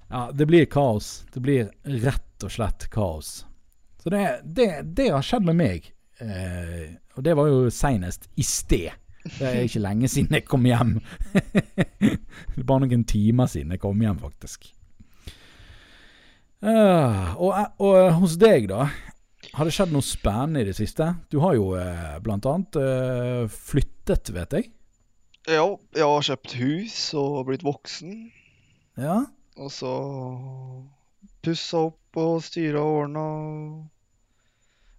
Ja, 0.09 0.31
det 0.33 0.47
blir 0.49 0.65
kaos. 0.65 1.23
Det 1.29 1.37
blir 1.45 1.67
rett 1.85 2.41
og 2.41 2.49
slett 2.49 2.87
kaos. 2.89 3.43
Så 4.01 4.09
det, 4.09 4.39
det, 4.43 4.81
det 4.97 5.11
har 5.13 5.21
skjedd 5.21 5.45
med 5.45 5.59
meg. 5.59 5.91
Eh, 6.19 6.89
og 7.15 7.23
det 7.25 7.35
var 7.37 7.47
jo 7.51 7.69
seinest 7.73 8.29
i 8.35 8.43
sted. 8.43 8.89
Det 9.23 9.45
er 9.45 9.61
ikke 9.67 9.83
lenge 9.83 10.07
siden 10.11 10.35
jeg 10.39 10.47
kom 10.47 10.65
hjem. 10.67 10.97
det 12.01 12.59
er 12.59 12.67
bare 12.67 12.85
noen 12.85 13.05
timer 13.07 13.49
siden 13.51 13.75
jeg 13.75 13.81
kom 13.83 14.01
hjem, 14.01 14.19
faktisk. 14.21 14.69
Ah, 16.59 17.35
og, 17.39 17.53
og 17.79 18.13
hos 18.19 18.35
deg, 18.39 18.67
da? 18.71 18.89
Har 19.55 19.67
det 19.67 19.73
skjedd 19.73 19.93
noe 19.95 20.05
spennende 20.05 20.63
i 20.63 20.67
det 20.67 20.75
siste? 20.77 21.07
Du 21.31 21.39
har 21.43 21.55
jo 21.55 21.71
eh, 21.79 22.17
blant 22.23 22.45
annet 22.49 22.79
eh, 22.79 23.45
flyttet, 23.49 24.31
vet 24.35 24.55
jeg. 24.57 24.69
Ja, 25.49 25.65
jeg 25.95 26.05
har 26.05 26.25
kjøpt 26.27 26.55
hus 26.59 26.97
og 27.17 27.47
blitt 27.47 27.63
voksen. 27.65 28.17
Ja? 28.99 29.21
Og 29.59 29.71
så 29.73 29.93
pussa 31.43 31.85
opp 31.89 32.19
og 32.19 32.43
styra 32.45 32.83
og 32.83 32.99
ordna. 33.05 33.25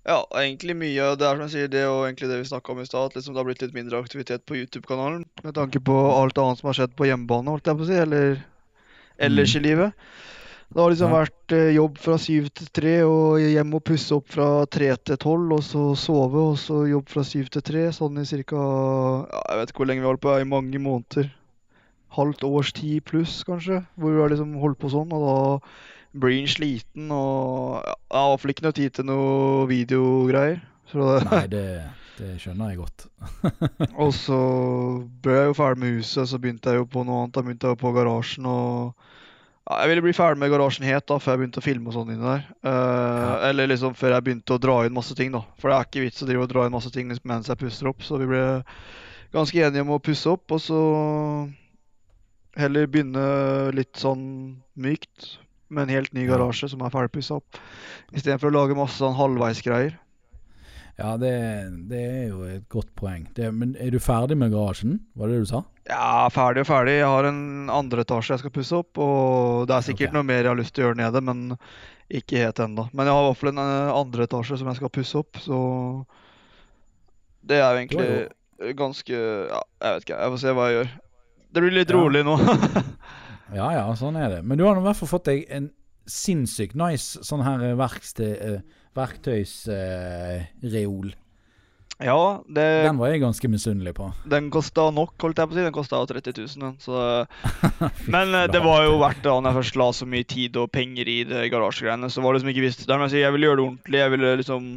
Ja, 0.09 0.23
egentlig 0.41 0.75
mye. 0.81 1.11
Det 1.21 1.27
er 1.29 1.37
som 1.37 1.45
jeg 1.45 1.53
sier, 1.53 1.69
det 1.69 1.83
og 1.87 2.07
egentlig 2.07 2.31
det 2.31 2.39
vi 2.41 2.49
snakka 2.49 2.73
om 2.73 2.81
i 2.81 2.87
stad. 2.89 3.11
At 3.11 3.19
liksom 3.19 3.35
det 3.35 3.41
har 3.43 3.49
blitt 3.51 3.61
litt 3.67 3.75
mindre 3.77 4.01
aktivitet 4.01 4.47
på 4.49 4.57
YouTube-kanalen. 4.57 5.27
Med 5.45 5.55
tanke 5.59 5.83
på 5.85 5.97
alt 6.15 6.39
annet 6.41 6.59
som 6.63 6.71
har 6.71 6.79
skjedd 6.79 6.95
på 6.97 7.09
hjemmebane, 7.11 7.53
holdt 7.53 7.69
jeg 7.69 7.77
på 7.81 7.85
å 7.85 7.91
si. 7.91 7.99
Eller 8.01 8.41
ellers 9.21 9.55
i 9.57 9.61
livet. 9.61 9.93
Det 10.71 10.79
har 10.79 10.93
liksom 10.93 11.11
Ja. 11.11 11.25
vært 11.25 11.53
eh, 11.53 11.73
jobb 11.75 11.99
fra 11.99 12.15
syv 12.17 12.49
til 12.55 12.69
tre, 12.73 12.95
og 13.03 13.41
hjem 13.43 13.75
og 13.75 13.83
pusse 13.85 14.15
opp 14.15 14.29
fra 14.31 14.65
tre 14.71 14.93
til 14.97 15.17
tolv, 15.19 15.53
og 15.53 15.65
så 15.67 15.97
sove, 15.99 16.39
og 16.53 16.57
så 16.63 16.85
jobb 16.89 17.09
fra 17.11 17.25
syv 17.27 17.51
til 17.51 17.63
tre. 17.63 17.89
Sånn 17.93 18.17
i 18.23 18.25
cirka 18.25 18.57
ja, 18.57 19.43
Jeg 19.51 19.59
vet 19.59 19.71
ikke 19.73 19.83
hvor 19.83 19.87
lenge 19.91 20.01
vi 20.01 20.07
har 20.07 20.15
holdt 20.15 20.23
på, 20.23 20.37
i 20.41 20.45
mange 20.47 20.79
måneder. 20.79 21.31
Halvt 22.17 22.43
års 22.47 22.73
tid 22.73 23.05
pluss, 23.05 23.43
kanskje. 23.45 23.85
Hvor 23.99 24.15
vi 24.15 24.21
har 24.23 24.31
liksom 24.31 24.55
holdt 24.63 24.79
på 24.79 24.89
sånn, 24.95 25.11
og 25.13 25.27
da 25.27 25.61
blir 26.13 26.41
en 26.41 26.51
sliten, 26.51 27.11
og 27.15 27.79
ja, 27.85 27.95
jeg 27.95 28.19
har 28.19 28.29
iallfall 28.33 28.53
ikke 28.55 28.67
noe 28.67 28.77
tid 28.77 28.95
til 28.97 29.07
noe 29.09 29.67
videogreier. 29.71 30.61
Nei, 31.31 31.45
det, 31.53 31.65
det 32.19 32.33
skjønner 32.43 32.73
jeg 32.73 32.81
godt. 32.81 33.07
og 34.03 34.11
så 34.17 34.41
ble 35.23 35.37
jeg 35.37 35.51
jo 35.53 35.57
ferdig 35.61 35.83
med 35.85 36.01
huset, 36.01 36.31
så 36.31 36.41
begynte 36.43 36.73
jeg 36.73 36.83
jo 36.83 36.89
på 36.91 37.05
noe 37.07 37.23
annet. 37.25 37.37
Da 37.37 37.45
begynte 37.47 37.71
jeg 37.71 37.77
jo 37.77 37.83
på 37.85 37.93
garasjen 37.95 38.49
og 38.51 39.07
ja, 39.69 39.77
Jeg 39.85 39.93
ville 39.93 40.03
bli 40.09 40.15
ferdig 40.17 40.41
med 40.43 40.51
garasjen 40.51 40.89
helt 40.89 41.07
da, 41.07 41.21
før 41.23 41.37
jeg 41.37 41.43
begynte 41.45 41.63
å 41.63 41.67
filme 41.69 41.93
og 41.93 41.95
sånn 41.95 42.11
inni 42.11 42.27
der. 42.27 42.49
Eh, 42.67 43.35
Eller 43.53 43.71
liksom 43.71 43.95
før 43.99 44.17
jeg 44.17 44.27
begynte 44.27 44.57
å 44.57 44.63
dra 44.63 44.81
inn 44.87 44.97
masse 44.97 45.15
ting, 45.15 45.31
da. 45.37 45.45
For 45.63 45.71
det 45.71 45.77
er 45.77 45.87
ikke 45.87 46.05
vits 46.09 46.25
å 46.25 46.29
drive 46.31 46.49
og 46.49 46.51
dra 46.51 46.67
inn 46.67 46.75
masse 46.75 46.91
ting 46.95 47.13
liksom 47.13 47.31
mens 47.31 47.53
jeg 47.53 47.61
pusser 47.61 47.93
opp. 47.93 48.03
Så 48.03 48.19
vi 48.19 48.27
ble 48.33 48.43
ganske 49.37 49.63
enige 49.63 49.87
om 49.87 49.95
å 49.95 50.03
pusse 50.03 50.27
opp, 50.33 50.51
og 50.51 50.59
så 50.65 50.81
heller 52.59 52.91
begynne 52.91 53.23
litt 53.77 53.95
sånn 54.01 54.25
mykt. 54.75 55.37
Med 55.71 55.87
en 55.87 55.97
helt 56.01 56.15
ny 56.17 56.27
garasje 56.27 56.69
som 56.73 56.83
er 56.83 56.93
ferdigpussa 56.93 57.39
opp. 57.39 57.59
Istedenfor 58.11 58.51
å 58.51 58.57
lage 58.57 58.79
masse 58.79 58.99
sånn 58.99 59.15
halvveisgreier. 59.19 59.99
Ja, 61.01 61.15
det, 61.17 61.31
det 61.89 62.01
er 62.05 62.25
jo 62.29 62.43
et 62.45 62.67
godt 62.69 62.91
poeng. 62.99 63.23
Det, 63.37 63.47
men 63.57 63.73
er 63.81 63.95
du 63.95 64.01
ferdig 64.03 64.37
med 64.37 64.53
garasjen? 64.53 64.99
Var 65.17 65.31
det 65.31 65.39
det 65.39 65.47
du 65.47 65.49
sa? 65.49 65.63
Ja, 65.89 66.27
ferdig 66.35 66.67
og 66.67 66.69
ferdig. 66.69 66.99
Jeg 66.99 67.09
har 67.09 67.29
en 67.31 67.71
andre 67.73 68.05
etasje 68.05 68.35
jeg 68.35 68.43
skal 68.43 68.53
pusse 68.53 68.81
opp, 68.83 69.01
og 69.01 69.71
det 69.71 69.79
er 69.79 69.87
sikkert 69.87 70.11
okay. 70.11 70.17
noe 70.19 70.29
mer 70.29 70.43
jeg 70.43 70.51
har 70.53 70.61
lyst 70.61 70.75
til 70.77 70.85
å 70.85 70.91
gjøre 70.91 71.01
nede, 71.01 71.23
men 71.25 71.47
ikke 72.21 72.43
helt 72.43 72.61
ennå. 72.61 72.89
Men 72.93 73.09
jeg 73.09 73.17
har 73.17 73.23
i 73.23 73.31
hvert 73.31 73.41
fall 73.41 73.53
en 73.55 73.63
eh, 73.63 73.95
andre 73.95 74.27
etasje 74.29 74.61
som 74.61 74.69
jeg 74.69 74.81
skal 74.81 74.93
pusse 74.99 75.23
opp, 75.23 75.41
så 75.41 75.61
det 77.49 77.57
er 77.63 77.65
jo 77.65 77.81
egentlig 77.81 78.75
ganske 78.77 79.17
Ja, 79.17 79.63
jeg 79.81 79.95
vet 79.95 80.05
ikke. 80.05 80.21
Jeg 80.21 80.35
får 80.35 80.43
se 80.43 80.55
hva 80.59 80.69
jeg 80.69 80.77
gjør. 80.77 80.93
Det 81.51 81.65
blir 81.65 81.75
litt 81.79 81.91
Ja. 81.95 81.97
rolig 81.97 82.27
nå. 82.27 82.37
Ja 83.55 83.71
ja, 83.75 83.87
sånn 83.99 84.17
er 84.21 84.29
det. 84.37 84.43
Men 84.47 84.59
du 84.59 84.65
har 84.67 84.75
nå 84.77 84.81
i 84.85 84.89
hvert 84.89 85.01
fall 85.01 85.15
fått 85.17 85.31
deg 85.31 85.47
en 85.51 85.71
sinnssykt 86.11 86.75
nice 86.79 87.21
sånn 87.27 87.43
her 87.47 87.75
verksted, 87.79 88.37
eh, 88.41 88.61
verktøysreol. 88.99 91.11
Ja, 92.01 92.41
det, 92.49 92.65
Den 92.87 92.97
var 92.97 93.11
jeg 93.13 93.21
ganske 93.21 93.45
misunnelig 93.53 93.93
på. 93.99 94.07
den 94.25 94.47
kosta 94.51 94.87
nok, 94.91 95.19
holdt 95.21 95.37
jeg 95.37 95.51
på 95.51 95.53
å 95.53 95.57
si. 95.59 95.65
Den 95.67 95.75
kosta 95.77 95.99
30 96.09 96.33
000, 96.39 96.63
den. 96.63 96.79
Så, 96.81 96.97
men 98.15 98.33
eh, 98.35 98.47
det 98.49 98.63
var 98.65 98.87
jo 98.87 98.95
verdt 99.03 99.21
det 99.21 99.29
når 99.35 99.51
jeg 99.51 99.59
først 99.59 99.77
la 99.77 99.89
så 99.93 100.07
mye 100.09 100.25
tid 100.25 100.57
og 100.57 100.71
penger 100.73 101.11
i 101.13 101.19
det 101.29 101.51
garasjegreiene. 101.53 102.09
Så 102.09 102.25
var 102.25 102.33
det 102.33 102.41
liksom 102.41 102.55
ikke 102.55 102.65
visst 102.65 102.87
Der 102.89 102.97
må 102.97 103.05
jeg 103.09 103.19
si 103.19 103.21
jeg 103.21 103.35
ville 103.37 103.51
gjøre 103.51 103.61
det 103.61 103.67
ordentlig. 103.67 104.01
Jeg 104.01 104.15
ville 104.15 104.33
liksom 104.41 104.71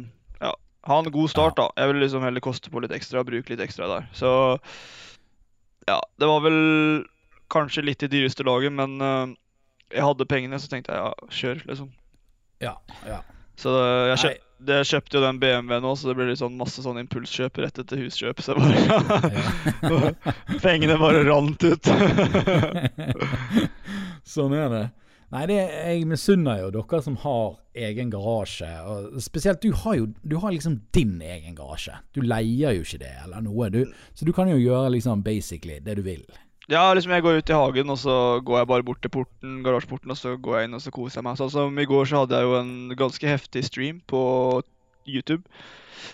ja, 0.44 0.52
ha 0.90 0.98
en 1.00 1.08
god 1.16 1.32
start, 1.32 1.56
da. 1.56 1.70
Jeg 1.80 1.88
ville 1.92 2.04
liksom 2.04 2.26
heller 2.28 2.44
koste 2.44 2.68
på 2.74 2.84
litt 2.84 2.92
ekstra 2.92 3.24
og 3.24 3.30
bruke 3.32 3.48
litt 3.54 3.64
ekstra 3.64 3.88
der. 3.88 4.04
Så 4.12 4.28
ja, 5.88 5.96
det 6.20 6.28
var 6.28 6.44
vel 6.44 6.60
kanskje 7.54 7.86
litt 7.86 8.02
i 8.04 8.10
dyreste 8.10 8.46
laget, 8.46 8.74
men 8.74 8.96
eh, 9.00 9.36
jeg 9.94 10.06
hadde 10.06 10.28
pengene, 10.30 10.58
så 10.60 10.70
tenkte 10.70 10.94
jeg 10.94 11.04
ja, 11.04 11.30
kjør, 11.40 11.62
liksom. 11.70 11.92
Ja, 12.64 12.74
ja. 13.08 13.20
Så 13.60 13.74
eh, 13.78 14.08
jeg, 14.10 14.18
kjøp, 14.24 14.42
det, 14.64 14.80
jeg 14.80 14.90
kjøpte 14.90 15.18
jo 15.18 15.22
den 15.24 15.38
BMW-en 15.42 15.86
òg, 15.86 15.96
så 16.00 16.10
det 16.10 16.16
ble 16.18 16.28
litt 16.30 16.42
sånn 16.42 16.58
masse 16.58 16.82
sånn 16.84 17.00
impulskjøp 17.04 17.62
rett 17.62 17.80
etter 17.82 18.02
huskjøp. 18.02 18.42
Så 18.42 18.56
bare. 18.58 20.14
Pengene 20.64 20.98
bare 21.00 21.24
rant 21.28 21.66
ut. 21.66 21.90
sånn 24.34 24.56
er 24.58 24.68
det. 24.72 24.84
Nei, 25.34 25.46
det, 25.50 25.56
jeg 25.58 26.04
misunner 26.06 26.60
jo 26.60 26.68
dere 26.76 27.00
som 27.02 27.16
har 27.24 27.56
egen 27.86 28.10
garasje. 28.12 28.68
Og 28.86 29.22
spesielt 29.24 29.62
du 29.64 29.72
har 29.82 29.96
jo 29.98 30.06
du 30.22 30.36
har 30.42 30.54
liksom 30.54 30.76
din 30.94 31.16
egen 31.18 31.56
garasje. 31.58 31.96
Du 32.14 32.22
leier 32.22 32.76
jo 32.76 32.84
ikke 32.86 33.00
det 33.02 33.14
eller 33.24 33.42
noe. 33.42 33.70
Du, 33.74 33.80
så 34.14 34.28
du 34.28 34.30
kan 34.36 34.50
jo 34.50 34.60
gjøre 34.60 34.92
liksom 34.94 35.24
basically 35.26 35.80
det 35.82 35.98
du 35.98 36.04
vil. 36.06 36.22
Ja, 36.72 36.82
liksom 36.96 37.12
jeg 37.12 37.24
går 37.24 37.40
ut 37.40 37.50
i 37.52 37.56
hagen, 37.58 37.92
og 37.92 37.98
så 38.00 38.16
går 38.44 38.60
jeg 38.60 38.70
bare 38.70 38.86
bort 38.86 39.00
til 39.04 39.12
porten, 39.12 39.56
garasjeporten, 39.66 40.14
og 40.14 40.20
så 40.20 40.36
går 40.40 40.58
jeg 40.58 40.68
inn 40.68 40.78
og 40.78 40.84
så 40.84 40.92
koser 40.94 41.20
jeg 41.20 41.26
meg. 41.26 41.38
Sånn 41.40 41.52
som 41.52 41.80
i 41.80 41.88
går 41.88 42.08
så 42.08 42.22
hadde 42.22 42.40
jeg 42.40 42.48
jo 42.48 42.58
en 42.60 42.74
ganske 42.98 43.28
heftig 43.28 43.64
stream 43.68 43.98
på 44.08 44.22
YouTube. 45.04 45.44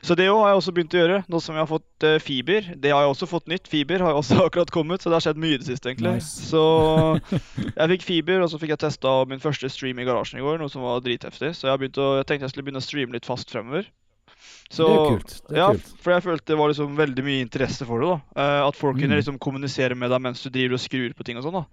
Så 0.02 0.14
det 0.14 0.26
har 0.30 0.48
jeg 0.48 0.58
også 0.58 0.72
begynt 0.74 0.94
å 0.94 1.00
gjøre, 1.00 1.18
nå 1.28 1.40
som 1.42 1.56
jeg 1.56 1.62
har 1.64 1.68
fått 1.68 2.06
uh, 2.06 2.16
fiber. 2.22 2.68
Det 2.82 2.92
har 2.94 3.04
jeg 3.04 3.12
også 3.12 3.28
fått 3.28 3.50
nytt. 3.50 3.68
Fiber 3.68 4.02
har 4.04 4.14
jeg 4.14 4.20
også 4.22 4.38
akkurat 4.46 4.72
kommet, 4.74 5.02
så 5.02 5.10
det 5.10 5.18
har 5.18 5.26
skjedd 5.26 5.40
mye 5.42 5.56
i 5.56 5.60
det 5.60 5.68
siste, 5.68 5.90
egentlig. 5.90 6.16
Nice. 6.18 6.48
Så 6.50 6.62
jeg 7.78 7.90
fikk 7.94 8.06
fiber, 8.06 8.44
og 8.44 8.52
så 8.52 8.60
fikk 8.62 8.74
jeg 8.74 8.84
testa 8.86 9.14
min 9.30 9.42
første 9.42 9.70
stream 9.72 10.00
i 10.00 10.06
garasjen 10.08 10.40
i 10.40 10.44
går, 10.46 10.60
noe 10.62 10.72
som 10.72 10.86
var 10.86 11.02
dritheftig. 11.04 11.52
Så 11.58 11.68
jeg, 11.68 11.92
å, 11.94 12.10
jeg 12.20 12.28
tenkte 12.28 12.48
jeg 12.48 12.54
skulle 12.54 12.68
begynne 12.68 12.82
å 12.82 12.86
streame 12.86 13.16
litt 13.16 13.28
fast 13.28 13.52
fremover. 13.52 13.90
Så, 14.70 14.85
det 14.87 14.94
er 14.94 15.16
kult. 15.18 15.33
Det 15.48 15.56
er 15.56 15.59
ja, 15.59 15.68
kult. 15.74 15.87
for 15.98 16.12
jeg 16.14 16.22
følte 16.22 16.46
det 16.52 16.56
var 16.61 16.68
liksom 16.70 16.92
veldig 16.94 17.22
mye 17.26 17.40
interesse 17.42 17.87
for 17.88 17.98
det. 18.04 18.09
da 18.37 18.40
Eh, 18.42 18.66
At 18.68 18.76
folk 18.78 18.96
kunne 19.00 19.16
Mm. 19.16 19.18
liksom 19.18 19.38
kommunisere 19.42 19.96
med 19.98 20.11
deg 20.12 20.20
mens 20.22 20.42
du 20.44 20.48
driver 20.50 20.74
og 20.74 20.80
skrur 20.85 21.12
på 21.18 21.24
ting. 21.26 21.37
og 21.38 21.42
sånn 21.42 21.52
da 21.59 21.64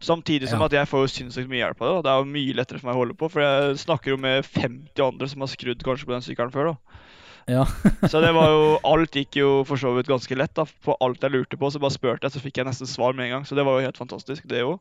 Samtidig 0.00 0.48
som 0.48 0.60
Ja. 0.60 0.64
at 0.64 0.72
jeg 0.72 0.86
får 0.88 1.04
jo 1.04 1.12
sinnssykt 1.12 1.48
mye 1.52 1.60
hjelp 1.68 1.82
av 1.82 1.86
det. 1.88 1.94
da. 1.96 2.02
Det 2.02 2.10
er 2.14 2.18
jo 2.24 2.32
mye 2.32 2.54
lettere 2.56 2.80
for 2.80 2.86
meg 2.88 2.96
å 2.96 3.02
holde 3.04 3.14
på, 3.14 3.30
for 3.30 3.40
jeg 3.42 3.76
snakker 3.84 4.06
jo 4.08 4.16
med 4.16 4.44
50 4.44 5.02
andre 5.06 5.28
som 5.28 5.40
har 5.40 5.48
skrudd 5.48 5.82
kanskje 5.84 6.06
på 6.06 6.16
den 6.16 6.24
sykkelen 6.24 6.52
før. 6.52 6.64
da 6.72 6.76
Ja. 7.46 7.64
Så 8.08 8.20
det 8.24 8.32
var 8.32 8.48
jo 8.48 8.78
Alt 8.88 9.10
gikk 9.12 9.36
jo 9.36 9.62
for 9.64 9.76
så 9.76 9.92
vidt 9.94 10.06
ganske 10.08 10.34
lett. 10.34 10.54
da 10.54 10.64
På 10.64 10.96
alt 10.98 11.20
jeg 11.20 11.30
lurte 11.32 11.58
på, 11.58 11.68
så 11.70 11.78
bare 11.78 11.92
spurte 11.92 12.22
jeg, 12.24 12.32
så 12.32 12.40
fikk 12.40 12.56
jeg 12.56 12.64
nesten 12.64 12.86
svar 12.88 13.12
med 13.14 13.26
en 13.26 13.32
gang. 13.36 13.44
Så 13.44 13.54
det 13.54 13.66
var 13.66 13.78
jo 13.80 13.84
helt 13.84 13.98
fantastisk, 14.00 14.48
det 14.48 14.64
òg. 14.64 14.80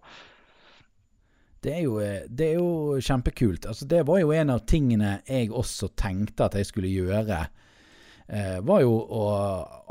Det 1.61 1.73
er, 1.73 1.81
jo, 1.81 1.97
eh, 1.99 2.21
det 2.29 2.53
er 2.53 2.59
jo 2.59 2.95
kjempekult. 3.01 3.65
Altså, 3.65 3.87
det 3.89 4.05
var 4.05 4.19
jo 4.21 4.31
en 4.31 4.51
av 4.51 4.59
tingene 4.69 5.19
jeg 5.27 5.49
også 5.49 5.89
tenkte 5.97 6.45
at 6.45 6.53
jeg 6.53 6.67
skulle 6.69 6.87
gjøre. 6.87 7.47
Eh, 8.27 8.59
var 8.65 8.81
jo 8.81 8.93
å 8.97 9.25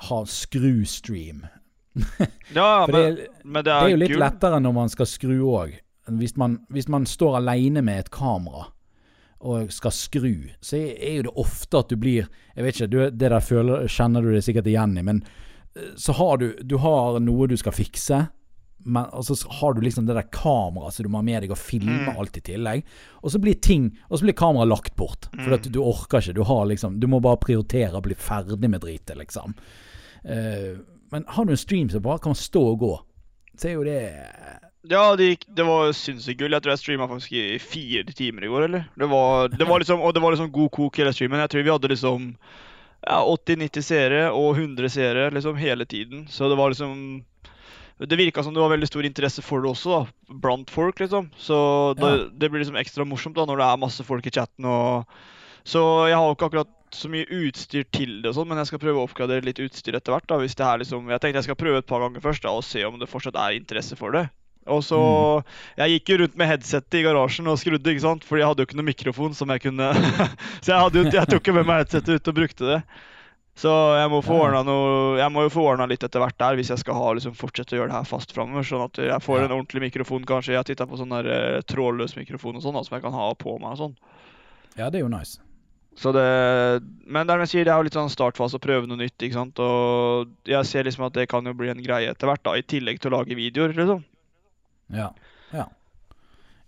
ha 0.09 0.16
skru-stream. 0.27 1.44
Ja, 2.55 2.85
For 2.87 2.92
men, 2.92 3.14
det, 3.16 3.27
men 3.44 3.62
det 3.64 3.70
det 3.70 3.75
er, 3.75 3.85
er 3.87 3.92
jo 3.92 4.01
litt 4.03 4.11
gul. 4.14 4.23
lettere 4.25 4.59
når 4.62 4.75
man 4.75 4.88
skal 4.90 5.07
skru 5.07 5.37
òg. 5.47 5.77
Hvis, 6.18 6.35
man- 6.37 6.59
hvis 6.75 6.88
man 6.90 7.07
står 7.09 7.38
aleine 7.38 7.81
med 7.87 7.99
et 8.03 8.11
kamera 8.12 8.66
og 9.44 9.70
skal 9.73 9.92
skru, 9.92 10.33
så 10.64 10.77
er 10.81 10.99
er 11.05 11.14
jo 11.18 11.23
det 11.29 11.35
ofte 11.40 11.79
at 11.79 11.88
du 11.92 11.97
blir 12.01 12.27
Jeg 12.57 12.64
vet 12.64 12.75
ikke, 12.79 12.90
du, 12.90 12.99
det 13.11 13.31
der 13.31 13.40
føler, 13.44 13.87
kjenner 13.88 14.23
du 14.25 14.33
det 14.35 14.42
sikkert 14.47 14.66
igjen 14.70 14.99
i, 14.99 15.03
men 15.05 15.23
eh, 15.77 15.92
så 16.01 16.12
har 16.18 16.38
du, 16.42 16.49
du 16.62 16.77
har 16.79 17.18
noe 17.20 17.47
du 17.51 17.57
skal 17.61 17.73
fikse. 17.77 18.23
Men, 18.87 19.04
og 19.16 19.24
så 19.24 19.37
har 19.60 19.72
du 19.74 19.80
liksom 19.80 20.04
det 20.06 20.14
der 20.14 20.26
kameraet 20.28 20.92
som 20.92 21.04
du 21.04 21.08
må 21.08 21.18
ha 21.22 21.24
med 21.24 21.42
deg 21.42 21.50
og 21.50 21.56
filme 21.58 22.04
Mm. 22.04 22.18
alt 22.18 22.37
i 22.37 22.40
tillegg. 22.40 22.82
Og 23.22 23.30
så 23.32 23.38
blir 23.40 23.54
ting 23.60 23.96
Og 24.10 24.18
så 24.18 24.24
blir 24.26 24.34
kameraet 24.37 24.68
lagt 24.68 24.96
bort. 24.96 25.28
For 25.32 25.48
Mm. 25.50 25.54
at 25.54 25.62
du 25.72 25.78
orker 25.80 26.18
ikke. 26.20 26.34
Du 26.34 26.42
har 26.44 26.66
liksom 26.66 26.98
Du 27.00 27.06
må 27.06 27.20
bare 27.22 27.37
prioritere 27.40 27.92
å 27.96 28.02
bli 28.02 28.14
ferdig 28.14 28.68
med 28.68 28.80
dritet, 28.82 29.16
liksom. 29.16 29.54
Uh, 30.24 30.80
men 31.12 31.24
har 31.28 31.44
du 31.44 31.52
en 31.52 31.56
stream 31.56 31.88
som 31.90 32.02
bare 32.02 32.18
kan 32.18 32.34
stå 32.34 32.60
og 32.72 32.78
gå, 32.80 33.00
så 33.56 33.68
er 33.68 33.72
jo 33.74 33.84
det 33.84 34.12
Ja, 34.87 35.16
det, 35.16 35.24
gikk, 35.38 35.44
det 35.54 35.64
var 35.64 35.92
sinnssykt 35.96 36.38
gull. 36.38 36.50
Jeg 36.52 36.60
tror 36.62 36.72
jeg 36.72 36.78
streama 36.82 37.08
faktisk 37.08 37.32
i 37.32 37.58
fire 37.58 38.04
timer 38.12 38.44
i 38.44 38.48
går, 38.52 38.64
eller? 38.66 38.84
Det 38.98 39.08
var, 39.08 39.48
det 39.48 39.66
var 39.66 39.78
liksom, 39.80 40.00
og 40.04 40.12
det 40.12 40.20
var 40.20 40.32
liksom 40.34 40.50
god 40.52 40.70
kok 40.70 40.96
hele 41.00 41.12
streamen. 41.12 41.40
Jeg 41.40 41.48
tror 41.54 41.62
vi 41.64 41.70
hadde 41.72 41.88
liksom 41.88 42.37
ja, 43.06 43.22
80-90 43.24 43.82
seere 43.82 44.30
og 44.32 44.56
100 44.58 44.90
seere 44.92 45.30
liksom 45.32 45.56
hele 45.56 45.87
tiden. 45.87 46.26
Så 46.28 46.50
det 46.50 46.56
var 46.60 46.68
liksom 46.74 47.24
Det 48.00 48.16
virka 48.18 48.42
som 48.42 48.54
det 48.54 48.61
var 48.61 48.72
veldig 48.74 48.88
stor 48.90 49.07
interesse 49.07 49.42
for 49.44 49.62
det 49.62 49.70
også, 49.70 49.90
da, 50.00 50.35
blant 50.42 50.70
folk, 50.72 50.98
liksom. 50.98 51.28
Så 51.38 51.94
det, 51.94 52.11
Ja. 52.11 52.24
det 52.35 52.50
blir 52.50 52.61
liksom 52.64 52.76
ekstra 52.80 53.07
morsomt 53.07 53.37
da 53.38 53.44
når 53.46 53.57
det 53.62 53.68
er 53.70 53.76
masse 53.85 54.02
folk 54.04 54.26
i 54.26 54.30
chatten 54.35 54.64
og 54.66 55.07
Så 55.64 55.80
jeg 56.11 56.16
har 56.18 56.26
jo 56.26 56.35
ikke 56.35 56.48
akkurat 56.50 56.68
så 56.92 57.09
mye 57.09 57.24
utstyr 57.26 57.85
til 57.90 58.20
det 58.22 58.28
og 58.28 58.35
sånn, 58.37 58.48
men 58.50 58.59
jeg 58.59 58.66
skal 58.68 58.78
prøve 58.83 59.00
å 59.00 59.07
oppgradere 59.09 59.42
litt 59.46 59.59
utstyr 59.62 59.94
etter 59.96 60.12
hvert. 60.12 60.26
da, 60.28 60.37
hvis 60.38 60.54
det 60.54 60.66
er 60.66 60.78
liksom, 60.83 61.09
Jeg 61.09 61.20
tenkte 61.20 61.38
jeg 61.40 61.44
skal 61.44 61.57
prøve 61.57 61.78
et 61.78 61.87
par 61.87 62.00
ganger 62.04 62.20
først 62.20 62.42
da, 62.42 62.50
og 62.50 62.62
se 62.66 62.85
om 62.85 62.98
det 62.98 63.09
fortsatt 63.09 63.35
er 63.38 63.57
interesse 63.57 63.96
for 63.96 64.11
det. 64.12 64.28
Og 64.66 64.83
så 64.83 65.44
Jeg 65.78 66.00
gikk 66.00 66.09
jo 66.09 66.18
rundt 66.24 66.37
med 66.37 66.48
headsetet 66.48 67.00
i 67.00 67.02
garasjen 67.04 67.46
og 67.48 67.59
skrudde, 67.59 67.85
ikke 67.94 68.00
sant? 68.04 68.24
Fordi 68.24 68.40
jeg 68.42 68.48
hadde 68.48 68.61
jo 68.62 68.66
ikke 68.66 68.76
noe 68.76 68.90
mikrofon 68.90 69.35
som 69.35 69.48
jeg 69.48 69.61
kunne 69.62 69.88
Så 70.64 70.68
jeg, 70.72 70.80
hadde 70.83 71.11
jeg 71.12 71.28
tok 71.28 71.46
jo 71.46 71.52
med 71.54 71.66
meg 71.66 71.83
headsetet 71.85 72.20
ut 72.20 72.28
og 72.28 72.35
brukte 72.35 72.64
det. 72.74 72.83
Så 73.55 73.71
jeg 73.71 74.11
må 74.11 74.19
få 74.27 74.35
ordna 74.49 74.64
noe 74.67 75.19
Jeg 75.21 75.31
må 75.31 75.45
jo 75.45 75.53
få 75.55 75.62
ordna 75.71 75.87
litt 75.87 76.03
etter 76.03 76.19
hvert 76.19 76.38
der, 76.43 76.57
hvis 76.59 76.73
jeg 76.73 76.83
skal 76.83 76.99
ha, 76.99 77.12
liksom, 77.14 77.37
fortsette 77.38 77.77
å 77.77 77.79
gjøre 77.79 77.93
det 77.93 78.01
her 78.01 78.09
fast 78.09 78.35
framover. 78.35 78.67
Sånn 78.67 78.83
at 78.88 78.99
jeg 78.99 79.23
får 79.23 79.45
en 79.45 79.55
ordentlig 79.55 79.85
mikrofon, 79.87 80.27
kanskje. 80.27 80.57
Jeg 80.57 80.62
har 80.62 80.69
titta 80.69 80.88
på 80.90 80.99
sånn 80.99 81.14
der 81.14 81.31
eh, 81.31 81.62
trådløs 81.71 82.17
mikrofon 82.19 82.59
og 82.59 82.64
sånn, 82.64 82.81
som 82.83 82.99
jeg 82.99 83.05
kan 83.07 83.14
ha 83.14 83.31
på 83.38 83.55
meg 83.62 83.77
og 83.77 83.83
sånn. 83.85 83.99
Ja, 84.75 84.88
det 84.88 84.99
er 84.99 85.05
jo 85.05 85.12
nice. 85.12 85.38
Så 85.95 86.11
det, 86.11 86.25
men 87.07 87.29
det, 87.29 87.37
er, 87.37 87.45
jeg 87.45 87.53
sier, 87.53 87.67
det 87.69 87.71
er 87.71 87.79
jo 87.79 87.87
litt 87.87 87.95
sånn 87.95 88.11
startfase 88.11 88.59
å 88.59 88.62
prøve 88.62 88.90
noe 88.90 88.99
nytt. 88.99 89.14
ikke 89.23 89.38
sant? 89.38 89.61
Og 89.62 90.51
jeg 90.51 90.67
ser 90.67 90.88
liksom 90.88 91.07
at 91.07 91.14
det 91.14 91.29
kan 91.31 91.47
jo 91.47 91.55
bli 91.55 91.71
en 91.71 91.83
greie 91.85 92.11
etter 92.11 92.27
hvert, 92.27 92.43
da, 92.43 92.57
i 92.59 92.67
tillegg 92.67 92.99
til 92.99 93.12
å 93.12 93.21
lage 93.21 93.38
videoer. 93.38 93.77
liksom. 93.79 94.03
Ja. 94.99 95.12
ja. 95.55 95.69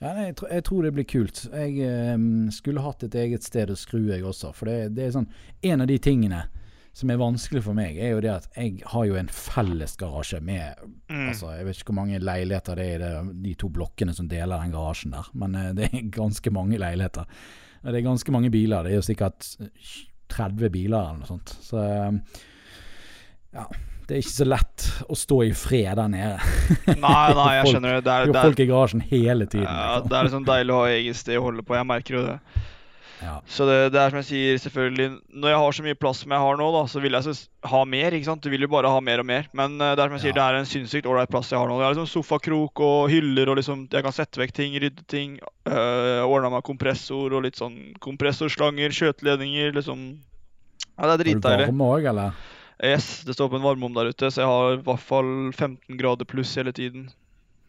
ja 0.04 0.12
jeg, 0.22 0.36
tror, 0.38 0.52
jeg 0.54 0.66
tror 0.70 0.86
det 0.86 0.94
blir 1.00 1.08
kult. 1.10 1.42
Jeg 1.50 1.74
eh, 1.82 2.14
skulle 2.54 2.86
hatt 2.86 3.02
et 3.08 3.18
eget 3.26 3.46
sted 3.46 3.74
å 3.74 3.78
skru, 3.78 4.04
jeg 4.12 4.22
også. 4.22 4.54
For 4.54 4.70
det, 4.70 4.94
det 4.94 5.08
er 5.08 5.16
sånn 5.18 5.26
En 5.66 5.82
av 5.82 5.90
de 5.90 5.98
tingene 5.98 6.44
som 6.96 7.10
er 7.12 7.20
vanskelig 7.20 7.60
for 7.66 7.76
meg, 7.76 7.98
er 8.00 8.14
jo 8.14 8.22
det 8.24 8.32
at 8.32 8.46
jeg 8.56 8.80
har 8.88 9.04
jo 9.04 9.18
en 9.20 9.28
fellesgarasje 9.32 10.40
med 10.44 10.84
Mm. 11.06 11.28
Altså, 11.28 11.52
Jeg 11.54 11.66
vet 11.66 11.76
ikke 11.78 11.92
hvor 11.92 12.00
mange 12.00 12.18
leiligheter 12.18 12.74
det 12.74 12.84
er 12.84 12.94
i 12.96 12.98
det, 12.98 13.42
de 13.44 13.54
to 13.54 13.68
blokkene 13.70 14.14
som 14.14 14.26
deler 14.28 14.58
den 14.58 14.72
garasjen 14.72 15.12
der, 15.14 15.28
men 15.34 15.54
eh, 15.54 15.72
det 15.72 15.84
er 15.92 16.10
ganske 16.10 16.50
mange 16.50 16.78
leiligheter. 16.78 17.24
Det 17.84 17.94
er 17.94 18.02
ganske 18.02 18.32
mange 18.32 18.50
biler. 18.50 18.82
Det 18.82 18.90
er 18.90 18.96
jo 18.96 19.06
sikkert 19.06 19.46
30 20.28 20.70
biler 20.74 20.98
eller 20.98 21.20
noe 21.20 21.28
sånt. 21.28 21.52
Så 21.62 21.78
ja. 23.54 23.66
Det 24.06 24.14
er 24.14 24.22
ikke 24.22 24.34
så 24.34 24.46
lett 24.46 24.84
å 25.10 25.16
stå 25.18 25.40
i 25.48 25.52
fred 25.54 25.96
der 25.98 26.10
nede. 26.10 26.36
Nei, 26.86 27.26
nei, 27.34 27.48
jeg 27.56 27.66
skjønner 27.72 27.96
det. 27.96 28.04
Det 28.06 28.12
er, 28.12 28.30
det 28.30 28.38
er, 28.38 28.48
folk 28.50 28.60
i 28.62 28.66
garasjen 28.70 29.02
hele 29.02 29.46
tiden. 29.46 29.66
ja, 29.66 29.96
liksom. 29.96 30.08
det 30.10 30.18
er 30.18 30.28
liksom 30.28 30.46
deilig 30.46 30.74
å 30.74 30.80
ha 30.80 30.90
eget 30.94 31.18
sted 31.18 31.38
å 31.40 31.46
holde 31.48 31.64
på. 31.66 31.74
Jeg 31.78 31.88
merker 31.90 32.18
jo 32.18 32.22
det. 32.26 32.36
Ja. 33.22 33.38
Så 33.48 33.64
det, 33.64 33.76
det 33.94 34.00
er 34.02 34.12
som 34.12 34.18
jeg 34.20 34.26
sier, 34.28 34.58
selvfølgelig 34.60 35.06
Når 35.40 35.48
jeg 35.48 35.60
har 35.62 35.72
så 35.72 35.84
mye 35.86 35.96
plass 35.96 36.18
som 36.20 36.34
jeg 36.34 36.42
har 36.42 36.58
nå, 36.60 36.66
da, 36.74 36.82
så 36.92 37.00
vil 37.00 37.16
jeg 37.16 37.24
så 37.24 37.32
ha 37.70 37.80
mer. 37.88 38.12
ikke 38.12 38.28
sant? 38.28 38.42
Du 38.44 38.50
vil 38.52 38.66
jo 38.66 38.68
bare 38.68 38.90
ha 38.92 38.98
mer 39.00 39.22
og 39.22 39.26
mer. 39.30 39.48
Men 39.56 39.78
eh, 39.80 39.94
det 39.96 40.04
er 40.04 40.10
som 40.10 40.18
jeg 40.18 40.24
sier, 40.26 40.34
Ja. 40.36 40.38
det 40.38 40.44
er 40.46 40.58
en 40.60 40.68
sinnssykt 40.68 41.08
ålreit 41.08 41.32
plass 41.32 41.52
jeg 41.54 41.58
har 41.60 41.70
nå. 41.70 41.78
Det 41.80 41.86
er 41.86 41.94
liksom 41.96 42.10
sofakrok 42.12 42.82
og 42.84 43.08
hyller, 43.12 43.48
og 43.48 43.56
liksom 43.60 43.86
jeg 43.92 44.04
kan 44.04 44.16
sette 44.16 44.42
vekk 44.42 44.52
ting, 44.58 44.76
rydde 44.84 45.06
ting. 45.08 45.38
Uh, 45.66 46.26
Ordna 46.28 46.50
meg 46.52 46.66
kompressor 46.68 47.32
og 47.32 47.46
litt 47.48 47.56
sånn 47.56 47.94
kompressorslanger, 48.04 48.92
skjøteledninger, 48.92 49.72
liksom. 49.78 50.06
Ja, 50.96 51.08
det 51.08 51.14
er 51.16 51.24
dritdeilig. 51.24 51.70
varme 51.70 51.88
òg, 51.96 52.10
eller? 52.12 52.36
Yes, 52.84 53.22
det 53.24 53.32
står 53.38 53.48
på 53.48 53.56
en 53.56 53.64
varmeovn 53.64 53.94
der 53.96 54.10
ute, 54.12 54.28
så 54.28 54.42
jeg 54.44 54.48
har 54.50 54.74
i 54.76 54.82
hvert 54.84 55.00
fall 55.08 55.30
15 55.56 55.96
grader 55.96 56.28
pluss 56.28 56.52
hele 56.60 56.72
tiden. 56.76 57.08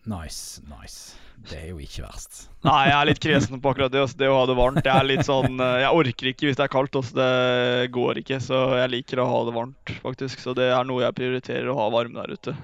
Nice, 0.08 0.62
nice. 0.72 1.16
Det 1.48 1.58
er 1.60 1.68
jo 1.74 1.78
ikke 1.84 2.02
verst. 2.06 2.46
Nei, 2.66 2.88
jeg 2.90 2.96
er 2.98 3.08
litt 3.10 3.20
kresen 3.22 3.60
på 3.62 3.72
akkurat 3.74 3.92
det. 3.94 4.00
Altså, 4.06 4.18
det 4.20 4.30
å 4.32 4.38
ha 4.40 4.46
det 4.50 4.56
varmt. 4.58 4.80
Jeg 4.88 4.94
er 4.94 5.06
litt 5.08 5.26
sånn 5.28 5.60
eh, 5.62 5.82
Jeg 5.84 6.00
orker 6.00 6.30
ikke 6.32 6.48
hvis 6.48 6.58
det 6.58 6.64
er 6.66 6.72
kaldt. 6.74 6.96
Også. 6.98 7.14
det 7.18 7.92
går 7.96 8.22
ikke. 8.24 8.40
Så 8.44 8.62
jeg 8.80 8.92
liker 8.96 9.22
å 9.22 9.28
ha 9.30 9.42
det 9.50 9.54
varmt, 9.58 9.92
faktisk. 10.06 10.40
Så 10.44 10.56
det 10.58 10.70
er 10.74 10.88
noe 10.88 11.04
jeg 11.04 11.18
prioriterer, 11.20 11.70
å 11.72 11.78
ha 11.82 11.90
varme 11.94 12.24
der 12.24 12.34
ute. 12.40 12.56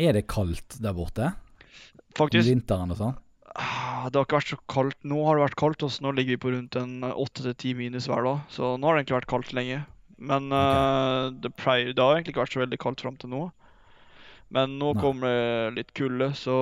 Er 0.00 0.16
det 0.16 0.24
kaldt 0.30 0.78
der 0.82 0.94
borte? 0.96 1.32
Om 1.34 2.18
Faktisk. 2.18 2.46
vinteren 2.48 2.94
og 2.94 2.98
sånn? 3.00 3.16
ah, 3.58 4.06
Det 4.10 4.18
har 4.20 4.26
ikke 4.28 4.38
vært 4.38 4.52
så 4.54 4.60
kaldt. 4.70 4.98
Nå 5.06 5.18
har 5.26 5.36
det 5.38 5.44
vært 5.48 5.58
kaldt. 5.60 5.82
Også. 5.86 6.02
Nå 6.06 6.14
ligger 6.14 6.36
vi 6.38 6.42
på 6.46 6.54
rundt 6.54 6.78
en 6.78 6.96
åtte 7.10 7.42
til 7.44 7.54
ti 7.58 7.74
minus 7.78 8.06
hver 8.10 8.22
dag. 8.26 8.46
Så 8.54 8.76
nå 8.78 8.86
har 8.88 8.94
det 8.96 9.04
egentlig 9.04 9.18
vært 9.20 9.32
kaldt 9.34 9.52
lenge. 9.58 9.82
Men 10.24 10.46
eh, 10.54 11.28
det, 11.42 11.50
pleier, 11.58 11.90
det 11.92 12.00
har 12.02 12.14
egentlig 12.16 12.34
ikke 12.36 12.44
vært 12.46 12.54
så 12.56 12.62
veldig 12.64 12.80
kaldt 12.86 13.02
fram 13.04 13.18
til 13.20 13.34
nå. 13.34 13.42
Men 14.54 14.76
nå 14.78 14.92
kommer 15.00 15.30
det 15.30 15.78
litt 15.80 15.94
kulde, 15.96 16.30
så 16.38 16.56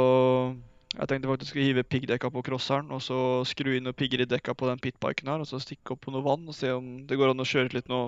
Jeg 0.93 1.09
tenkte 1.09 1.31
faktisk 1.31 1.57
å 1.57 1.63
hive 1.63 1.83
piggdekka 1.89 2.29
på 2.29 2.43
crosseren, 2.45 2.91
og 2.93 3.01
så 3.01 3.17
skru 3.49 3.71
inn 3.73 3.87
noen 3.87 3.97
pigger 3.97 4.21
i 4.21 4.29
dekka 4.29 4.53
på 4.53 4.67
den 4.69 4.81
pitbiken 4.83 5.31
her, 5.33 5.41
og 5.41 5.49
så 5.49 5.57
stikke 5.57 5.95
opp 5.95 6.03
på 6.05 6.13
noe 6.13 6.25
vann 6.27 6.45
og 6.45 6.53
se 6.53 6.69
om 6.69 7.07
det 7.09 7.17
går 7.17 7.33
an 7.33 7.41
å 7.41 7.47
kjøre 7.49 7.73
litt 7.73 7.89
nå, 7.89 8.01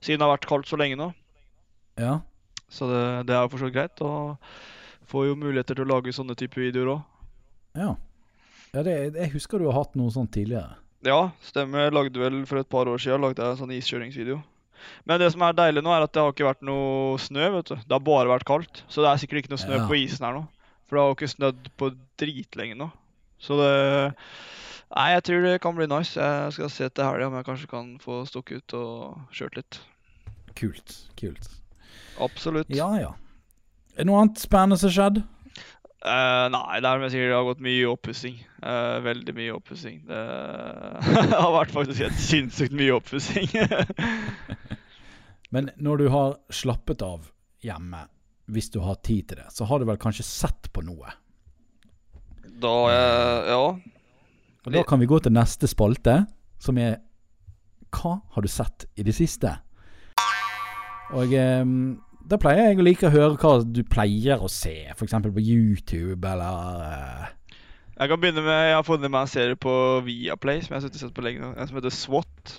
siden 0.00 0.22
det 0.22 0.24
har 0.24 0.32
vært 0.32 0.48
kaldt 0.48 0.70
så 0.70 0.78
lenge 0.80 0.96
nå. 0.96 1.10
Ja. 2.00 2.22
Så 2.72 2.88
det, 2.88 3.02
det 3.28 3.36
er 3.36 3.44
jo 3.44 3.50
for 3.52 3.60
så 3.60 3.68
vidt 3.68 3.76
greit, 3.76 4.00
og 4.00 4.40
får 5.12 5.26
jo 5.28 5.36
muligheter 5.42 5.76
til 5.76 5.84
å 5.84 5.92
lage 5.92 6.16
sånne 6.16 6.38
type 6.40 6.56
videoer 6.56 6.94
òg. 6.94 7.04
ja. 7.82 7.90
ja 8.72 8.86
det, 8.88 8.96
jeg 9.12 9.34
husker 9.36 9.60
du 9.60 9.68
har 9.68 9.82
hatt 9.82 10.00
noe 10.00 10.16
sånt 10.16 10.32
tidligere. 10.32 10.78
Ja, 11.04 11.34
stemmer. 11.44 11.88
Jeg 11.88 11.96
lagde 11.96 12.20
vel 12.22 12.44
for 12.46 12.62
et 12.62 12.70
par 12.70 12.88
år 12.88 13.00
siden 13.02 13.24
lagde 13.24 13.42
jeg 13.42 13.56
en 13.56 13.60
sånn 13.60 13.74
iskjøringsvideo. 13.74 14.38
Men 15.06 15.20
det 15.20 15.32
som 15.34 15.42
er 15.46 15.52
deilig 15.58 15.82
nå, 15.84 15.90
er 15.94 16.06
at 16.06 16.12
det 16.14 16.22
har 16.22 16.32
ikke 16.34 16.46
vært 16.48 16.62
noe 16.66 17.18
snø, 17.18 17.48
vet 17.56 17.70
du. 17.72 17.74
Det 17.76 17.92
har 17.96 18.00
bare 18.06 18.28
vært 18.30 18.46
kaldt. 18.48 18.82
Så 18.88 19.02
det 19.04 19.10
er 19.12 19.20
sikkert 19.22 19.42
ikke 19.44 19.52
noe 19.54 19.62
snø 19.62 19.76
Ja. 19.80 19.86
på 19.88 19.98
isen 19.98 20.24
her 20.26 20.34
nå. 20.38 20.46
For 20.88 20.96
det 20.96 21.02
har 21.02 21.08
jo 21.10 21.16
ikke 21.16 21.34
snødd 21.36 21.70
på 21.80 21.90
dritlenge 22.20 22.76
nå. 22.76 22.90
Så 23.42 23.56
det 23.60 24.24
Nei, 24.92 25.06
jeg 25.14 25.22
tror 25.24 25.42
det 25.46 25.60
kan 25.64 25.72
bli 25.74 25.86
nice. 25.88 26.20
Jeg 26.20 26.52
skal 26.52 26.68
se 26.68 26.88
til 26.92 27.04
helga 27.04 27.26
om 27.30 27.34
jeg 27.38 27.46
kanskje 27.46 27.68
kan 27.70 27.86
få 27.98 28.26
stukket 28.28 28.60
ut 28.60 28.74
og 28.76 29.20
kjørt 29.32 29.56
litt. 29.56 29.78
Kult. 30.54 30.96
Kult. 31.16 31.48
Absolutt. 32.20 32.68
Ja 32.68 32.90
ja. 33.00 33.14
Er 33.96 34.04
det 34.04 34.06
noe 34.10 34.20
annet 34.20 34.42
spennende 34.42 34.76
som 34.76 34.90
har 34.90 34.96
skjedd? 34.98 35.22
Eh, 36.02 36.46
nei, 36.50 36.80
det 36.82 36.90
er 36.90 37.04
sier, 37.12 37.28
det 37.30 37.36
har 37.36 37.46
gått 37.46 37.62
mye 37.62 37.86
oppussing. 37.92 38.40
Uh, 38.62 38.98
veldig 39.04 39.34
mye 39.36 39.54
oppussing. 39.54 40.00
Det 40.08 40.22
har 41.44 41.52
vært 41.54 41.74
faktisk 41.74 42.02
helt 42.02 42.18
sinnssykt 42.18 42.74
mye 42.74 42.96
oppussing. 42.96 43.46
Men 45.54 45.70
når 45.76 46.02
du 46.02 46.06
har 46.14 46.36
slappet 46.50 47.04
av 47.06 47.28
hjemme, 47.62 48.06
hvis 48.50 48.72
du 48.74 48.80
har 48.82 48.98
tid 49.04 49.30
til 49.30 49.42
det, 49.42 49.50
så 49.54 49.68
har 49.70 49.78
du 49.78 49.86
vel 49.86 50.00
kanskje 50.02 50.26
sett 50.26 50.72
på 50.74 50.82
noe? 50.86 51.14
da 52.62 52.76
uh, 52.86 53.50
Ja. 53.50 53.64
Og 54.62 54.74
da 54.74 54.82
kan 54.86 55.00
vi 55.02 55.08
gå 55.10 55.18
til 55.18 55.34
neste 55.34 55.66
spalte, 55.66 56.20
som 56.62 56.78
er 56.78 57.00
Hva 57.90 58.20
har 58.34 58.44
du 58.44 58.48
sett 58.48 58.86
i 58.94 59.02
det 59.02 59.14
siste? 59.16 59.50
Og 61.12 61.34
eh, 61.36 61.64
da 62.28 62.38
pleier 62.40 62.70
jeg 62.70 62.80
å 62.80 62.86
like 62.86 63.06
å 63.08 63.12
høre 63.12 63.36
hva 63.40 63.52
du 63.64 63.82
pleier 63.88 64.42
å 64.42 64.48
se, 64.52 64.74
f.eks. 64.94 65.14
på 65.24 65.42
YouTube 65.42 66.28
eller 66.28 66.82
eh, 66.86 67.58
Jeg 67.98 68.10
kan 68.12 68.20
begynne 68.22 68.44
med 68.46 68.60
Jeg 68.68 68.76
har 68.78 68.86
funnet 68.86 69.12
meg 69.12 69.26
en 69.26 69.32
serie 69.32 69.58
på 69.60 69.74
Viaplay 70.06 70.62
som 70.64 70.76
jeg 70.76 70.84
har 70.84 70.98
sett 71.02 71.14
på 71.16 71.24
lenge. 71.26 71.42
nå, 71.42 71.52
En 71.56 71.68
som 71.70 71.78
heter 71.80 71.94
SWAT. 71.94 72.56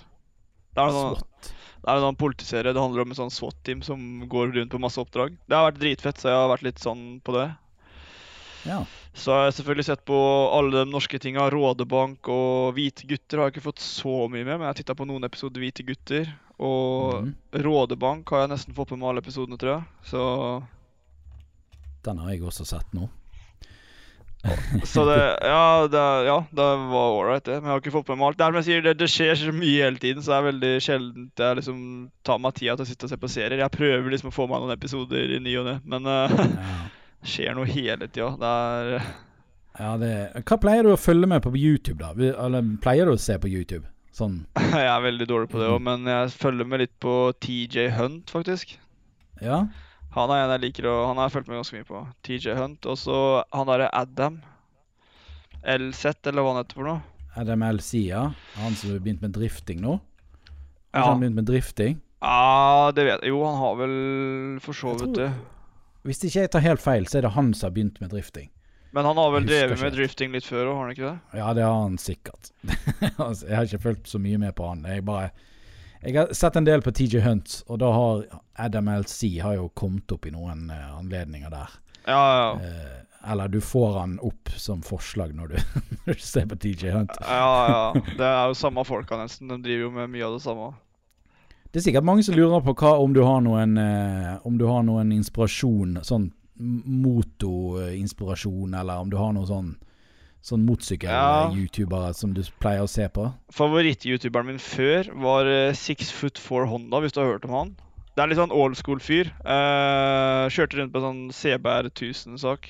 Det 0.74 0.82
er 0.82 0.90
en 0.90 0.96
sånn, 0.98 1.18
SWAT. 1.18 1.50
det 1.80 1.90
er 1.90 1.98
en 1.98 2.06
sånn 2.08 2.20
politiserie. 2.20 2.74
Det 2.76 2.84
handler 2.84 3.04
om 3.04 3.14
en 3.14 3.20
sånn 3.22 3.34
SWAT-team 3.34 3.82
som 3.86 4.06
går 4.30 4.54
rundt 4.56 4.72
på 4.74 4.82
masse 4.82 5.00
oppdrag. 5.02 5.36
Det 5.48 5.58
har 5.58 5.68
vært 5.70 5.82
dritfett, 5.82 6.20
så 6.20 6.30
jeg 6.32 6.40
har 6.40 6.50
vært 6.54 6.66
litt 6.66 6.82
sånn 6.82 7.04
på 7.24 7.36
det. 7.36 7.48
Ja. 8.64 8.82
Så 9.12 9.32
har 9.34 9.48
jeg 9.48 9.56
selvfølgelig 9.58 9.86
sett 9.86 10.04
på 10.08 10.18
alle 10.56 10.82
de 10.82 10.90
norske 10.90 11.18
tinga. 11.22 11.46
Rådebank 11.52 12.30
og 12.32 12.74
Hvite 12.76 13.08
gutter 13.10 13.40
har 13.40 13.50
jeg 13.50 13.56
ikke 13.56 13.68
fått 13.68 13.84
så 13.84 14.24
mye 14.28 14.44
med, 14.44 14.56
men 14.56 14.66
jeg 14.66 14.72
har 14.72 14.78
titta 14.80 14.96
på 14.98 15.08
noen 15.08 15.26
episoder 15.28 15.62
Hvite 15.62 15.86
gutter. 15.86 16.30
Og 16.62 17.26
mm. 17.26 17.34
Rådebank 17.66 18.30
har 18.32 18.44
jeg 18.44 18.54
nesten 18.54 18.76
fått 18.76 18.94
med 18.94 19.02
meg 19.02 19.12
alle 19.12 19.24
episodene, 19.24 19.58
tror 19.60 19.76
jeg. 19.76 19.84
Så 20.12 20.22
Den 22.06 22.22
har 22.22 22.34
jeg 22.34 22.44
også 22.46 22.66
sett 22.68 22.96
nå. 22.96 23.10
Så 24.84 25.06
det 25.08 25.16
Ja, 25.40 25.88
det, 25.88 26.00
ja, 26.26 26.44
det 26.50 26.64
var 26.90 27.14
ålreit, 27.16 27.44
det. 27.44 27.60
Men 27.60 27.70
jeg 27.70 27.72
har 27.72 27.80
ikke 27.80 27.94
fått 27.94 28.10
med 28.12 28.20
meg 28.20 28.26
alt. 28.28 28.42
Er 28.44 28.58
jeg 28.60 28.66
sier, 28.66 28.82
det, 28.84 28.96
det 29.00 29.08
skjer 29.10 29.38
så 29.40 29.54
mye 29.56 29.86
hele 29.86 30.00
tiden, 30.00 30.22
så 30.22 30.34
det 30.34 30.36
er 30.36 30.48
veldig 30.50 30.72
sjeldent 30.84 31.44
jeg 31.44 31.60
liksom 31.60 31.78
tar 32.26 32.42
meg 32.42 32.58
tida 32.58 32.76
til 32.76 32.84
å 32.84 32.90
sitte 32.90 33.08
og 33.08 33.14
se 33.14 33.20
på 33.22 33.32
serier. 33.32 33.62
Jeg 33.62 33.76
prøver 33.76 34.12
liksom 34.12 34.32
å 34.32 34.36
få 34.36 34.48
meg 34.50 34.60
noen 34.60 34.76
episoder 34.76 35.32
i 35.36 35.40
ny 35.42 35.56
og 35.62 35.70
ne, 35.70 35.78
men 35.88 36.10
uh, 36.10 36.36
skjer 37.24 37.54
noe 37.56 37.66
hele 37.68 38.08
tida. 38.08 38.30
Det 38.40 38.50
er 38.52 39.06
Ja, 39.78 39.96
det, 39.98 40.10
hva 40.46 40.58
pleier 40.62 40.86
du 40.86 40.92
å 40.94 41.00
følge 41.00 41.26
med 41.26 41.42
på 41.42 41.50
YouTube, 41.58 41.98
da? 42.04 42.12
Eller 42.44 42.62
pleier 42.84 43.08
du 43.10 43.14
å 43.16 43.20
se 43.20 43.34
på 43.42 43.50
YouTube? 43.50 43.88
Sånn 44.14 44.44
Jeg 44.76 44.86
er 44.86 45.00
veldig 45.02 45.26
dårlig 45.26 45.48
på 45.50 45.58
det 45.58 45.66
òg, 45.72 45.80
men 45.82 46.04
jeg 46.06 46.30
følger 46.38 46.68
med 46.70 46.84
litt 46.84 46.92
på 47.02 47.14
TJ 47.42 47.88
Hunt, 47.96 48.30
faktisk. 48.30 48.76
Ja? 49.42 49.64
Han 50.14 50.30
er 50.30 50.44
en 50.44 50.52
jeg 50.54 50.62
liker, 50.68 50.86
og 50.86 51.08
han 51.08 51.18
har 51.18 51.26
jeg 51.26 51.34
fulgt 51.40 51.48
med 51.50 51.58
ganske 51.58 51.80
mye 51.80 51.88
på. 51.88 52.02
TJ 52.22 52.54
Hunt. 52.60 52.86
Og 52.86 53.00
så 53.00 53.16
han 53.50 53.66
derre 53.66 53.88
Adam. 53.98 54.36
LZ, 55.64 56.04
eller 56.28 56.44
hva 56.44 56.52
han 56.54 56.60
heter 56.62 56.78
for 56.78 56.86
noe. 56.86 57.00
Adam 57.40 57.64
L.C., 57.66 58.04
ja. 58.12 58.28
Han 58.60 58.76
som 58.78 58.92
har 58.92 59.00
begynt 59.02 59.24
med 59.24 59.32
drifting 59.34 59.80
nå? 59.82 59.96
Har 60.94 61.00
Ja. 61.00 61.08
han 61.10 61.18
begynt 61.24 61.34
med 61.40 61.48
drifting? 61.50 61.96
Ja, 62.22 62.92
det 62.94 63.08
vet 63.08 63.24
jeg. 63.24 63.32
Jo, 63.34 63.40
han 63.48 63.58
har 63.58 63.74
vel 63.82 63.96
for 64.62 64.72
så 64.78 64.94
vidt 65.00 65.16
det. 65.18 65.32
Hvis 66.04 66.20
ikke 66.24 66.44
jeg 66.44 66.50
tar 66.52 66.64
helt 66.64 66.82
feil, 66.84 67.06
så 67.08 67.18
er 67.18 67.24
det 67.26 67.32
han 67.32 67.54
som 67.56 67.70
har 67.70 67.74
begynt 67.78 68.00
med 68.02 68.12
drifting. 68.12 68.50
Men 68.94 69.08
han 69.08 69.16
har 69.18 69.32
vel 69.34 69.46
drevet 69.48 69.80
med 69.80 69.94
drifting 69.96 70.34
litt 70.36 70.46
før 70.46 70.68
òg, 70.68 70.76
har 70.76 70.84
han 70.84 70.92
ikke 70.94 71.06
det? 71.08 71.38
Ja, 71.40 71.46
det 71.56 71.64
har 71.66 71.80
han 71.80 71.96
sikkert. 71.98 72.52
Altså, 73.24 73.48
jeg 73.48 73.56
har 73.56 73.66
ikke 73.66 73.82
fulgt 73.88 74.10
så 74.12 74.20
mye 74.22 74.38
med 74.38 74.54
på 74.54 74.68
han. 74.68 74.84
Jeg 74.86 75.02
bare 75.06 75.30
Jeg 76.04 76.14
har 76.18 76.34
sett 76.36 76.58
en 76.60 76.68
del 76.68 76.84
på 76.84 76.92
TJ 76.94 77.24
Hunt, 77.24 77.56
og 77.66 77.80
da 77.82 77.88
har 77.96 78.22
Adam 78.60 78.90
LC 78.92 79.40
har 79.42 79.56
jo 79.56 79.70
kommet 79.74 80.12
opp 80.14 80.28
i 80.28 80.34
noen 80.34 80.68
eh, 80.70 80.92
anledninger 80.98 81.50
der. 81.50 81.74
Ja, 82.04 82.20
ja. 82.38 82.48
Eh, 82.60 83.00
eller 83.32 83.48
du 83.48 83.58
får 83.64 83.98
han 83.98 84.18
opp 84.20 84.52
som 84.60 84.82
forslag 84.84 85.32
når 85.34 85.54
du, 85.54 85.58
når 86.04 86.20
du 86.20 86.24
ser 86.28 86.46
på 86.52 86.60
TJ 86.60 86.92
Hunt. 86.94 87.16
Ja, 87.24 87.50
ja. 87.72 88.02
Det 88.18 88.28
er 88.28 88.52
jo 88.52 88.58
samme 88.60 88.84
folka, 88.84 89.16
nesten. 89.18 89.48
De 89.48 89.58
driver 89.64 89.88
jo 89.88 89.94
med 89.96 90.12
mye 90.12 90.28
av 90.28 90.36
det 90.36 90.44
samme. 90.44 90.74
Det 91.74 91.80
er 91.80 91.84
sikkert 91.88 92.06
mange 92.06 92.22
som 92.22 92.36
lurer 92.38 92.60
på 92.62 92.70
hva, 92.78 92.92
om 93.02 93.10
du 93.16 93.18
har 93.26 93.40
noen 93.42 93.72
eh, 93.82 94.36
Om 94.46 94.54
du 94.60 94.66
har 94.70 94.84
noen 94.86 95.08
inspirasjon, 95.16 95.96
sånn 96.06 96.28
motoinspirasjon, 96.54 98.76
eller 98.78 99.00
om 99.02 99.10
du 99.10 99.16
har 99.18 99.32
noen 99.34 99.48
sånn 99.48 99.72
Sånn 100.44 100.60
Ja. 100.60 100.66
motsykkel-youtubere 100.68 102.12
som 102.14 102.34
du 102.36 102.42
pleier 102.60 102.82
å 102.84 102.86
se 102.86 103.08
på. 103.08 103.30
Favoritt-youtuberen 103.50 104.44
min 104.50 104.58
før 104.60 105.08
var 105.16 105.46
eh, 105.48 105.72
Six 105.72 106.10
Foot 106.12 106.36
Four 106.36 106.66
Honda, 106.68 107.00
hvis 107.00 107.12
du 107.16 107.20
har 107.22 107.30
hørt 107.32 107.46
om 107.48 107.54
han. 107.56 107.70
Det 108.14 108.20
er 108.22 108.28
litt 108.28 108.36
sånn 108.36 108.52
old 108.52 108.76
school-fyr. 108.76 109.30
Eh, 109.40 110.44
kjørte 110.52 110.76
rundt 110.76 110.92
på 110.92 111.00
en 111.00 111.06
sånn 111.08 111.32
CBR 111.32 111.88
1000-sak. 111.88 112.68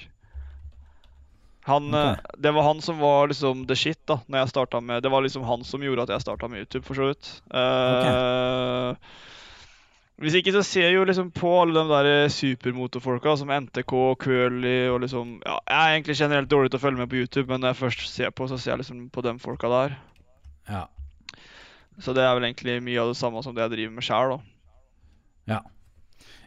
Han, 1.67 1.87
Ok. 1.95 1.95
eh, 2.19 2.41
Det 2.45 2.53
var 2.53 2.63
han 2.67 2.81
som 2.85 2.99
var 3.01 3.29
liksom 3.31 3.67
the 3.67 3.75
shit 3.77 3.99
da 4.07 4.19
når 4.29 4.39
jeg 4.43 4.49
starta 4.53 4.81
med 4.85 5.03
Det 5.03 5.11
var 5.11 5.23
liksom 5.25 5.45
han 5.49 5.65
som 5.65 5.81
gjorde 5.81 6.03
at 6.03 6.09
jeg 6.13 6.21
starta 6.27 6.49
med 6.49 6.59
YouTube, 6.65 6.85
for 6.85 6.95
så 6.95 7.07
vidt. 7.09 7.31
Eh, 7.55 8.95
Hvis 10.23 10.35
ikke 10.39 10.53
så 10.55 10.63
ser 10.63 10.85
jeg 10.91 10.95
jo 10.95 11.05
liksom 11.09 11.31
på 11.35 11.51
alle 11.63 11.75
de 11.81 11.89
der 11.91 12.29
supermotorfolka 12.31 13.33
som 13.41 13.49
NTK 13.51 13.93
og 13.99 14.19
Curly 14.23 14.89
og 14.93 15.01
liksom 15.03 15.41
Ja, 15.45 15.57
jeg 15.67 15.81
er 15.81 15.95
egentlig 15.97 16.17
generelt 16.21 16.51
dårlig 16.53 16.71
til 16.71 16.79
å 16.79 16.85
følge 16.85 16.99
med 17.03 17.11
på 17.11 17.17
YouTube, 17.23 17.49
men 17.49 17.61
når 17.65 17.73
jeg 17.73 17.81
først 17.83 18.07
ser 18.15 18.31
på, 18.31 18.47
så 18.49 18.59
ser 18.59 18.73
jeg 18.77 18.85
liksom 18.85 19.09
på 19.11 19.23
de 19.27 19.33
folka 19.43 19.69
der. 19.73 19.97
Ja. 20.69 20.85
Så 21.99 22.15
det 22.15 22.23
er 22.23 22.35
vel 22.35 22.45
egentlig 22.47 22.81
mye 22.83 23.01
av 23.03 23.09
det 23.11 23.17
samme 23.19 23.43
som 23.43 23.55
det 23.55 23.63
jeg 23.65 23.71
driver 23.75 23.95
med 23.95 24.03
sjæl, 24.07 24.37
da. 24.37 24.39
ja. 25.55 25.61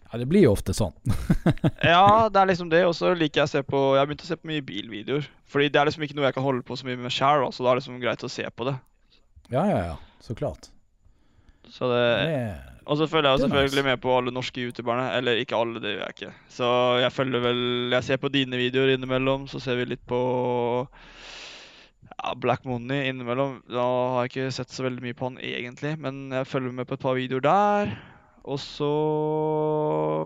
Ja, 0.07 0.17
det 0.21 0.27
blir 0.31 0.45
jo 0.45 0.53
ofte 0.55 0.73
sånn. 0.77 0.93
Ja, 1.83 2.29
det 2.31 2.39
er 2.39 2.47
liksom 2.47 2.69
det. 2.71 2.85
Og 2.87 2.95
så 2.95 3.11
liker 3.17 3.41
jeg 3.41 3.49
å 3.49 3.51
se 3.51 3.61
på 3.67 3.81
Jeg 3.95 4.01
har 4.01 4.07
begynt 4.09 4.23
å 4.23 4.29
se 4.29 4.37
på 4.39 4.47
mye 4.51 4.63
bilvideoer. 4.63 5.27
Fordi 5.51 5.67
det 5.73 5.81
er 5.81 5.89
liksom 5.89 6.05
ikke 6.07 6.15
noe 6.17 6.29
jeg 6.29 6.37
kan 6.37 6.45
holde 6.47 6.63
på 6.67 6.77
så 6.79 6.87
mye 6.87 6.99
med 7.01 7.13
share 7.13 7.49
så 7.51 7.63
da 7.65 7.71
er 7.71 7.77
det 7.77 7.83
liksom 7.83 7.99
greit 8.03 8.23
å 8.23 8.31
se 8.31 8.47
på 8.47 8.67
det. 8.69 8.77
Ja, 9.51 9.65
ja, 9.67 9.77
ja. 9.91 9.97
Så 10.23 10.35
klart. 10.35 10.69
Så 11.71 11.87
det 11.91 12.01
Det, 12.23 12.39
Og 12.87 12.97
så 13.01 13.07
følger 13.11 13.29
jeg 13.29 13.39
jo 13.39 13.43
selvfølgelig 13.45 13.83
nice. 13.83 13.89
med 13.91 14.01
på 14.07 14.15
alle 14.15 14.31
norske 14.31 14.63
youtuberne. 14.63 15.09
Eller 15.19 15.41
ikke 15.43 15.59
alle, 15.59 15.79
det 15.83 15.93
gjør 15.97 16.05
jeg 16.05 16.15
ikke. 16.17 16.33
Så 16.55 16.71
jeg 17.03 17.11
følger 17.15 17.43
vel 17.43 17.61
Jeg 17.97 18.03
ser 18.07 18.17
på 18.23 18.31
dine 18.31 18.59
videoer 18.59 18.95
innimellom, 18.95 19.47
så 19.51 19.59
ser 19.59 19.75
vi 19.81 19.89
litt 19.91 20.03
på 20.07 20.19
ja, 22.07 22.33
Black 22.39 22.63
Money 22.65 23.09
innimellom. 23.11 23.59
Da 23.67 23.83
har 24.15 24.27
jeg 24.27 24.31
ikke 24.31 24.51
sett 24.55 24.71
så 24.71 24.87
veldig 24.87 25.03
mye 25.03 25.17
på 25.17 25.27
han 25.31 25.39
egentlig, 25.43 25.97
men 25.99 26.29
jeg 26.31 26.47
følger 26.47 26.71
med 26.79 26.87
på 26.87 26.95
et 26.95 27.03
par 27.03 27.17
videoer 27.19 27.43
der. 27.43 27.97
Og 28.47 28.59
så 28.63 28.91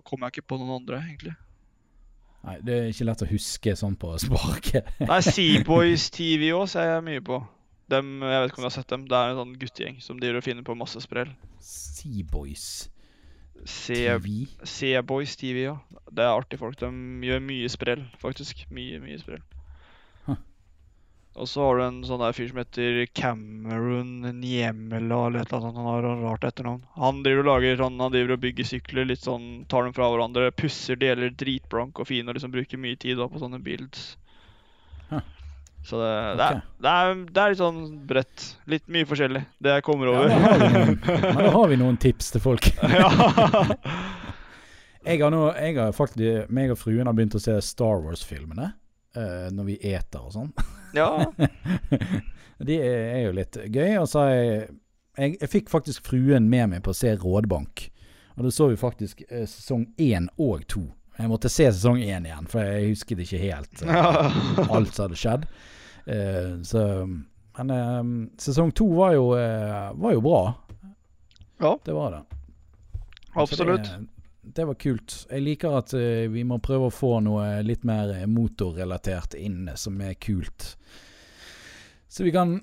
kommer 0.06 0.30
jeg 0.30 0.38
ikke 0.38 0.52
på 0.54 0.60
noen 0.62 0.76
andre, 0.78 1.02
egentlig. 1.02 1.34
nei, 2.46 2.60
det 2.66 2.78
er 2.78 2.92
ikke 2.92 3.08
lett 3.10 3.24
å 3.26 3.30
huske 3.32 3.74
sånn 3.78 3.98
på 4.02 4.14
sparket. 4.22 4.94
Nei, 5.10 5.20
Seaboys 5.26 6.10
TV 6.18 6.52
òg 6.58 6.68
ser 6.70 6.96
jeg 6.96 7.08
mye 7.08 7.26
på. 7.26 7.42
Dem, 7.92 8.22
jeg 8.24 8.44
vet 8.44 8.54
ikke 8.54 8.62
om 8.62 8.66
du 8.66 8.70
har 8.70 8.78
sett 8.78 8.94
dem. 8.94 9.08
Det 9.10 9.18
er 9.18 9.34
en 9.34 9.42
sånn 9.42 9.58
guttegjeng 9.60 9.98
som 10.06 10.22
driver 10.22 10.40
og 10.40 10.46
finner 10.48 10.66
på 10.68 10.78
masse 10.80 11.02
sprell. 11.04 11.34
Seaboys 11.66 12.68
TV. 13.66 14.46
Seaboys 14.64 15.36
TV, 15.38 15.66
ja. 15.68 15.76
Det 16.10 16.24
er 16.24 16.34
artige 16.34 16.62
folk. 16.62 16.78
De 16.80 17.28
gjør 17.28 17.44
mye 17.46 17.70
sprell, 17.70 18.06
faktisk. 18.22 18.64
Mye, 18.74 19.02
mye 19.04 19.20
sprell. 19.22 19.44
Og 21.40 21.48
så 21.48 21.64
har 21.64 21.78
du 21.80 21.84
en 21.86 22.00
sånn 22.04 22.20
der 22.20 22.34
fyr 22.36 22.50
som 22.50 22.58
heter 22.60 22.98
Cameron 23.16 24.10
Niemela 24.42 25.20
eller 25.30 25.46
et 25.46 25.54
eller 25.54 25.70
annet. 25.70 25.78
Han 25.80 25.88
har 25.88 26.08
et 26.10 26.24
rart 26.26 26.48
etternavn. 26.50 26.82
Han 27.00 27.22
driver 27.24 27.46
og 27.46 27.48
lager 27.54 27.78
sånn, 27.80 28.00
han 28.04 28.12
driver 28.12 28.34
og 28.36 28.42
bygger 28.44 28.68
sykler 28.68 29.08
litt 29.08 29.24
sånn, 29.24 29.46
tar 29.72 29.88
dem 29.88 29.96
fra 29.96 30.10
hverandre, 30.12 30.50
pusser 30.60 31.00
deler 31.00 31.32
dritblank 31.40 32.02
og 32.04 32.10
fin 32.10 32.28
og 32.28 32.36
liksom 32.36 32.52
bruker 32.52 32.82
mye 32.84 33.00
tid 33.00 33.22
da 33.22 33.30
på 33.32 33.40
sånne 33.40 33.62
builds. 33.64 34.10
Huh. 35.08 35.24
Så 35.88 35.98
det, 35.98 36.12
det, 36.38 36.50
er, 36.50 36.60
det, 36.84 36.92
er, 36.92 37.24
det 37.32 37.42
er 37.46 37.54
litt 37.56 37.62
sånn 37.64 37.80
bredt. 38.12 38.46
Litt 38.70 38.92
mye 38.92 39.08
forskjellig. 39.10 39.46
Det 39.64 39.78
jeg 39.80 39.86
kommer 39.88 40.12
Ja, 40.12 40.20
over. 40.20 40.28
da 40.28 40.42
har 40.44 40.66
noen, 40.68 41.00
men 41.08 41.42
da 41.48 41.56
har 41.56 41.72
vi 41.72 41.80
noen 41.80 41.98
tips 42.04 42.36
til 42.36 42.44
folk. 42.44 42.68
ja. 43.00 43.08
Jeg 45.02 45.24
har 45.24 45.32
nå, 45.34 45.46
jeg 45.58 45.80
har 45.80 45.96
faktisk, 45.98 46.52
meg 46.54 46.76
og 46.76 46.78
fruen 46.78 47.08
har 47.10 47.16
begynt 47.18 47.40
å 47.40 47.42
se 47.42 47.56
Star 47.66 48.04
Wars-filmene. 48.04 48.74
Eh, 49.16 49.50
når 49.54 49.68
vi 49.68 49.80
eter 49.94 50.28
og 50.28 50.36
sånn. 50.38 50.54
Ja. 50.92 51.24
De 52.60 52.76
er, 52.84 53.22
jo 53.24 53.30
litt 53.32 53.56
gøy. 53.56 53.94
Og 54.02 54.10
så 54.12 54.26
jeg, 54.28 54.66
jeg 55.16 55.38
Jeg 55.40 55.50
fikk 55.54 55.70
faktisk 55.72 56.04
fruen 56.10 56.50
med 56.52 56.74
meg 56.74 56.82
på 56.84 56.92
å 56.92 56.98
se 56.98 57.14
Rådbank. 57.16 57.86
Og 58.36 58.44
da 58.44 58.52
så 58.52 58.68
vi 58.68 58.80
faktisk 58.80 59.24
eh, 59.30 59.46
sesong 59.48 59.86
én 59.96 60.28
og 60.36 60.66
to. 60.68 60.84
Jeg 61.16 61.32
måtte 61.32 61.52
se 61.52 61.70
sesong 61.70 62.02
én 62.04 62.28
igjen, 62.28 62.50
for 62.52 62.60
jeg 62.66 62.92
husket 62.92 63.24
ikke 63.24 63.40
helt 63.40 63.84
uh, 63.88 64.28
alt 64.76 64.92
som 64.92 65.06
hadde 65.06 65.20
skjedd. 65.20 65.48
Uh, 66.08 66.60
så 66.68 66.84
Men 67.08 67.72
uh, 67.72 68.12
sesong 68.42 68.76
to 68.76 68.90
var 68.98 69.16
jo, 69.16 69.30
var 69.32 70.16
jo 70.18 70.24
bra. 70.28 70.42
Ja. 71.62 71.78
Det 71.86 71.96
var 71.96 72.18
det. 72.18 72.24
Absolutt. 73.36 73.88
Det, 73.88 74.21
det 74.42 74.66
var 74.66 74.74
kult. 74.74 75.28
Jeg 75.30 75.44
liker 75.46 75.78
at 75.78 75.94
uh, 75.94 76.26
vi 76.32 76.44
må 76.48 76.58
prøve 76.64 76.90
å 76.90 76.94
få 76.94 77.20
noe 77.24 77.62
litt 77.66 77.86
mer 77.88 78.14
eh, 78.16 78.28
motorrelatert 78.30 79.36
inn 79.38 79.68
eh, 79.70 79.78
som 79.78 80.00
er 80.02 80.18
kult. 80.18 80.76
Så 82.12 82.26
vi 82.26 82.34
kan 82.34 82.60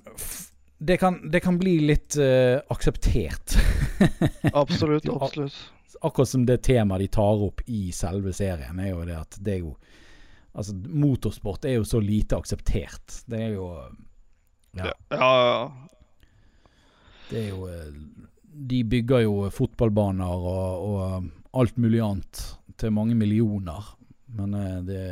det 0.79 0.95
kan, 0.97 1.17
det 1.31 1.41
kan 1.43 1.57
bli 1.59 1.79
litt 1.83 2.15
uh, 2.19 2.59
akseptert. 2.71 3.57
Absolutt. 4.53 5.09
Absolutt. 5.09 5.55
Akkurat 6.01 6.29
som 6.29 6.45
det 6.47 6.61
temaet 6.63 7.03
de 7.03 7.07
tar 7.11 7.41
opp 7.43 7.61
i 7.67 7.89
selve 7.91 8.31
serien, 8.35 8.79
er 8.79 8.93
jo 8.93 9.01
det 9.07 9.17
at 9.19 9.39
det 9.39 9.57
er 9.59 9.65
jo 9.65 9.77
Altså, 10.59 10.73
motorsport 10.73 11.67
er 11.69 11.75
jo 11.77 11.83
så 11.85 11.99
lite 12.01 12.35
akseptert. 12.35 13.19
Det 13.29 13.37
er 13.37 13.51
jo 13.53 13.67
Ja. 14.75 14.89
Ja, 15.13 15.19
ja. 15.19 15.59
Det 17.29 17.43
er 17.43 17.49
jo 17.53 17.67
De 18.69 18.79
bygger 18.83 19.21
jo 19.27 19.35
fotballbaner 19.53 20.47
og, 20.49 20.89
og 20.89 21.29
alt 21.57 21.77
mulig 21.77 22.01
annet 22.03 22.41
til 22.79 22.93
mange 22.95 23.15
millioner. 23.17 23.93
Men 24.37 24.53
eh, 24.53 24.79
det 24.85 25.03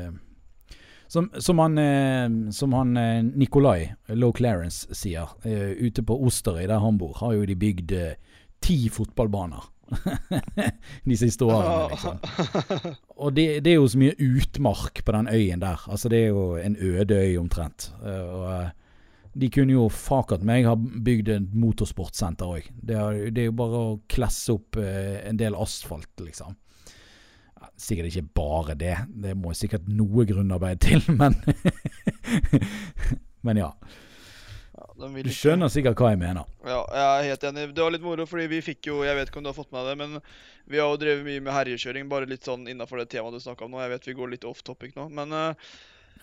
Som, 1.07 1.29
som 1.39 1.59
han, 1.59 1.77
eh, 1.77 2.51
som 2.51 2.73
han 2.73 2.97
eh, 2.97 3.23
Nikolai, 3.23 3.93
Low 4.07 4.33
Clarence, 4.35 4.87
sier. 4.91 5.31
Ute 5.79 6.03
på 6.03 6.17
Osterøy, 6.27 6.67
der 6.67 6.83
han 6.83 6.97
bor, 6.99 7.15
har 7.21 7.33
jo 7.33 7.45
de 7.47 7.55
bygd 7.55 7.93
ti 8.61 8.89
fotballbaner. 8.89 9.69
de 11.07 11.15
siste 11.15 11.47
årene, 11.47 11.93
liksom. 11.93 12.17
Og 13.23 13.31
det, 13.31 13.45
det 13.63 13.71
er 13.71 13.77
jo 13.77 13.87
så 13.87 14.01
mye 14.01 14.17
utmark 14.19 14.99
på 15.05 15.15
den 15.15 15.29
øyen 15.31 15.63
der. 15.63 15.85
Altså 15.87 16.11
Det 16.11 16.25
er 16.25 16.27
jo 16.35 16.57
en 16.59 16.75
øde 16.75 17.15
øy 17.15 17.37
omtrent. 17.39 17.87
Og 18.03 18.67
de 19.37 19.49
kunne 19.53 19.75
jo 19.75 19.87
fakert 19.93 20.45
meg 20.45 20.65
ha 20.67 20.73
bygd 20.77 21.29
et 21.33 21.51
motorsportsenter 21.57 22.55
òg. 22.57 22.69
Det, 22.73 22.97
det 23.35 23.43
er 23.43 23.49
jo 23.51 23.57
bare 23.59 23.83
å 23.91 23.99
klesse 24.09 24.55
opp 24.55 24.79
eh, 24.81 25.19
en 25.27 25.39
del 25.39 25.57
asfalt, 25.57 26.11
liksom. 26.23 26.55
Sikkert 27.77 28.09
ikke 28.09 28.29
bare 28.37 28.73
det. 28.77 28.95
Det 29.13 29.35
må 29.37 29.53
sikkert 29.53 29.85
noe 29.91 30.25
grunnarbeid 30.25 30.81
til, 30.81 31.03
men 31.19 31.37
Men 33.45 33.59
ja. 33.61 33.67
ja 34.73 34.87
Du 34.97 35.29
skjønner 35.31 35.69
sikkert 35.71 35.99
hva 36.01 36.11
jeg 36.13 36.21
mener. 36.21 36.47
Ja, 36.65 36.81
jeg 36.89 37.05
er 37.07 37.27
helt 37.31 37.45
enig. 37.51 37.67
Det 37.75 37.83
var 37.83 37.93
litt 37.93 38.05
moro, 38.05 38.25
fordi 38.29 38.47
vi 38.51 38.63
fikk 38.65 38.89
jo 38.89 39.03
Jeg 39.07 39.19
vet 39.19 39.29
ikke 39.29 39.41
om 39.41 39.45
du 39.45 39.51
har 39.51 39.59
fått 39.59 39.71
med 39.75 39.85
deg 39.85 39.93
det, 39.93 39.99
men 40.01 40.17
vi 40.67 40.81
har 40.81 40.89
jo 40.91 40.99
drevet 40.99 41.23
mye 41.27 41.43
med 41.45 41.55
herjekjøring, 41.55 42.09
bare 42.11 42.27
litt 42.27 42.47
sånn 42.47 42.65
innafor 42.67 42.99
det 42.99 43.11
temaet 43.13 43.37
du 43.37 43.43
snakka 43.43 43.67
om 43.67 43.75
nå. 43.75 43.83
Jeg 43.85 43.93
vet 43.93 44.09
vi 44.09 44.17
går 44.17 44.33
litt 44.33 44.49
off 44.49 44.65
topic 44.67 44.97
nå, 44.97 45.07
men 45.15 45.37
eh, 45.37 45.69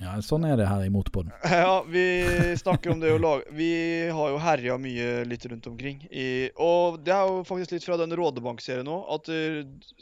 Ja, 0.03 0.15
Sånn 0.25 0.45
er 0.49 0.57
det 0.59 0.67
her 0.67 0.83
i 0.85 0.91
Motorpodden. 0.93 1.33
Ja, 1.51 1.83
vi 1.87 2.03
snakker 2.59 2.93
om 2.95 3.01
det 3.03 3.13
å 3.15 3.19
lage 3.21 3.51
Vi 3.55 3.69
har 4.11 4.31
jo 4.33 4.39
herja 4.43 4.77
mye 4.81 5.25
litt 5.29 5.45
rundt 5.51 5.67
omkring. 5.71 6.01
I, 6.11 6.51
og 6.57 6.99
det 7.05 7.13
er 7.15 7.29
jo 7.31 7.43
faktisk 7.47 7.75
litt 7.77 7.87
fra 7.87 7.99
den 8.01 8.15
Rådebank-serien 8.19 8.89
òg. 8.91 9.05
At 9.17 9.29
det, 9.31 9.41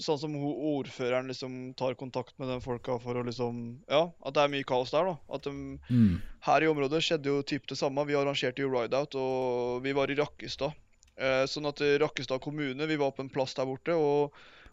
sånn 0.01 0.21
som 0.23 0.37
ordføreren 0.43 1.29
liksom 1.33 1.59
tar 1.79 1.95
kontakt 2.01 2.35
med 2.41 2.49
den 2.53 2.63
folka 2.65 2.97
for 3.03 3.19
å 3.21 3.27
liksom 3.27 3.61
Ja, 3.91 4.07
at 4.25 4.37
det 4.39 4.45
er 4.47 4.55
mye 4.55 4.69
kaos 4.69 4.95
der, 4.95 5.13
da. 5.13 5.17
At 5.37 5.45
de, 5.49 5.53
Mm. 5.93 6.21
her 6.47 6.63
i 6.65 6.71
området 6.71 7.03
skjedde 7.05 7.29
jo 7.31 7.43
typ 7.43 7.67
det 7.69 7.77
samme. 7.79 8.05
Vi 8.09 8.15
arrangerte 8.19 8.63
jo 8.65 8.71
Rideout, 8.73 9.15
og 9.19 9.83
vi 9.85 9.93
var 9.97 10.11
i 10.11 10.17
Rakkestad. 10.19 10.73
Eh, 11.17 11.45
sånn 11.47 11.69
at 11.69 11.81
eh, 11.85 11.99
Rakkestad 12.01 12.41
kommune, 12.41 12.87
vi 12.89 12.97
var 12.97 13.13
på 13.13 13.21
en 13.23 13.29
plass 13.31 13.53
der 13.55 13.67
borte, 13.69 13.93
og 13.95 14.33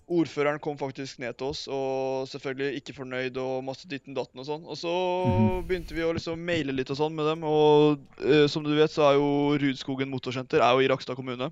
ordføreren 0.10 0.60
kom 0.60 0.78
faktisk 0.80 1.20
ned 1.22 1.38
til 1.38 1.52
oss, 1.52 1.68
og 1.70 2.28
selvfølgelig 2.32 2.82
ikke 2.82 2.96
fornøyd 2.98 3.38
og 3.38 3.64
masse 3.68 3.88
ditten 3.90 4.16
datten 4.18 4.42
og 4.42 4.48
sånn. 4.48 4.66
Og 4.66 4.78
så 4.80 4.94
Mhm. 5.30 5.68
begynte 5.70 5.94
vi 5.94 6.02
å 6.02 6.14
liksom 6.14 6.42
maile 6.44 6.74
litt 6.74 6.90
og 6.90 6.98
sånn 6.98 7.14
med 7.16 7.26
dem, 7.30 7.44
og 7.44 8.00
uh, 8.26 8.48
som 8.48 8.64
du 8.64 8.74
vet, 8.76 8.90
så 8.92 9.12
er 9.12 9.20
jo 9.20 9.58
Rudskogen 9.62 10.10
motorsenter 10.10 10.60
er 10.62 10.74
jo 10.74 10.82
i 10.82 10.90
Rakstad 10.90 11.16
kommune. 11.16 11.52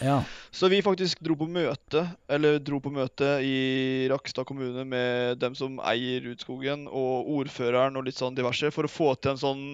Ja. 0.00 0.24
Så 0.50 0.68
vi 0.70 0.80
faktisk 0.82 1.20
dro 1.22 1.34
på 1.36 1.46
møte, 1.48 2.16
eller 2.28 2.58
dro 2.58 2.80
på 2.80 2.90
møte 2.90 3.36
i 3.44 4.08
Rakstad 4.08 4.46
kommune 4.48 4.84
med 4.86 5.38
dem 5.38 5.54
som 5.54 5.78
eier 5.84 6.24
Rudskogen, 6.24 6.86
og 6.88 7.28
ordføreren 7.28 7.96
og 7.96 8.04
litt 8.06 8.16
sånn 8.16 8.34
diverse, 8.34 8.72
for 8.72 8.84
å 8.84 8.90
få 8.90 9.14
til 9.20 9.32
en 9.32 9.42
sånn 9.42 9.64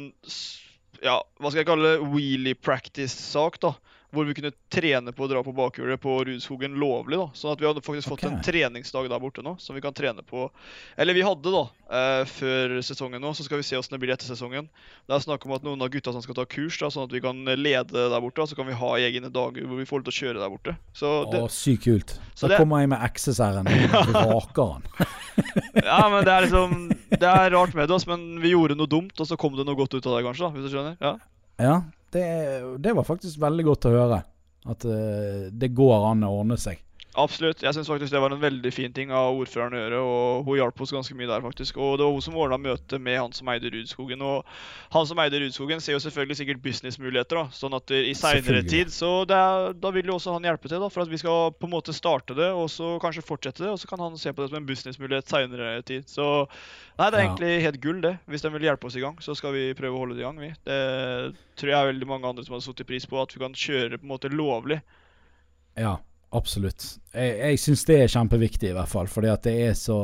ja, 1.03 1.21
hva 1.39 1.51
skal 1.51 1.61
jeg 1.61 1.69
kalle 1.69 1.91
det, 1.95 2.07
wheelie 2.11 2.55
practice-sak, 2.55 3.61
da. 3.61 3.75
Hvor 4.17 4.25
vi 4.25 4.35
kunne 4.39 4.51
trene 4.73 5.13
på 5.13 5.27
å 5.27 5.29
dra 5.29 5.43
på 5.45 5.53
bakhjulet 5.53 6.01
på 6.01 6.17
Rudskogen 6.25 6.79
lovlig. 6.81 7.19
da. 7.21 7.27
Sånn 7.37 7.53
at 7.53 7.61
vi 7.61 7.67
hadde 7.69 7.83
faktisk 7.85 8.09
fått 8.09 8.25
en 8.25 8.39
treningsdag 8.41 9.11
der 9.13 9.21
borte 9.21 9.45
nå, 9.45 9.53
som 9.61 9.77
vi 9.77 9.83
kan 9.85 9.93
trene 9.97 10.25
på. 10.25 10.47
Eller 10.97 11.13
vi 11.15 11.25
hadde, 11.27 11.53
da, 11.53 11.63
eh, 11.93 12.25
før 12.25 12.79
sesongen 12.81 13.21
nå. 13.21 13.35
Så 13.37 13.45
skal 13.45 13.61
vi 13.61 13.67
se 13.69 13.77
åssen 13.77 13.93
det 13.95 14.01
blir 14.01 14.15
etter 14.17 14.27
sesongen. 14.33 14.71
Det 15.07 15.15
er 15.19 15.21
snakk 15.27 15.45
om 15.47 15.53
at 15.59 15.63
noen 15.69 15.83
av 15.85 15.91
gutta 15.93 16.13
som 16.17 16.23
skal 16.25 16.35
ta 16.41 16.47
kurs, 16.49 16.79
da, 16.81 16.89
sånn 16.89 17.05
at 17.05 17.13
vi 17.13 17.21
kan 17.21 17.45
lede 17.45 17.93
der 17.93 18.21
borte. 18.25 18.41
Da. 18.41 18.47
så 18.51 18.57
kan 18.57 18.67
vi 18.67 18.73
ha 18.81 18.95
egne 18.97 19.29
dager 19.31 19.69
hvor 19.69 19.77
vi 19.77 19.85
får 19.85 20.01
lov 20.01 20.09
til 20.09 20.15
å 20.17 20.21
kjøre 20.23 20.41
der 20.41 20.51
borte. 20.57 20.77
Så 20.97 21.13
det, 21.31 21.43
Å, 21.45 21.53
sykt 21.53 21.85
kult. 21.85 22.17
Så 22.35 22.49
Da 22.49 22.55
det- 22.55 22.59
kommer 22.65 22.81
jeg 22.81 22.89
med 22.89 23.05
XSR-en 23.13 23.69
og 23.69 24.13
vraker 24.17 24.73
han. 24.73 24.83
Ja, 25.85 26.09
men 26.09 26.25
det 26.25 26.33
er 26.33 26.47
liksom 26.47 26.89
Det 27.11 27.23
er 27.29 27.51
rart 27.53 27.75
med 27.77 27.89
det, 27.89 27.93
altså, 27.93 28.09
men 28.17 28.41
vi 28.41 28.55
gjorde 28.55 28.77
noe 28.79 28.89
dumt, 28.89 29.13
og 29.21 29.27
så 29.29 29.37
kom 29.37 29.53
det 29.57 29.67
noe 29.69 29.77
godt 29.77 29.93
ut 29.95 30.07
av 30.09 30.17
det, 30.17 30.25
kanskje. 30.25 30.47
da, 30.47 30.51
Hvis 30.57 30.65
du 30.71 30.73
skjønner? 30.77 30.97
Ja. 31.01 31.11
Ja, 31.61 31.75
det, 32.17 32.27
det 32.83 32.97
var 32.97 33.07
faktisk 33.07 33.41
veldig 33.43 33.69
godt 33.71 33.89
å 33.89 33.95
høre. 33.95 34.23
At 34.67 34.85
eh, 34.89 35.47
det 35.53 35.75
går 35.77 36.11
an 36.11 36.27
å 36.27 36.33
ordne 36.41 36.59
seg. 36.61 36.81
Absolutt. 37.17 37.63
Jeg 37.65 37.73
syns 37.73 37.89
faktisk 37.89 38.13
det 38.13 38.21
var 38.21 38.33
en 38.35 38.41
veldig 38.43 38.71
fin 38.77 38.93
ting 38.93 39.09
av 39.15 39.39
ordføreren 39.39 39.73
å 39.73 39.79
gjøre, 39.81 39.99
og 40.05 40.49
hun 40.49 40.59
hjalp 40.59 40.81
oss 40.85 40.91
ganske 40.93 41.15
mye 41.17 41.29
der, 41.31 41.41
faktisk. 41.41 41.79
Og 41.81 41.95
det 41.97 42.05
var 42.05 42.13
hun 42.13 42.25
som 42.27 42.37
ordna 42.37 42.59
møte 42.61 42.99
med 43.01 43.17
han 43.17 43.33
som 43.33 43.49
eide 43.49 43.71
Rudskogen. 43.73 44.21
Og 44.21 44.45
han 44.93 45.07
som 45.09 45.21
eide 45.25 45.41
Rudskogen, 45.41 45.81
ser 45.81 45.97
jo 45.97 46.03
selvfølgelig 46.05 46.37
sikkert 46.43 46.61
businessmuligheter, 46.67 47.41
da. 47.41 47.45
Sånn 47.57 47.77
at 47.79 47.95
i 47.97 48.13
seinere 48.17 48.61
tid 48.69 48.93
Så 48.93 49.11
er, 49.25 49.73
da 49.73 49.93
vil 49.95 50.11
jo 50.11 50.19
også 50.19 50.35
han 50.37 50.45
hjelpe 50.45 50.69
til, 50.69 50.77
da. 50.83 50.91
For 50.93 51.07
at 51.07 51.13
vi 51.15 51.21
skal 51.23 51.55
på 51.57 51.71
en 51.71 51.73
måte 51.73 51.95
starte 51.97 52.37
det, 52.37 52.51
og 52.53 52.69
så 52.73 52.97
kanskje 53.01 53.25
fortsette 53.25 53.65
det. 53.65 53.71
Og 53.73 53.81
så 53.81 53.89
kan 53.89 54.05
han 54.05 54.19
se 54.21 54.35
på 54.37 54.45
det 54.45 54.51
som 54.53 54.61
en 54.61 54.69
businessmulighet 54.69 55.33
seinere 55.33 55.71
tid. 55.89 56.05
Så 56.13 56.27
nei, 56.99 57.09
det 57.09 57.15
er 57.15 57.23
Ja. 57.23 57.31
egentlig 57.31 57.63
helt 57.65 57.81
gull, 57.81 58.01
det. 58.05 58.19
Hvis 58.29 58.43
de 58.45 58.51
vil 58.53 58.69
hjelpe 58.69 58.91
oss 58.91 58.97
i 58.97 59.01
gang, 59.01 59.17
så 59.25 59.35
skal 59.35 59.57
vi 59.57 59.73
prøve 59.73 59.97
å 59.97 60.05
holde 60.05 60.17
det 60.17 60.21
i 60.21 60.29
gang, 60.29 60.37
vi. 60.39 60.53
Det 60.69 61.33
tror 61.57 61.73
jeg 61.73 61.81
er 61.81 61.93
veldig 61.93 62.07
mange 62.13 62.29
andre 62.29 62.45
som 62.45 62.59
hadde 62.59 62.69
satt 62.69 62.87
pris 62.87 63.07
på, 63.09 63.17
at 63.23 63.33
vi 63.33 63.41
kan 63.41 63.57
kjøre 63.57 63.97
på 63.97 64.05
en 64.05 64.13
måte 64.13 64.29
lovlig. 64.29 64.83
Ja, 65.77 65.97
absolutt. 66.37 66.85
Jeg, 67.15 67.35
jeg 67.41 67.63
syns 67.63 67.85
det 67.89 67.99
er 68.03 68.13
kjempeviktig, 68.13 68.71
i 68.71 68.77
hvert 68.77 68.93
fall. 68.93 69.11
Fordi 69.11 69.33
at 69.33 69.47
det 69.47 69.57
er 69.71 69.75
så 69.79 69.99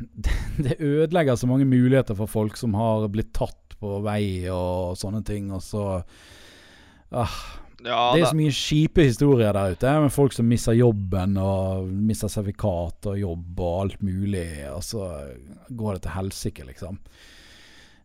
det, 0.24 0.36
det 0.58 0.76
ødelegger 0.80 1.38
så 1.38 1.48
mange 1.50 1.68
muligheter 1.68 2.16
for 2.18 2.30
folk 2.30 2.58
som 2.60 2.76
har 2.78 3.08
blitt 3.12 3.32
tatt 3.36 3.76
på 3.80 4.00
vei 4.04 4.50
og 4.52 4.98
sånne 5.00 5.22
ting. 5.26 5.50
Og 5.54 5.62
så 5.64 5.86
ah, 7.10 7.40
Ja, 7.80 8.10
Det 8.12 8.20
er 8.20 8.28
så 8.28 8.36
mye 8.36 8.52
kjipe 8.52 9.06
historier 9.08 9.56
der 9.56 9.72
ute, 9.72 9.92
med 10.04 10.12
folk 10.12 10.34
som 10.36 10.48
mister 10.50 10.76
jobben 10.76 11.38
og 11.40 11.88
mister 11.88 12.28
sertifikat 12.28 13.08
og 13.08 13.20
jobb 13.20 13.60
og 13.64 13.76
alt 13.86 14.02
mulig, 14.04 14.48
og 14.68 14.82
så 14.84 15.06
går 15.70 15.96
det 15.96 16.02
til 16.04 16.18
helsike, 16.18 16.66
liksom. 16.68 17.00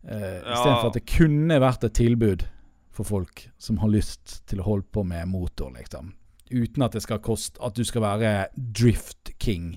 Uh, 0.06 0.38
Ja. 0.38 0.54
Istedenfor 0.54 0.92
at 0.92 0.96
det 0.96 1.08
kunne 1.10 1.58
vært 1.60 1.84
et 1.84 1.96
tilbud 1.98 2.46
for 2.96 3.04
folk 3.04 3.48
som 3.58 3.82
har 3.82 3.92
lyst 3.92 4.40
til 4.48 4.62
å 4.62 4.68
holde 4.70 4.86
på 4.94 5.04
med 5.04 5.28
motor, 5.28 5.72
liksom. 5.76 6.14
Uten 6.50 6.84
at 6.86 6.94
det 6.94 7.02
skal 7.02 7.18
koste 7.24 7.58
At 7.64 7.74
du 7.74 7.82
skal 7.84 8.04
være 8.04 8.32
Drift 8.54 9.32
King. 9.42 9.76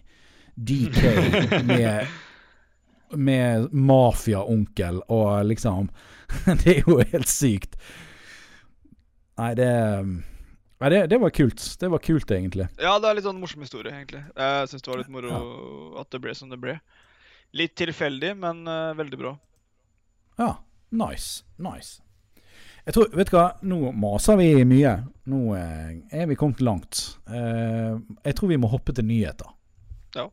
DK 0.55 1.63
med 1.65 2.09
med 3.17 3.73
mafiaonkel 3.73 4.99
og 5.09 5.45
liksom 5.49 5.87
Det 6.61 6.75
er 6.75 6.83
jo 6.85 6.99
helt 6.99 7.29
sykt. 7.29 7.73
Nei, 9.39 9.53
det 9.57 9.69
Nei, 10.79 10.89
det, 10.93 10.99
det 11.11 11.17
var 11.19 11.33
kult. 11.35 11.63
Det 11.79 11.89
var 11.91 11.99
kult, 11.99 12.31
egentlig. 12.31 12.69
Ja, 12.79 12.93
det 13.03 13.09
er 13.09 13.17
litt 13.17 13.25
sånn 13.25 13.39
morsom 13.41 13.65
historie, 13.65 13.91
egentlig. 13.91 14.21
Jeg 14.31 14.69
syns 14.71 14.85
det 14.85 14.91
var 14.93 15.01
litt 15.01 15.11
moro 15.11 15.31
at 15.99 16.07
det 16.13 16.21
ble 16.23 16.35
som 16.37 16.53
det 16.53 16.59
ble. 16.61 16.77
Litt 17.59 17.73
tilfeldig, 17.81 18.29
men 18.39 18.61
uh, 18.63 18.95
veldig 18.95 19.19
bra. 19.19 19.33
Ja, 20.39 20.53
nice. 20.95 21.43
Nice. 21.59 21.99
Jeg 22.89 22.95
tror, 22.95 23.09
Vet 23.13 23.29
du 23.29 23.35
hva, 23.35 23.49
nå 23.69 23.91
maser 23.93 24.37
vi 24.39 24.63
mye. 24.65 24.91
Nå 25.29 25.39
eh, 25.53 25.89
er 26.09 26.23
vi 26.25 26.33
kommet 26.33 26.57
langt. 26.65 27.19
Eh, 27.29 27.99
jeg 28.25 28.33
tror 28.33 28.49
vi 28.49 28.57
må 28.57 28.71
hoppe 28.71 28.95
til 28.97 29.05
nyheter. 29.05 29.51
Ja. 30.17 30.23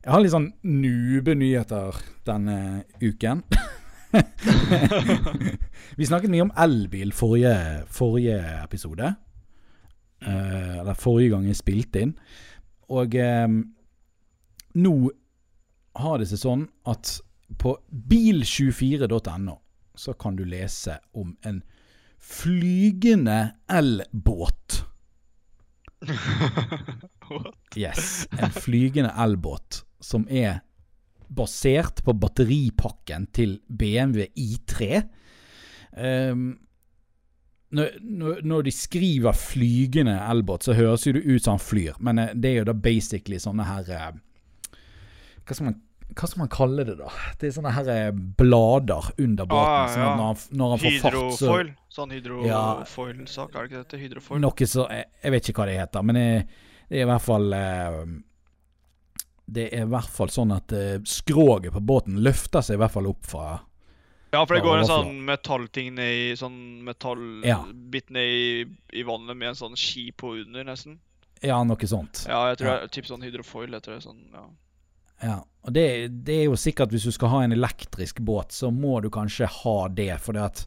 Jeg 0.00 0.14
har 0.14 0.24
litt 0.24 0.32
sånn 0.32 0.48
nube-nyheter 0.64 2.00
denne 2.24 2.56
uken. 3.04 3.44
vi 6.00 6.08
snakket 6.08 6.32
mye 6.32 6.48
om 6.48 6.56
elbil 6.56 7.12
forrige, 7.12 7.52
forrige 7.92 8.40
episode. 8.62 9.12
Eh, 10.24 10.74
eller 10.80 10.96
forrige 10.96 11.36
gang 11.36 11.52
jeg 11.52 11.60
spilte 11.60 12.08
inn. 12.08 12.16
Og 12.92 13.20
eh, 13.20 13.48
nå 14.74 14.94
har 15.94 16.18
det 16.18 16.28
seg 16.30 16.42
sånn 16.42 16.64
at 16.90 17.18
på 17.60 17.76
bil24.no 18.10 19.58
så 19.94 20.14
kan 20.18 20.36
du 20.36 20.42
lese 20.48 20.98
om 21.14 21.36
en 21.46 21.62
flygende 22.18 23.54
elbåt. 23.70 24.80
What? 27.30 27.76
Yes, 27.76 28.26
en 28.38 28.50
flygende 28.50 29.12
elbåt 29.16 29.84
som 30.00 30.26
er 30.28 30.60
basert 31.28 32.02
på 32.04 32.12
batteripakken 32.12 33.28
til 33.32 33.58
BMW 33.68 34.26
I3. 34.34 35.02
Um, 35.94 36.44
når, 37.74 38.42
når, 38.44 38.62
de 38.62 38.72
skriver 38.72 39.32
flygende 39.32 40.14
elbåt, 40.30 40.66
så 40.66 40.76
høres 40.76 41.06
jo 41.06 41.14
det 41.16 41.24
ut 41.24 41.42
som 41.42 41.56
han 41.56 41.62
flyr, 41.62 41.96
men 41.98 42.20
eh, 42.22 42.34
det 42.34 42.50
er 42.50 42.60
jo 42.60 42.68
da 42.70 42.74
basically 42.78 43.40
sånne 43.42 43.66
her 43.66 43.90
eh, 43.90 44.12
hva, 45.46 45.54
skal 45.54 45.66
man, 45.70 45.76
hva 46.14 46.28
skal 46.28 46.40
man 46.44 46.50
kalle 46.52 46.84
det, 46.88 46.96
da? 46.98 47.08
Det 47.40 47.48
er 47.48 47.54
sånne 47.56 47.72
her 47.76 47.88
eh, 47.94 48.10
blader 48.40 49.10
under 49.20 49.48
båten. 49.50 49.72
Ah, 49.74 49.88
sånn 49.92 50.18
når 50.18 50.28
han, 50.30 50.42
når 50.60 50.74
han 50.74 50.82
får 50.84 51.00
fart, 51.02 51.14
så 51.14 51.48
Hydrofoil. 51.48 51.72
Sånn 51.94 52.10
hydrofoil-sak, 52.16 53.54
er 53.54 53.58
det 53.58 53.70
ikke 53.70 53.82
dette? 53.84 53.98
Hydrofoil? 54.02 54.40
Noe 54.42 54.66
så 54.66 54.86
jeg, 54.90 55.10
jeg 55.22 55.34
vet 55.36 55.48
ikke 55.50 55.62
hva 55.62 55.66
det 55.70 55.76
heter, 55.80 56.06
men 56.08 56.18
det, 56.18 56.28
det 56.88 56.98
er 57.00 57.04
i 57.06 57.10
hvert 57.12 57.22
fall 57.24 57.52
eh, 57.58 58.00
Det 59.46 59.68
er 59.76 59.84
i 59.84 59.90
hvert 59.92 60.10
fall 60.16 60.32
sånn 60.32 60.54
at 60.56 60.72
eh, 60.74 60.96
skroget 61.06 61.72
på 61.74 61.80
båten 61.84 62.18
løfter 62.24 62.64
seg 62.64 62.78
i 62.78 62.82
hvert 62.82 62.94
fall 62.96 63.06
opp 63.12 63.28
fra 63.28 63.46
Ja, 64.34 64.40
for 64.42 64.56
det 64.56 64.64
går 64.64 64.80
en 64.82 64.88
sånn 64.90 65.12
metallting 65.28 65.92
ned 66.00 66.14
i 66.32 66.36
Sånn 66.40 66.56
metallbit 66.86 67.46
Ja. 67.46 67.60
ned 68.16 68.24
i, 68.26 68.64
i 68.98 69.04
vannet 69.06 69.36
med 69.38 69.52
en 69.52 69.60
sånn 69.60 69.76
ski 69.78 70.08
på 70.16 70.34
under, 70.40 70.64
nesten. 70.66 70.98
Ja, 71.44 71.58
noe 71.62 71.86
sånt. 71.86 72.24
Ja, 72.26 72.48
jeg 72.50 72.58
tror 72.62 72.70
Ja. 72.70 72.74
det 72.80 72.88
er 72.88 72.92
typ 72.96 73.06
sånn 73.10 73.22
hydrofoil. 73.22 73.70
Jeg 73.76 73.84
tror 73.84 73.94
det 73.94 74.00
er 74.00 74.06
sånn, 74.08 74.22
ja. 74.32 74.44
Ja, 75.24 75.40
og 75.64 75.72
det, 75.72 75.84
det 76.26 76.38
er 76.42 76.48
jo 76.50 76.56
sikkert 76.60 76.92
hvis 76.92 77.06
du 77.08 77.14
skal 77.14 77.32
ha 77.32 77.42
en 77.44 77.54
elektrisk 77.56 78.20
båt, 78.20 78.52
så 78.52 78.68
må 78.70 78.98
du 79.00 79.08
kanskje 79.12 79.48
ha 79.48 79.76
det, 79.88 80.12
for 80.20 80.36
det 80.36 80.44
at 80.44 80.64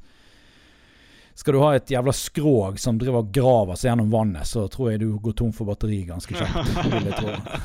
skal 1.37 1.53
du 1.53 1.59
ha 1.61 1.75
et 1.77 1.91
jævla 1.93 2.13
skrog 2.17 2.79
som 2.81 2.97
driver 2.97 3.21
og 3.21 3.27
graver 3.29 3.77
seg 3.77 3.91
gjennom 3.91 4.09
vannet, 4.09 4.49
så 4.49 4.63
tror 4.73 4.89
jeg 4.89 5.03
du 5.03 5.11
går 5.21 5.35
tom 5.37 5.51
for 5.53 5.69
batteri 5.69 5.99
ganske 6.07 6.33
kjapt. 6.33 6.79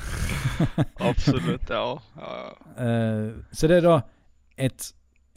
Absolutt, 1.09 1.73
ja. 1.73 1.87
ja, 2.21 2.35
ja. 2.43 2.51
Uh, 2.77 3.41
så 3.49 3.71
det 3.73 3.79
er 3.81 3.87
da 3.87 3.97
et, 4.61 4.91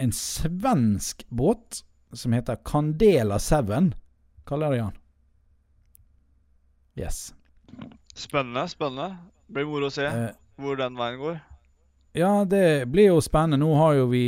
en 0.03 0.11
svensk 0.11 1.23
båt 1.31 1.79
som 2.11 2.35
heter 2.35 2.59
Candela 2.67 3.39
7. 3.39 3.95
Kaller 4.43 4.75
de 4.75 4.83
han. 4.83 4.99
Yes. 6.99 7.29
Spennende, 8.15 8.67
spennende. 8.67 9.15
Blir 9.47 9.67
moro 9.69 9.87
å 9.87 9.93
se 9.93 10.11
Eh, 10.11 10.31
hvor 10.61 10.77
den 10.79 10.97
veien 10.99 11.19
går. 11.19 11.41
Ja, 12.15 12.45
det 12.47 12.87
blir 12.87 13.09
jo 13.09 13.17
spennende. 13.23 13.59
Nå 13.59 13.73
har 13.75 13.97
jo 13.97 14.05
vi 14.07 14.21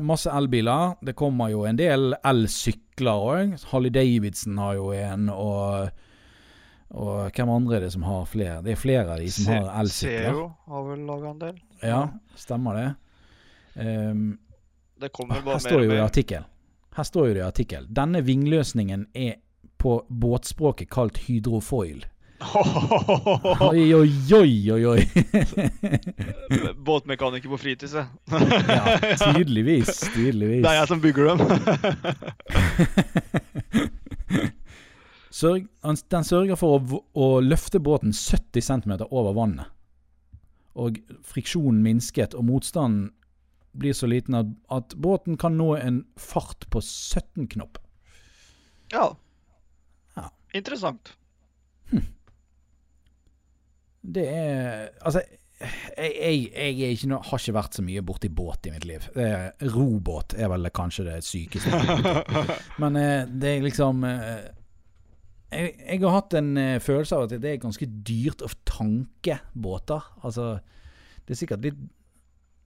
masse 0.00 0.32
elbiler. 0.32 0.94
Det 1.04 1.12
kommer 1.18 1.50
jo 1.52 1.66
en 1.68 1.76
del 1.76 2.14
elsykler 2.24 3.26
òg. 3.32 3.52
Harley 3.68 3.92
Davidson 3.92 4.56
har 4.62 4.78
jo 4.78 4.86
en, 4.96 5.26
og, 5.28 5.90
og 6.96 7.36
hvem 7.36 7.52
andre 7.52 7.76
er 7.76 7.84
det 7.84 7.92
som 7.92 8.06
har 8.08 8.24
flere? 8.30 8.62
Det 8.64 8.72
er 8.72 8.80
flere 8.80 9.04
av 9.12 9.20
de 9.20 9.28
som 9.34 9.50
har 9.52 9.68
elsykler. 9.82 10.30
Zero 10.30 10.46
har 10.72 10.88
vel 10.88 11.04
laga 11.10 11.34
en 11.34 11.42
del. 11.42 11.60
Ja, 11.84 12.00
stemmer 12.38 12.80
det. 12.80 12.88
Um, 13.76 14.24
Det 15.00 15.12
kommer 15.12 15.44
her 15.44 15.60
står 15.60 15.84
jo 15.84 15.90
det 15.92 16.00
i 16.00 16.06
artikkel. 16.06 16.48
Her 16.96 17.08
står 17.08 17.28
jo 17.28 17.34
det 17.36 17.40
i 17.44 17.46
artikkel. 17.50 17.86
Denne 17.92 18.24
vingløsningen 18.24 19.06
er 19.12 19.36
på 19.82 19.98
båtspråket 20.08 20.88
kalt 20.92 21.18
hydrofoil. 21.26 22.04
Oi, 23.60 23.94
oi, 23.94 24.34
oi, 24.34 24.70
oi, 24.72 24.86
oi. 24.86 25.08
Båtmekaniker 26.86 27.48
på 27.48 27.58
fritid, 27.58 27.90
se. 27.90 28.06
ja, 28.68 28.98
tydeligvis. 29.34 30.00
Tydeligvis. 30.14 30.62
Det 30.64 30.70
er 30.70 30.74
jeg 30.80 30.88
som 30.90 31.00
bygger 31.02 31.24
dem. 31.30 31.38
Sørg, 35.32 35.64
den 36.12 36.24
sørger 36.28 36.56
for 36.60 36.68
å, 36.76 36.78
å 37.16 37.26
løfte 37.40 37.80
båten 37.80 38.12
70 38.12 38.60
cm 38.66 38.92
over 39.08 39.32
vannet. 39.36 39.66
Og 40.76 40.98
friksjonen 41.26 41.82
minsket, 41.84 42.34
og 42.36 42.44
motstanden 42.48 43.10
blir 43.72 43.92
så 43.96 44.06
liten 44.10 44.34
at, 44.36 44.46
at 44.72 44.94
båten 45.00 45.36
kan 45.40 45.56
nå 45.56 45.76
en 45.80 46.04
fart 46.20 46.68
på 46.70 46.80
17 46.84 47.48
knop. 47.56 47.78
ja. 48.92 49.16
Ja. 50.16 50.28
Interessant. 50.52 51.16
Det 54.02 54.24
er 54.26 54.88
Altså, 55.06 55.22
jeg, 55.62 56.14
jeg, 56.18 56.78
jeg 56.78 56.96
ikke 56.96 57.08
noe, 57.12 57.22
har 57.22 57.38
ikke 57.38 57.54
vært 57.54 57.76
så 57.78 57.84
mye 57.86 58.02
borti 58.02 58.30
båt 58.34 58.66
i 58.66 58.72
mitt 58.74 58.86
liv. 58.88 59.04
Er, 59.14 59.52
robåt 59.74 60.34
er 60.34 60.50
vel 60.50 60.70
kanskje 60.74 61.06
det 61.06 61.20
sykeste. 61.26 61.70
Men 62.82 62.98
eh, 62.98 63.30
det 63.30 63.52
er 63.52 63.66
liksom 63.66 64.02
eh, 64.08 64.48
jeg, 65.52 65.72
jeg 65.78 66.02
har 66.02 66.16
hatt 66.16 66.36
en 66.38 66.52
eh, 66.58 66.78
følelse 66.82 67.16
av 67.16 67.26
at 67.28 67.36
det 67.42 67.50
er 67.52 67.62
ganske 67.62 67.88
dyrt 68.06 68.44
å 68.44 68.50
tanke 68.68 69.38
båter. 69.54 70.08
Altså, 70.24 70.56
det 71.22 71.36
er 71.36 71.42
sikkert 71.44 71.68
litt 71.68 71.82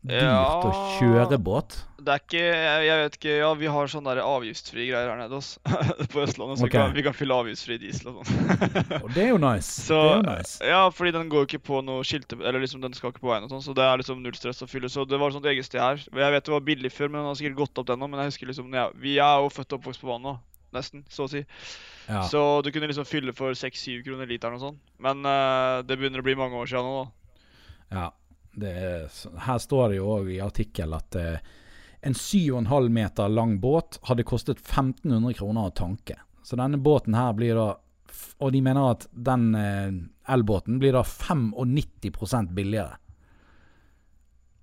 dyrt 0.08 0.66
å 0.68 0.72
kjøre 0.98 1.38
båt. 1.42 1.80
Det 2.06 2.12
er 2.14 2.22
ikke 2.22 2.42
Jeg, 2.42 2.82
jeg 2.86 2.98
vet 3.00 3.16
ikke 3.18 3.32
Ja, 3.40 3.48
vi 3.58 3.70
har 3.72 3.88
sånne 3.90 4.12
avgiftsfrie 4.22 4.84
greier 4.90 5.08
her 5.10 5.18
nede 5.18 5.38
hos 5.38 5.56
på 6.12 6.22
Østlandet, 6.22 6.60
så 6.60 6.68
okay. 6.68 6.68
vi, 6.68 6.76
kan, 6.76 6.94
vi 6.94 7.04
kan 7.08 7.16
fylle 7.16 7.38
avgiftsfri 7.42 7.78
diesel 7.82 8.12
og 8.12 8.20
sånn. 8.20 8.50
Og 9.00 9.08
det 9.16 9.24
er 9.24 9.30
jo 9.32 9.40
nice. 9.42 9.86
Så, 9.88 9.98
det 10.04 10.12
er 10.12 10.20
jo 10.20 10.26
nice. 10.28 10.54
Ja, 10.70 10.82
fordi 10.94 11.14
den 11.16 11.30
går 11.32 11.48
ikke 11.48 11.62
på 11.66 11.80
noe 11.86 12.04
skilte 12.06 12.38
Eller 12.38 12.62
liksom 12.62 12.84
den 12.84 12.94
skal 12.96 13.10
ikke 13.10 13.24
på 13.24 13.32
veien 13.32 13.48
og 13.48 13.54
sånn, 13.54 13.64
så 13.64 13.74
det 13.76 13.86
er 13.86 14.02
liksom 14.02 14.22
null 14.22 14.36
stress 14.38 14.62
å 14.62 14.70
fylle. 14.70 14.90
Så 14.92 15.06
det 15.08 15.18
var 15.22 15.34
sånt 15.34 15.48
eget 15.50 15.66
sted 15.66 15.82
her. 15.82 16.02
Jeg 16.04 16.36
vet 16.36 16.46
det 16.46 16.54
var 16.54 16.68
billig 16.68 16.92
før, 16.94 17.10
men 17.10 17.22
den 17.22 17.30
har 17.32 17.40
sikkert 17.40 17.58
gått 17.64 17.82
opp 17.82 17.88
den 17.90 18.02
nå. 18.02 18.10
Men 18.12 18.22
jeg 18.22 18.34
husker 18.34 18.52
liksom 18.52 18.76
jeg, 18.76 19.00
Vi 19.02 19.16
er 19.18 19.42
jo 19.42 19.50
født 19.56 19.74
og 19.74 19.80
oppvokst 19.80 20.04
på 20.04 20.12
vannet 20.12 20.30
nå, 20.30 20.36
nesten, 20.76 21.02
så 21.10 21.26
å 21.26 21.32
si. 21.32 21.42
Ja. 22.06 22.22
Så 22.30 22.44
du 22.62 22.70
kunne 22.70 22.86
liksom 22.92 23.08
fylle 23.08 23.34
for 23.34 23.56
6-7 23.58 24.04
kroner 24.06 24.30
literen 24.30 24.60
og 24.60 24.62
sånn. 24.62 24.78
Men 25.02 25.26
uh, 25.26 25.82
det 25.82 25.98
begynner 25.98 26.22
å 26.22 26.26
bli 26.26 26.38
mange 26.38 26.60
år 26.60 26.70
siden 26.70 26.86
nå, 26.86 27.02
da. 27.02 27.34
Ja, 27.96 28.06
er, 28.62 29.06
her 29.46 29.58
står 29.60 29.90
det 29.92 30.00
jo 30.00 30.10
òg 30.18 30.30
i 30.32 30.40
artikkel 30.40 30.94
at 30.96 31.16
eh, 31.20 31.38
en 32.06 32.14
7,5 32.14 32.88
meter 32.88 33.28
lang 33.28 33.56
båt 33.60 33.98
hadde 34.08 34.24
kostet 34.24 34.60
1500 34.62 35.34
kroner 35.36 35.68
å 35.68 35.74
tanke. 35.76 36.16
Så 36.46 36.56
denne 36.56 36.78
båten 36.78 37.16
her 37.18 37.34
blir 37.34 37.58
da 37.58 37.74
Og 38.40 38.52
de 38.52 38.60
mener 38.62 38.92
at 38.94 39.06
den 39.12 39.54
eh, 39.54 39.92
elbåten 40.32 40.78
blir 40.78 40.94
da 40.94 41.02
95% 41.02 42.52
billigere. 42.56 42.96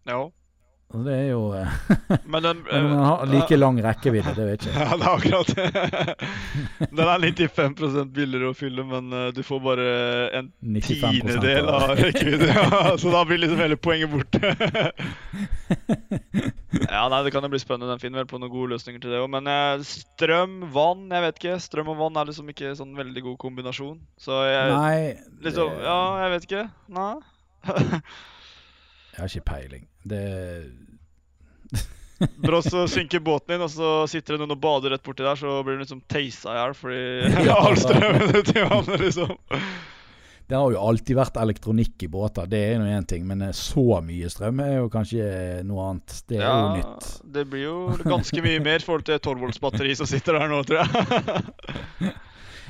Ja. 0.10 0.32
Det 0.94 1.14
er 1.14 1.30
jo 1.32 1.42
eh, 1.58 1.70
Men 2.32 2.44
den 2.46 2.60
Men 2.72 2.90
den 2.92 3.00
har 3.02 3.26
like 3.26 3.58
lang 3.58 3.80
rekkevidde, 3.82 4.34
det 4.38 4.46
vet 4.46 4.66
jeg. 4.68 4.76
Ja, 4.84 4.98
det 4.98 5.08
er 5.08 5.16
akkurat 5.18 5.48
det. 5.56 6.90
Den 6.94 7.02
er 7.08 7.24
95% 7.26 8.12
billigere 8.14 8.52
å 8.52 8.58
fylle, 8.58 8.86
men 8.86 9.10
eh, 9.16 9.30
du 9.34 9.42
får 9.46 9.62
bare 9.64 9.88
en 10.40 10.52
95 10.62 11.00
tiendedel 11.02 11.70
av 11.72 11.96
rekkevidde. 11.98 12.50
Ja, 12.54 12.82
så 13.00 13.14
da 13.14 13.24
blir 13.26 13.42
liksom 13.42 13.62
hele 13.64 13.78
poenget 13.80 14.12
borte. 14.14 14.54
ja, 16.84 17.04
nei, 17.10 17.22
det 17.26 17.34
kan 17.34 17.46
jo 17.46 17.52
bli 17.54 17.62
spennende. 17.64 17.90
Den 17.96 18.04
finner 18.04 18.22
vel 18.22 18.30
på 18.30 18.42
noen 18.42 18.54
gode 18.54 18.76
løsninger 18.76 19.02
til 19.02 19.16
det 19.16 19.22
òg. 19.24 19.32
Men 19.34 19.50
eh, 19.50 19.86
strøm, 19.88 20.60
vann, 20.76 21.08
jeg 21.10 21.26
vet 21.26 21.42
ikke. 21.42 21.58
Strøm 21.64 21.90
og 21.96 22.00
vann 22.04 22.22
er 22.22 22.30
liksom 22.30 22.54
ikke 22.54 22.76
sånn 22.78 22.94
veldig 23.00 23.26
god 23.32 23.40
kombinasjon. 23.42 23.98
Så 24.22 24.44
jeg 24.50 24.78
Nei, 24.78 25.00
liksom 25.48 25.74
Ja, 25.82 26.00
jeg 26.26 26.36
vet 26.36 26.48
ikke. 26.50 26.68
Nei. 26.94 27.16
Jeg 29.14 29.22
har 29.22 29.30
ikke 29.32 29.48
peiling. 29.54 29.86
Det 30.04 30.24
Bra 32.44 32.62
så 32.64 32.86
synker 32.88 33.20
båten 33.20 33.54
din, 33.56 33.64
og 33.66 33.72
så 33.74 33.88
sitter 34.08 34.36
det 34.38 34.44
noen 34.44 34.54
og 34.56 34.62
bader 34.64 34.94
rett 34.96 35.04
borti 35.04 35.26
der, 35.26 35.36
så 35.40 35.58
blir 35.66 35.76
du 35.80 35.84
liksom 35.84 36.04
teisa 36.10 36.54
i 36.54 36.60
hjel 36.60 36.76
fordi 36.78 37.02
Ja. 37.50 37.58
all 37.68 37.78
strømmen 37.80 38.38
ut 38.38 38.54
i 38.54 38.62
vannet, 38.64 39.00
liksom. 39.02 39.34
Det 40.44 40.58
har 40.60 40.74
jo 40.76 40.80
alltid 40.84 41.16
vært 41.18 41.38
elektronikk 41.40 42.04
i 42.04 42.10
båter, 42.12 42.48
det 42.52 42.60
er 42.74 42.80
nå 42.82 42.88
én 42.92 43.06
ting, 43.08 43.24
men 43.28 43.42
eh, 43.48 43.54
så 43.56 44.02
mye 44.04 44.30
strøm 44.32 44.60
er 44.64 44.74
jo 44.82 44.90
kanskje 44.92 45.28
noe 45.68 45.86
annet. 45.90 46.18
Det 46.30 46.42
er 46.42 46.50
jo 46.52 46.74
nytt. 46.82 47.08
Det 47.38 47.46
blir 47.50 47.64
jo 47.64 47.78
ganske 48.04 48.44
mye 48.44 48.60
mer 48.66 48.84
i 48.84 48.86
forhold 48.86 49.08
til 49.08 49.20
12 49.24 49.40
volts 49.46 49.62
batteri 49.64 49.96
som 49.98 50.10
sitter 50.10 50.38
der 50.40 50.52
nå, 50.52 50.60
tror 50.68 50.84
jeg. 50.84 52.14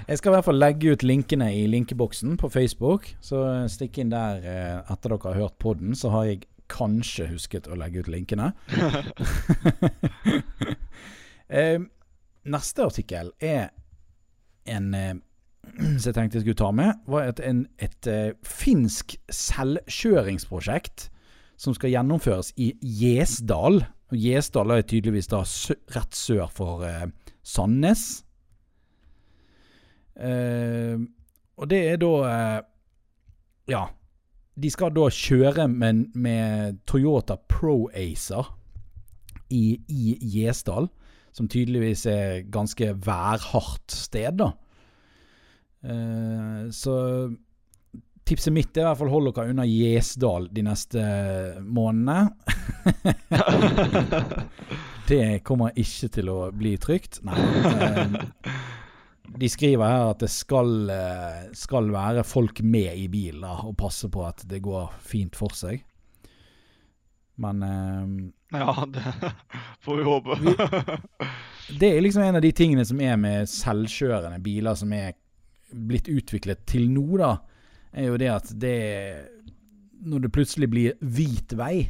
Jeg 0.07 0.19
skal 0.19 0.31
i 0.31 0.35
hvert 0.35 0.47
fall 0.47 0.59
legge 0.59 0.91
ut 0.91 1.03
linkene 1.05 1.47
i 1.55 1.63
linkeboksen 1.71 2.35
på 2.39 2.49
Facebook, 2.51 3.07
så 3.23 3.43
stikk 3.71 4.01
inn 4.01 4.11
der 4.11 4.43
eh, 4.43 4.79
etter 4.91 5.13
dere 5.13 5.29
har 5.29 5.39
hørt 5.45 5.55
podden, 5.63 5.93
så 5.95 6.11
har 6.11 6.25
jeg 6.27 6.41
kanskje 6.71 7.29
husket 7.29 7.69
å 7.71 7.77
legge 7.79 8.03
ut 8.03 8.09
linkene. 8.11 8.49
eh, 11.59 11.77
neste 12.43 12.89
artikkel 12.89 13.31
er 13.39 13.69
en 14.67 14.91
eh, 14.97 15.13
som 15.71 16.09
jeg 16.09 16.17
tenkte 16.17 16.41
jeg 16.41 16.49
skulle 16.49 16.59
ta 16.59 16.73
med, 16.75 16.99
var 17.07 17.31
et, 17.31 17.39
en, 17.39 17.63
et 17.79 18.11
finsk 18.43 19.15
selvkjøringsprosjekt 19.31 21.07
som 21.55 21.75
skal 21.77 21.93
gjennomføres 21.93 22.51
i 22.59 22.73
Gjesdal. 22.83 23.85
Gjesdal 24.11 24.75
er 24.75 24.83
tydeligvis 24.83 25.31
da 25.31 25.45
rett 25.95 26.17
sør 26.17 26.51
for 26.51 26.83
Sandnes. 27.47 28.25
Eh, 30.13 30.97
og 31.57 31.69
det 31.69 31.81
er 31.91 31.99
da 32.01 32.13
eh, 32.29 32.61
Ja. 33.73 33.83
De 34.53 34.69
skal 34.69 34.91
da 34.93 35.07
kjøre 35.09 35.65
med, 35.65 36.11
med 36.13 36.75
Toyota 36.85 37.39
Pro 37.49 37.87
Acer 37.89 38.51
i, 39.49 39.79
i 39.89 40.17
Gjesdal, 40.21 40.91
som 41.33 41.47
tydeligvis 41.49 42.05
er 42.05 42.43
ganske 42.53 42.91
værhardt 43.01 43.95
sted, 43.97 44.37
da. 44.37 44.51
Eh, 45.83 46.69
så 46.69 46.93
tipset 48.29 48.53
mitt 48.55 48.77
er 48.77 48.85
i 48.85 48.87
hvert 48.87 49.01
fall 49.01 49.11
hold 49.11 49.31
dere 49.33 49.51
unna 49.51 49.65
Gjesdal 49.67 50.47
de 50.53 50.63
neste 50.69 51.01
månedene. 51.65 52.29
det 55.09 55.41
kommer 55.47 55.73
ikke 55.75 56.11
til 56.19 56.31
å 56.31 56.37
bli 56.55 56.75
trygt. 56.81 57.23
Nei. 57.25 57.41
Eh, 57.73 58.61
de 59.39 59.49
skriver 59.49 59.87
her 59.87 60.11
at 60.11 60.21
det 60.23 60.29
skal, 60.31 60.89
eh, 60.89 61.41
skal 61.57 61.89
være 61.93 62.23
folk 62.27 62.61
med 62.61 62.97
i 62.97 63.07
bilen 63.11 63.43
og 63.43 63.75
passe 63.77 64.09
på 64.11 64.25
at 64.27 64.43
det 64.49 64.61
går 64.63 64.93
fint 65.01 65.35
for 65.37 65.55
seg. 65.57 65.83
Men 67.41 67.63
eh, 67.63 68.59
Ja, 68.59 68.85
det 68.85 69.03
får 69.85 69.97
vi 69.97 70.03
håpe. 70.03 70.37
det 71.79 71.89
er 71.89 72.01
liksom 72.01 72.23
en 72.23 72.37
av 72.37 72.45
de 72.45 72.51
tingene 72.53 72.85
som 72.85 73.01
er 73.01 73.17
med 73.17 73.49
selvkjørende 73.49 74.41
biler 74.43 74.77
som 74.77 74.93
er 74.93 75.15
blitt 75.73 76.09
utviklet 76.11 76.65
til 76.69 76.91
nå, 76.93 77.07
da, 77.17 77.35
er 77.93 78.11
jo 78.11 78.17
det 78.21 78.29
at 78.29 78.51
det 78.61 78.77
Når 80.03 80.25
det 80.25 80.31
plutselig 80.35 80.67
blir 80.69 80.95
hvit 80.99 81.53
vei 81.57 81.87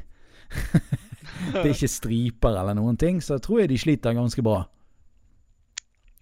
Det 1.51 1.63
er 1.63 1.71
ikke 1.73 1.89
striper 1.89 2.55
eller 2.59 2.75
noen 2.77 2.97
ting, 2.99 3.19
så 3.23 3.39
tror 3.41 3.63
jeg 3.63 3.71
de 3.71 3.77
sliter 3.79 4.13
ganske 4.15 4.43
bra. 4.45 4.61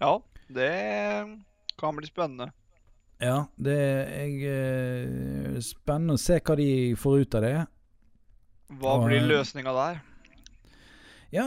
Ja, 0.00 0.16
det 0.54 1.38
kan 1.80 1.96
bli 1.96 2.06
spennende. 2.08 2.50
Ja, 3.22 3.44
det 3.56 3.76
er 3.78 4.30
eh, 4.50 5.58
spennende 5.62 6.16
å 6.18 6.20
se 6.20 6.40
hva 6.42 6.56
de 6.58 6.68
får 6.98 7.20
ut 7.22 7.36
av 7.38 7.44
det. 7.46 7.52
Hva 8.80 8.96
Og, 8.98 9.04
blir 9.06 9.20
eh, 9.20 9.28
løsninga 9.30 9.74
der? 9.76 10.00
Ja, 11.32 11.44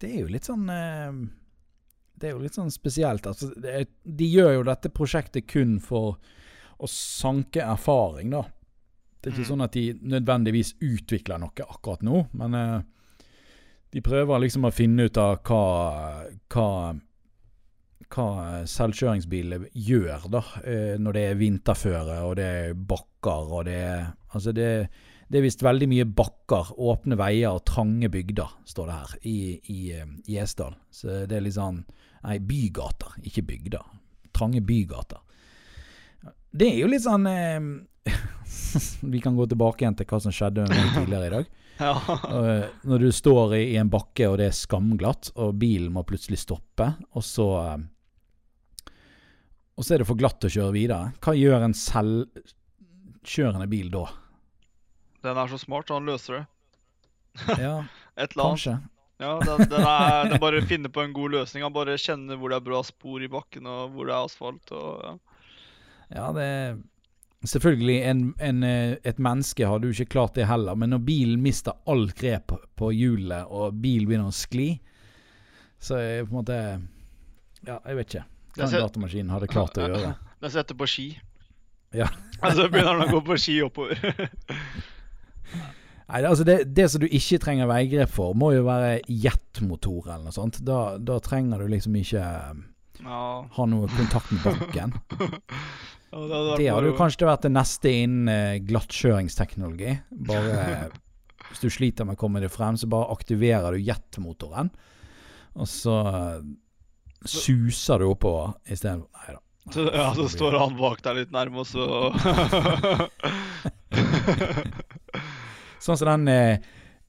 det 0.00 0.10
er 0.10 0.20
jo 0.24 0.32
litt 0.32 0.44
sånn 0.48 0.66
eh, 0.68 1.12
Det 2.18 2.28
er 2.28 2.34
jo 2.34 2.42
litt 2.42 2.56
sånn 2.56 2.72
spesielt. 2.72 3.26
Altså, 3.28 3.50
det 3.60 3.86
de 4.04 4.26
gjør 4.32 4.54
jo 4.58 4.66
dette 4.68 4.90
prosjektet 4.92 5.46
kun 5.52 5.78
for 5.84 6.16
å 6.80 6.88
sanke 6.90 7.62
erfaring, 7.64 8.30
da. 8.34 8.42
Det 9.20 9.30
er 9.30 9.36
ikke 9.36 9.44
Mm. 9.46 9.50
sånn 9.52 9.64
at 9.64 9.72
de 9.72 9.84
nødvendigvis 10.02 10.74
utvikler 10.80 11.38
noe 11.40 11.64
akkurat 11.66 12.02
nå, 12.04 12.26
men 12.36 12.84
de 13.92 14.00
prøver 14.04 14.40
liksom 14.42 14.64
å 14.68 14.72
finne 14.74 15.06
ut 15.08 15.16
av 15.18 15.38
hva, 15.42 16.26
hva 16.52 16.66
hva 18.12 18.62
selvkjøringsbiler 18.70 19.68
gjør 19.72 20.28
da, 20.32 20.42
eh, 20.62 20.94
når 21.00 21.16
det 21.16 21.24
er 21.26 21.40
vinterføre 21.40 22.22
og 22.26 22.36
det 22.38 22.46
er 22.46 22.78
bakker 22.78 23.52
og 23.58 23.66
det 23.70 23.80
er 23.82 24.06
Altså 24.36 24.52
det, 24.52 24.90
det 25.32 25.38
er 25.38 25.44
visst 25.46 25.62
veldig 25.64 25.86
mye 25.88 26.04
bakker, 26.12 26.74
åpne 26.76 27.16
veier 27.16 27.56
og 27.56 27.64
trange 27.64 28.10
bygder, 28.12 28.50
står 28.68 28.90
det 28.90 28.96
her, 28.98 29.14
i, 29.22 29.38
i 29.72 29.78
eh, 29.96 30.10
Gjesdal. 30.28 30.74
Så 30.92 31.22
det 31.24 31.38
er 31.38 31.46
litt 31.46 31.56
sånn 31.56 31.84
Nei, 32.26 32.40
bygater, 32.42 33.14
ikke 33.24 33.44
bygder. 33.46 33.84
Trange 34.34 34.60
bygater. 34.66 35.20
Det 36.50 36.68
er 36.72 36.80
jo 36.80 36.88
litt 36.90 37.04
sånn 37.04 37.28
eh, 37.30 37.68
Vi 39.12 39.20
kan 39.22 39.36
gå 39.38 39.46
tilbake 39.46 39.84
igjen 39.84 39.96
til 39.98 40.08
hva 40.10 40.20
som 40.24 40.34
skjedde 40.34 40.66
med 40.66 40.74
meg 40.74 40.98
tidligere 40.98 41.30
i 41.30 41.36
dag. 41.38 41.54
Ja. 41.76 41.92
Eh, 41.92 42.70
når 42.88 43.02
du 43.02 43.10
står 43.12 43.50
i, 43.58 43.74
en 43.76 43.90
bakke 43.92 44.30
og 44.30 44.38
det 44.40 44.46
er 44.48 44.54
skamglatt, 44.56 45.28
og 45.36 45.58
bilen 45.60 45.90
må 45.92 46.06
plutselig 46.08 46.38
stoppe, 46.40 46.86
og 47.12 47.20
så 47.20 47.50
Og 49.76 49.84
så 49.84 49.94
er 49.94 50.00
det 50.02 50.08
for 50.08 50.16
glatt 50.18 50.44
å 50.46 50.50
kjøre 50.50 50.72
videre. 50.72 51.12
Hva 51.20 51.34
gjør 51.36 51.66
en 51.66 51.74
selvkjørende 51.76 53.68
bil 53.68 53.90
da? 53.92 54.06
Den 55.26 55.36
er 55.42 55.50
så 55.50 55.58
smart, 55.60 55.88
så 55.90 55.98
han 55.98 56.08
løser 56.08 56.38
det. 56.40 56.44
Ja, 57.60 57.74
Et 58.16 58.32
eller 58.32 58.46
annet. 58.46 58.56
kanskje. 58.56 58.76
Ja, 59.20 59.30
den, 59.40 59.68
den, 59.68 59.84
er, 59.88 60.28
den 60.30 60.40
bare 60.40 60.60
finner 60.68 60.92
på 60.92 61.02
en 61.04 61.12
god 61.16 61.32
løsning. 61.38 61.64
Han 61.64 61.72
bare 61.72 61.96
kjenner 62.00 62.36
hvor 62.40 62.52
det 62.52 62.58
er 62.58 62.64
bra 62.66 62.82
spor 62.84 63.22
i 63.24 63.28
bakken, 63.32 63.68
og 63.68 63.94
hvor 63.94 64.08
det 64.08 64.12
er 64.16 64.28
asfalt. 64.28 64.72
Og, 64.76 64.90
ja. 65.04 65.14
Ja, 66.16 66.28
det 66.36 66.44
er 66.44 66.76
Selvfølgelig, 67.46 67.96
en, 68.08 68.20
en, 68.42 68.64
et 68.66 69.18
menneske 69.22 69.66
hadde 69.68 69.86
jo 69.86 69.94
ikke 69.94 70.14
klart 70.16 70.34
det 70.34 70.48
heller, 70.48 70.74
men 70.74 70.90
når 70.90 71.02
bilen 71.06 71.42
mister 71.44 71.76
all 71.86 72.08
grep 72.16 72.54
på 72.80 72.88
hjulet, 72.96 73.44
og 73.52 73.76
bilen 73.84 74.08
begynner 74.08 74.32
å 74.32 74.34
skli, 74.34 74.70
så 75.78 75.98
er 76.00 76.08
det 76.08 76.24
på 76.26 76.32
en 76.32 76.38
måte 76.40 76.56
Ja, 77.68 77.76
jeg 77.84 77.98
vet 78.00 78.08
ikke. 78.16 78.24
Hva 78.56 78.68
set... 78.72 78.80
datamaskinen 78.82 79.32
hadde 79.34 79.48
klart 79.52 79.78
å 79.78 79.86
gjøre. 79.88 80.12
Den 80.42 80.52
setter 80.52 80.76
på 80.78 80.88
ski. 80.90 81.06
Ja. 81.96 82.08
Og 82.44 82.52
så 82.56 82.66
begynner 82.72 82.96
han 82.98 83.06
å 83.06 83.12
gå 83.16 83.22
på 83.26 83.36
ski 83.40 83.58
oppover. 83.64 84.00
Nei, 86.06 86.20
det- 86.22 86.28
altså 86.30 86.44
det, 86.46 86.56
det 86.76 86.86
som 86.90 87.02
du 87.02 87.08
ikke 87.08 87.40
trenger 87.42 87.66
veigrep 87.70 88.10
for, 88.12 88.34
må 88.38 88.52
jo 88.54 88.66
være 88.66 89.00
jetmotor 89.10 90.06
eller 90.06 90.28
noe 90.28 90.34
sånt. 90.34 90.60
Da, 90.66 90.96
da 91.02 91.18
trenger 91.24 91.62
du 91.64 91.70
liksom 91.72 91.96
ikke 91.98 92.22
Ja, 93.02 93.22
ha 93.56 93.66
noe 93.68 93.88
kontakt 93.92 94.30
med 94.32 94.44
bakken. 94.46 94.94
ja, 96.12 96.20
det 96.20 96.60
Det 96.62 96.68
hadde 96.70 96.92
jo 96.92 96.98
kanskje 96.98 97.26
vært 97.28 97.48
det 97.48 97.52
neste 97.56 97.90
innen 98.04 98.30
eh, 98.30 98.60
glattkjøringsteknologi. 98.68 99.96
Bare 100.30 100.92
Hvis 101.50 101.64
du 101.64 101.68
sliter 101.74 102.06
med 102.06 102.16
å 102.16 102.22
komme 102.22 102.40
deg 102.44 102.54
frem, 102.54 102.78
så 102.78 102.86
bare 102.90 103.10
aktiverer 103.12 103.74
du 103.74 103.82
jetmotoren. 103.82 104.70
Og 105.56 105.66
så 105.70 105.98
suser 107.24 107.98
du 107.98 108.10
oppover 108.10 108.54
istedenfor 108.66 109.08
Nei 109.16 109.34
da. 109.34 109.40
så, 109.72 109.80
ja, 109.94 110.14
så 110.14 110.28
står 110.28 110.58
han 110.60 110.76
bak 110.78 111.02
deg 111.04 111.16
litt 111.22 111.32
nærme, 111.34 111.64
og 111.64 111.66
så 111.66 111.84
Sånn 115.86 115.98
som 115.98 116.08
den 116.08 116.28
eh, 116.32 116.58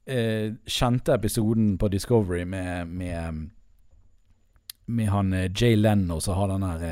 eh, 0.06 0.54
kjente 0.66 1.16
episoden 1.16 1.78
på 1.82 1.90
Discovery 1.92 2.46
med, 2.46 2.88
med, 2.88 3.50
med 4.86 5.10
han 5.10 5.34
eh, 5.34 5.50
Jay 5.50 5.76
Leno 5.76 6.20
som 6.22 6.38
har 6.38 6.52
den 6.54 6.66
der 6.66 6.84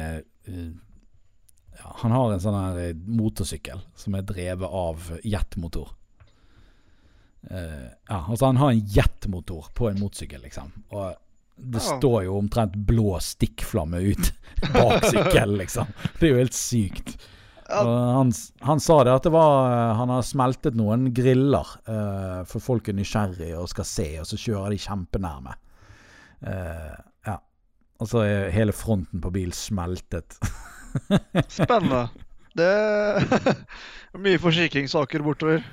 eh, 0.49 0.71
ja, 1.77 1.91
Han 2.01 2.15
har 2.15 2.33
en 2.33 2.41
sånn 2.41 2.57
her 2.57 2.95
motorsykkel 2.95 3.83
som 3.99 4.15
er 4.17 4.25
drevet 4.25 4.69
av 4.69 5.11
jetmotor. 5.23 5.91
Eh, 7.51 7.91
ja, 8.09 8.19
altså 8.23 8.45
han 8.49 8.57
har 8.57 8.71
en 8.71 8.85
jetmotor 8.95 9.69
på 9.75 9.89
en 9.89 9.99
motorsykkel, 9.99 10.41
liksom. 10.47 10.71
Og 10.89 11.13
det 11.57 11.81
Ja. 11.83 11.97
står 11.97 12.23
jo 12.25 12.37
omtrent 12.39 12.75
blå 12.87 13.17
stikkflamme 13.23 14.01
ut 14.11 14.31
bak 14.73 15.05
sykkelen, 15.07 15.57
liksom. 15.61 15.87
Det 16.19 16.27
er 16.27 16.33
jo 16.33 16.41
helt 16.43 16.57
sykt. 16.57 17.15
Han, 17.69 18.29
han 18.61 18.79
sa 18.79 18.99
det 19.03 19.09
at 19.15 19.23
det 19.25 19.31
var 19.33 19.95
Han 19.97 20.11
har 20.13 20.21
smeltet 20.21 20.75
noen 20.77 21.07
griller, 21.17 21.65
uh, 21.89 22.43
for 22.45 22.61
folk 22.61 22.91
er 22.91 22.93
nysgjerrige 22.99 23.57
og 23.57 23.71
skal 23.71 23.87
se, 23.89 24.05
og 24.21 24.27
så 24.29 24.37
kjører 24.37 24.75
de 24.75 24.77
kjempenærme. 24.83 25.55
Uh, 26.45 26.93
ja. 27.25 27.39
Og 27.99 28.11
så 28.11 28.21
er 28.21 28.51
hele 28.53 28.75
fronten 28.75 29.23
på 29.23 29.31
bilen 29.33 29.55
smeltet. 29.55 30.37
Spennende. 31.49 32.03
Det 32.55 32.69
er 32.69 33.25
mye 34.23 34.39
forsikringssaker 34.39 35.25
bortover. 35.25 35.65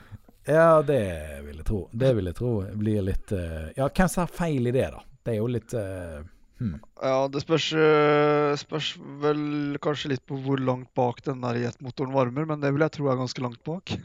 ja, 0.48 0.80
det 0.82 1.02
vil 1.44 1.60
jeg 1.60 1.66
tro. 1.68 1.84
Det 1.92 2.14
vil 2.16 2.26
jeg 2.32 2.38
tro 2.40 2.54
blir 2.80 3.04
litt 3.06 3.36
uh, 3.36 3.68
Ja, 3.76 3.86
hvem 3.92 4.08
som 4.08 4.24
har 4.24 4.32
feil 4.32 4.66
i 4.66 4.72
det, 4.74 4.88
da? 4.96 5.04
Det 5.22 5.34
er 5.34 5.38
jo 5.38 5.48
litt 5.50 5.74
uh, 5.78 6.20
hmm. 6.58 6.76
Ja, 7.02 7.16
det 7.30 7.42
spørs, 7.44 7.68
øh, 7.78 8.52
spørs 8.58 8.92
vel 9.22 9.42
kanskje 9.82 10.12
litt 10.14 10.24
på 10.26 10.38
hvor 10.42 10.60
langt 10.60 10.90
bak 10.98 11.22
den 11.26 11.42
der 11.44 11.60
jetmotoren 11.62 12.14
varmer, 12.14 12.48
men 12.48 12.62
det 12.62 12.72
vil 12.74 12.84
jeg 12.86 12.96
tro 12.98 13.10
er 13.12 13.20
ganske 13.22 13.44
langt 13.44 13.62
bak. 13.66 13.94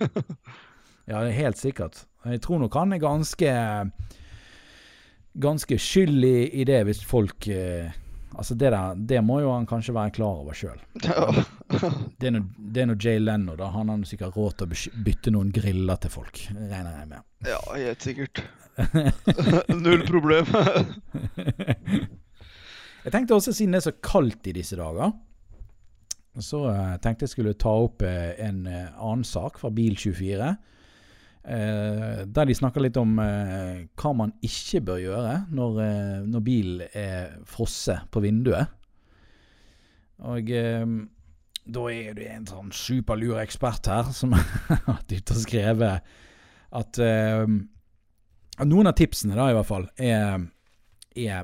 Ja, 1.07 1.21
det 1.23 1.37
helt 1.37 1.55
sikkert. 1.55 2.01
Jeg 2.27 2.41
tror 2.43 2.59
nok 2.59 2.73
han 2.75 2.91
er 2.91 2.99
ganske 2.99 3.51
Ganske 5.39 5.77
skyldig 5.79 6.49
i 6.51 6.65
det 6.67 6.81
hvis 6.87 6.99
folk 7.07 7.47
eh, 7.47 7.93
Altså, 8.35 8.57
det 8.59 8.71
der 8.73 8.95
Det 8.95 9.21
må 9.23 9.39
jo 9.39 9.53
han 9.53 9.65
kanskje 9.69 9.95
være 9.95 10.11
klar 10.17 10.41
over 10.43 10.57
sjøl. 10.57 10.81
Det 12.19 12.27
er 12.27 12.85
nå- 12.85 12.97
Jay 12.99 13.19
Leno, 13.19 13.55
da. 13.55 13.69
Han 13.71 13.89
har 13.89 14.03
sikkert 14.05 14.35
råd 14.35 14.57
til 14.59 14.67
å 14.67 15.03
bytte 15.05 15.31
noen 15.33 15.49
griller 15.55 15.95
til 16.03 16.11
folk, 16.11 16.43
regner 16.51 16.99
jeg 16.99 17.07
med. 17.13 17.23
ja, 17.47 17.59
helt 17.73 18.03
sikkert. 18.03 18.43
Null 19.83 20.03
problem. 20.07 20.45
jeg 23.05 23.13
tenkte 23.13 23.37
også, 23.37 23.53
siden 23.55 23.73
det 23.73 23.81
er 23.81 23.87
så 23.89 23.95
kaldt 24.03 24.49
i 24.49 24.55
disse 24.57 24.77
dager, 24.77 25.15
så 26.37 26.67
eh, 26.69 26.95
tenkte 27.01 27.25
jeg 27.25 27.33
skulle 27.33 27.55
ta 27.57 27.73
opp 27.87 28.03
eh, 28.05 28.35
en 28.45 28.65
eh, 28.69 28.91
annen 28.93 29.25
sak 29.25 29.57
fra 29.57 29.71
Bil24. 29.73 30.51
eh, 31.49 32.19
der 32.27 32.49
de 32.49 32.57
snakker 32.59 32.83
litt 32.85 32.99
om 33.01 33.15
hva 33.17 34.13
man 34.13 34.35
ikke 34.45 34.83
bør 34.85 35.01
gjøre 35.01 35.35
når, 35.49 35.81
når 36.29 36.45
bilen 36.45 36.85
er 36.93 37.37
frosset 37.49 38.05
på 38.13 38.21
vinduet. 38.21 38.69
Og 40.27 40.49
da 41.67 41.83
er 41.93 42.13
det 42.17 42.29
en 42.33 42.45
sånn 42.49 42.71
superlur 42.73 43.37
ekspert 43.41 43.89
her 43.89 44.13
som 44.13 44.33
har 44.37 44.85
vært 44.85 45.13
ute 45.17 45.33
og 45.33 45.43
skrevet 45.45 45.97
at 45.97 46.25
at 46.77 46.99
Noen 48.65 48.87
av 48.89 48.95
tipsene 48.97 49.35
da 49.37 49.49
i 49.51 49.53
hvert 49.53 49.67
fall 49.69 49.83
er, 50.01 50.41
er 51.15 51.43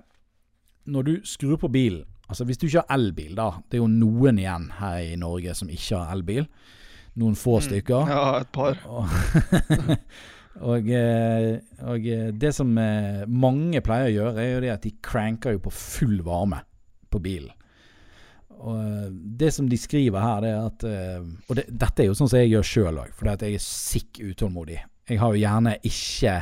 Når 0.90 1.04
du 1.06 1.12
skrur 1.30 1.60
på 1.62 1.70
bilen 1.70 2.06
Altså 2.28 2.46
Hvis 2.48 2.58
du 2.58 2.66
ikke 2.66 2.82
har 2.88 2.96
elbil, 2.98 3.36
da. 3.38 3.50
Det 3.70 3.78
er 3.78 3.84
jo 3.84 3.90
noen 3.92 4.40
igjen 4.42 4.70
her 4.80 4.98
i 5.04 5.16
Norge 5.20 5.54
som 5.54 5.70
ikke 5.70 6.00
har 6.00 6.16
elbil. 6.16 6.48
Noen 7.20 7.36
få 7.38 7.60
Mm. 7.60 7.66
stykker. 7.68 8.08
Ja, 8.10 8.40
et 8.42 8.50
par. 8.56 8.80
Og, 8.90 9.12
og, 10.72 10.88
eh, 10.90 11.60
og 11.84 12.08
eh, 12.10 12.32
det 12.32 12.54
som 12.56 12.72
eh, 12.82 13.26
mange 13.30 13.84
pleier 13.86 14.08
å 14.10 14.14
gjøre, 14.16 14.40
er 14.42 14.54
jo 14.56 14.62
det 14.64 14.72
at 14.74 14.88
de 14.88 14.94
cranker 15.04 15.54
jo 15.60 15.62
på 15.68 15.74
full 15.76 16.24
varme 16.26 16.64
på 17.14 17.22
bilen. 17.22 17.52
Og 18.64 19.14
det 19.38 19.52
som 19.54 19.68
de 19.70 19.78
skriver 19.78 20.24
her, 20.24 20.42
det 20.42 20.52
er 20.56 20.66
at 20.72 20.84
Og 21.50 21.56
det, 21.60 21.66
dette 21.70 22.02
er 22.04 22.08
jo 22.08 22.16
sånn 22.18 22.30
som 22.32 22.40
jeg 22.40 22.54
gjør 22.56 22.68
sjøl 22.72 23.00
òg, 23.04 23.14
fordi 23.18 23.34
at 23.36 23.46
jeg 23.46 23.60
er 23.60 23.66
sikk 23.68 24.24
utålmodig. 24.32 24.80
Jeg 25.12 25.20
har 25.20 25.36
jo 25.36 25.42
gjerne 25.44 25.76
ikke 25.84 26.36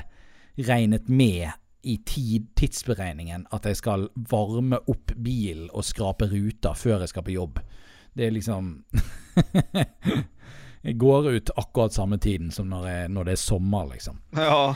regnet 0.58 1.10
med 1.10 1.52
i 1.82 1.98
tid, 2.06 2.52
tidsberegningen 2.56 3.48
at 3.52 3.66
jeg 3.66 3.80
skal 3.80 4.08
varme 4.30 4.78
opp 4.92 5.14
bilen 5.18 5.70
og 5.74 5.86
skrape 5.88 6.28
ruter 6.30 6.78
før 6.78 7.02
jeg 7.02 7.14
skal 7.14 7.26
på 7.26 7.36
jobb. 7.36 7.62
Det 8.14 8.28
er 8.28 8.36
liksom 8.36 8.74
Jeg 10.82 10.98
går 10.98 11.28
ut 11.30 11.52
akkurat 11.56 11.94
samme 11.94 12.18
tiden 12.18 12.50
som 12.52 12.70
når, 12.70 12.88
jeg, 12.90 13.10
når 13.14 13.28
det 13.28 13.34
er 13.36 13.42
sommer, 13.42 13.86
liksom. 13.94 14.18
Ja. 14.34 14.74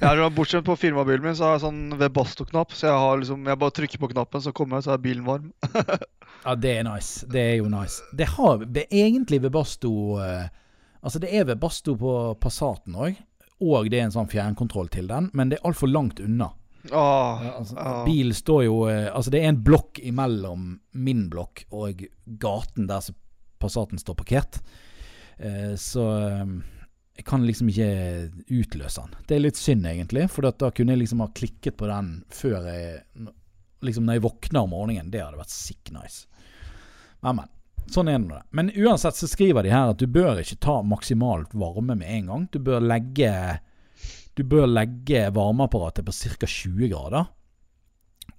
Er, 0.00 0.22
bortsett 0.32 0.64
på 0.64 0.76
firmabilen 0.80 1.26
min, 1.26 1.36
så 1.36 1.44
har 1.44 1.58
jeg 1.58 1.64
sånn 1.66 1.82
Webasto-knapp. 2.00 2.72
Så 2.72 2.88
jeg 2.88 3.02
har 3.02 3.18
liksom 3.20 3.44
Jeg 3.44 3.60
bare 3.60 3.76
trykker 3.76 4.00
på 4.00 4.08
knappen, 4.14 4.44
så 4.44 4.54
kommer 4.56 4.78
jeg, 4.78 4.86
så 4.88 4.94
er 4.96 5.04
bilen 5.04 5.26
varm. 5.28 5.52
Ja, 6.44 6.54
det 6.54 6.70
er 6.78 6.84
nice. 6.86 7.26
Det 7.26 7.40
er 7.42 7.56
jo 7.58 7.68
nice. 7.68 8.04
Det 8.16 8.28
har 8.36 8.60
det 8.62 8.84
er 8.86 9.00
egentlig 9.08 9.40
Webasto 9.42 9.90
eh, 10.22 10.46
Altså, 11.02 11.18
det 11.22 11.32
er 11.34 11.46
Webasto 11.48 11.94
på 11.98 12.12
Passaten 12.40 12.94
òg, 12.98 13.18
og 13.58 13.90
det 13.90 13.98
er 13.98 14.06
en 14.06 14.14
sånn 14.14 14.30
fjernkontroll 14.30 14.90
til 14.92 15.08
den, 15.10 15.30
men 15.34 15.50
det 15.50 15.58
er 15.58 15.68
altfor 15.68 15.90
langt 15.90 16.20
unna. 16.22 16.52
Ja, 16.90 17.54
altså, 17.58 17.74
ja. 17.76 17.94
Bilen 18.06 18.34
står 18.34 18.62
jo 18.64 18.76
eh, 18.88 19.08
Altså, 19.10 19.32
det 19.34 19.42
er 19.42 19.50
en 19.50 19.62
blokk 19.66 19.98
imellom 19.98 20.76
min 20.96 21.26
blokk 21.28 21.64
og 21.74 22.04
gaten 22.40 22.86
der 22.88 23.02
som 23.04 23.16
Passaten 23.58 23.98
står 23.98 24.14
parkert. 24.20 24.60
Eh, 25.42 25.74
så 25.74 26.04
eh, 26.22 26.52
jeg 27.18 27.26
kan 27.26 27.42
liksom 27.42 27.72
ikke 27.72 27.88
utløse 28.60 29.02
den. 29.02 29.18
Det 29.26 29.34
er 29.34 29.42
litt 29.42 29.58
synd, 29.58 29.88
egentlig, 29.90 30.28
for 30.30 30.46
da 30.46 30.70
kunne 30.70 30.94
jeg 30.94 31.02
liksom 31.02 31.24
ha 31.24 31.32
klikket 31.34 31.74
på 31.80 31.90
den 31.90 32.20
før 32.30 32.70
jeg 32.70 33.02
Liksom 33.78 34.08
når 34.08 34.16
jeg 34.16 34.22
våkner 34.24 34.64
om 34.66 34.72
morgenen. 34.74 35.10
Det 35.14 35.20
hadde 35.22 35.38
vært 35.38 35.52
sick 35.54 35.92
nice. 35.94 36.26
Men, 37.22 37.36
men. 37.38 37.50
Sånn 37.88 38.10
er 38.12 38.20
det 38.20 38.42
Men 38.52 38.70
uansett 38.76 39.16
så 39.16 39.28
skriver 39.28 39.64
de 39.64 39.72
her 39.72 39.92
at 39.92 40.00
du 40.00 40.06
bør 40.10 40.40
ikke 40.42 40.60
ta 40.60 40.80
maksimalt 40.84 41.54
varme 41.56 41.96
med 41.96 42.08
en 42.08 42.30
gang. 42.32 42.46
Du 42.52 42.60
bør 42.60 42.84
legge 42.84 43.32
Du 44.36 44.44
bør 44.46 44.68
legge 44.70 45.28
varmeapparatet 45.34 46.06
på 46.06 46.12
ca. 46.14 46.46
20 46.46 46.90
grader. 46.92 47.24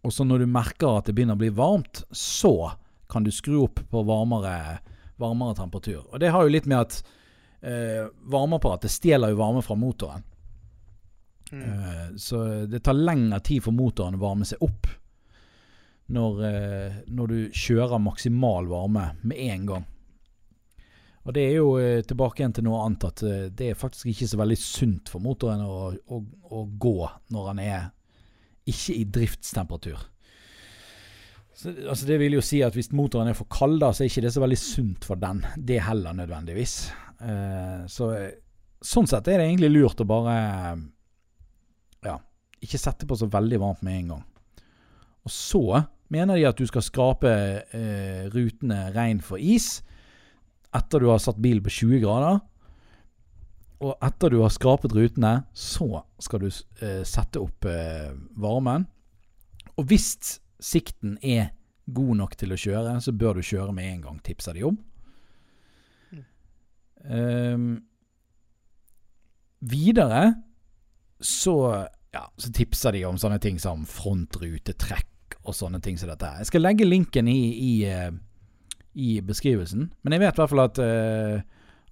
Og 0.07 0.13
så 0.15 0.23
når 0.23 0.45
du 0.45 0.47
merker 0.47 0.95
at 0.95 1.09
det 1.09 1.15
begynner 1.17 1.35
å 1.35 1.41
bli 1.41 1.49
varmt, 1.51 2.05
så 2.11 2.71
kan 3.11 3.25
du 3.25 3.33
skru 3.35 3.57
opp 3.65 3.81
på 3.89 4.03
varmere, 4.07 4.79
varmere 5.19 5.57
temperatur. 5.57 6.05
Og 6.07 6.21
det 6.21 6.29
har 6.31 6.45
jo 6.45 6.53
litt 6.53 6.69
med 6.69 6.85
at 6.85 7.01
eh, 7.59 8.07
varmeapparatet 8.31 8.93
stjeler 8.93 9.33
jo 9.33 9.41
varme 9.41 9.63
fra 9.65 9.75
motoren. 9.75 10.23
Mm. 11.51 11.65
Eh, 11.65 12.07
så 12.21 12.45
det 12.69 12.83
tar 12.85 12.95
lengre 12.95 13.41
tid 13.43 13.65
for 13.65 13.75
motoren 13.75 14.15
å 14.15 14.23
varme 14.23 14.47
seg 14.47 14.63
opp 14.63 14.87
når, 16.09 16.43
eh, 16.47 16.99
når 17.13 17.31
du 17.31 17.39
kjører 17.53 18.01
maksimal 18.01 18.67
varme 18.69 19.11
med 19.21 19.41
en 19.45 19.65
gang. 19.69 19.87
Og 21.27 21.35
det 21.35 21.43
er 21.45 21.57
jo 21.59 21.73
eh, 21.77 22.01
tilbake 22.07 22.41
igjen 22.41 22.55
til 22.57 22.65
noe 22.65 22.83
annet 22.85 23.05
at 23.09 23.23
eh, 23.27 23.47
det 23.53 23.71
er 23.71 23.77
faktisk 23.79 24.09
ikke 24.09 24.27
så 24.31 24.39
veldig 24.39 24.59
sunt 24.59 25.11
for 25.13 25.21
motoren 25.21 25.61
å, 25.61 25.91
å, 25.93 26.21
å 26.57 26.63
gå 26.81 26.95
når 27.35 27.49
han 27.51 27.61
er 27.61 27.89
ikke 28.69 28.95
i 28.97 29.03
driftstemperatur. 29.05 30.01
Så, 31.53 31.73
altså 31.91 32.07
det 32.07 32.19
vil 32.21 32.37
jo 32.37 32.43
si 32.45 32.61
at 32.63 32.73
hvis 32.77 32.93
motoren 32.95 33.29
er 33.29 33.37
for 33.37 33.49
kald, 33.51 33.81
da, 33.83 33.91
så 33.91 34.05
er 34.05 34.11
ikke 34.11 34.23
det 34.25 34.33
så 34.33 34.41
veldig 34.41 34.59
sunt 34.61 35.05
for 35.05 35.19
den. 35.21 35.43
Det 35.57 35.81
heller 35.83 36.15
nødvendigvis. 36.17 36.75
Eh, 37.19 37.85
så 37.91 38.13
sånn 38.79 39.09
sett 39.11 39.27
er 39.27 39.41
det 39.41 39.49
egentlig 39.49 39.73
lurt 39.73 40.01
å 40.01 40.07
bare 40.07 40.35
ja, 42.07 42.15
ikke 42.63 42.79
sette 42.79 43.05
på 43.05 43.17
så 43.19 43.27
veldig 43.29 43.59
varmt 43.59 43.83
med 43.85 43.99
en 43.99 44.13
gang. 44.15 44.25
Og 45.27 45.33
så 45.35 45.63
mener 46.13 46.37
de 46.37 46.47
at 46.49 46.59
du 46.59 46.67
skal 46.69 46.85
skrape 46.85 47.31
eh, 47.75 48.25
rutene 48.33 48.89
rein 48.95 49.21
for 49.23 49.41
is 49.41 49.79
etter 50.75 51.01
du 51.01 51.09
har 51.09 51.21
satt 51.21 51.39
bilen 51.41 51.63
på 51.65 51.73
20 51.73 52.01
grader. 52.03 52.41
Og 53.79 53.95
etter 54.03 54.33
du 54.33 54.41
har 54.43 54.51
skrapet 54.53 54.93
rutene, 54.93 55.45
så 55.55 56.03
skal 56.21 56.43
du 56.43 56.49
eh, 56.49 57.01
sette 57.07 57.41
opp 57.41 57.65
eh, 57.65 58.11
varmen. 58.37 58.85
Og 59.79 59.87
hvis 59.89 60.11
sikten 60.59 61.15
er 61.23 61.53
god 61.89 62.19
nok 62.19 62.35
til 62.37 62.53
å 62.53 62.59
kjøre, 62.59 62.97
så 63.01 63.15
bør 63.15 63.39
du 63.39 63.47
kjøre 63.47 63.73
med 63.73 63.87
en 63.93 64.03
gang, 64.03 64.19
tipser 64.25 64.57
de 64.57 64.65
om. 64.67 64.77
Ehm, 67.07 67.69
videre 69.63 70.23
så, 71.23 71.55
ja, 72.13 72.25
så 72.35 72.51
tipser 72.55 72.93
de 72.95 73.05
om 73.07 73.17
sånne 73.19 73.39
ting 73.41 73.57
som 73.63 73.87
frontrutetrekk 73.87 75.07
og 75.45 75.55
sånne 75.55 75.79
ting 75.81 75.97
som 75.97 76.09
dette. 76.11 76.25
her. 76.25 76.37
Jeg 76.43 76.49
skal 76.51 76.61
legge 76.65 76.85
linken 76.87 77.27
i, 77.31 77.39
i, 77.55 77.71
eh, 77.87 78.11
i 78.95 79.21
beskrivelsen, 79.21 79.91
men 80.03 80.13
jeg 80.13 80.19
vet 80.25 80.35
i 80.35 80.41
hvert 80.41 80.49
fall 80.51 80.65
at, 80.65 80.79
eh, 80.83 81.41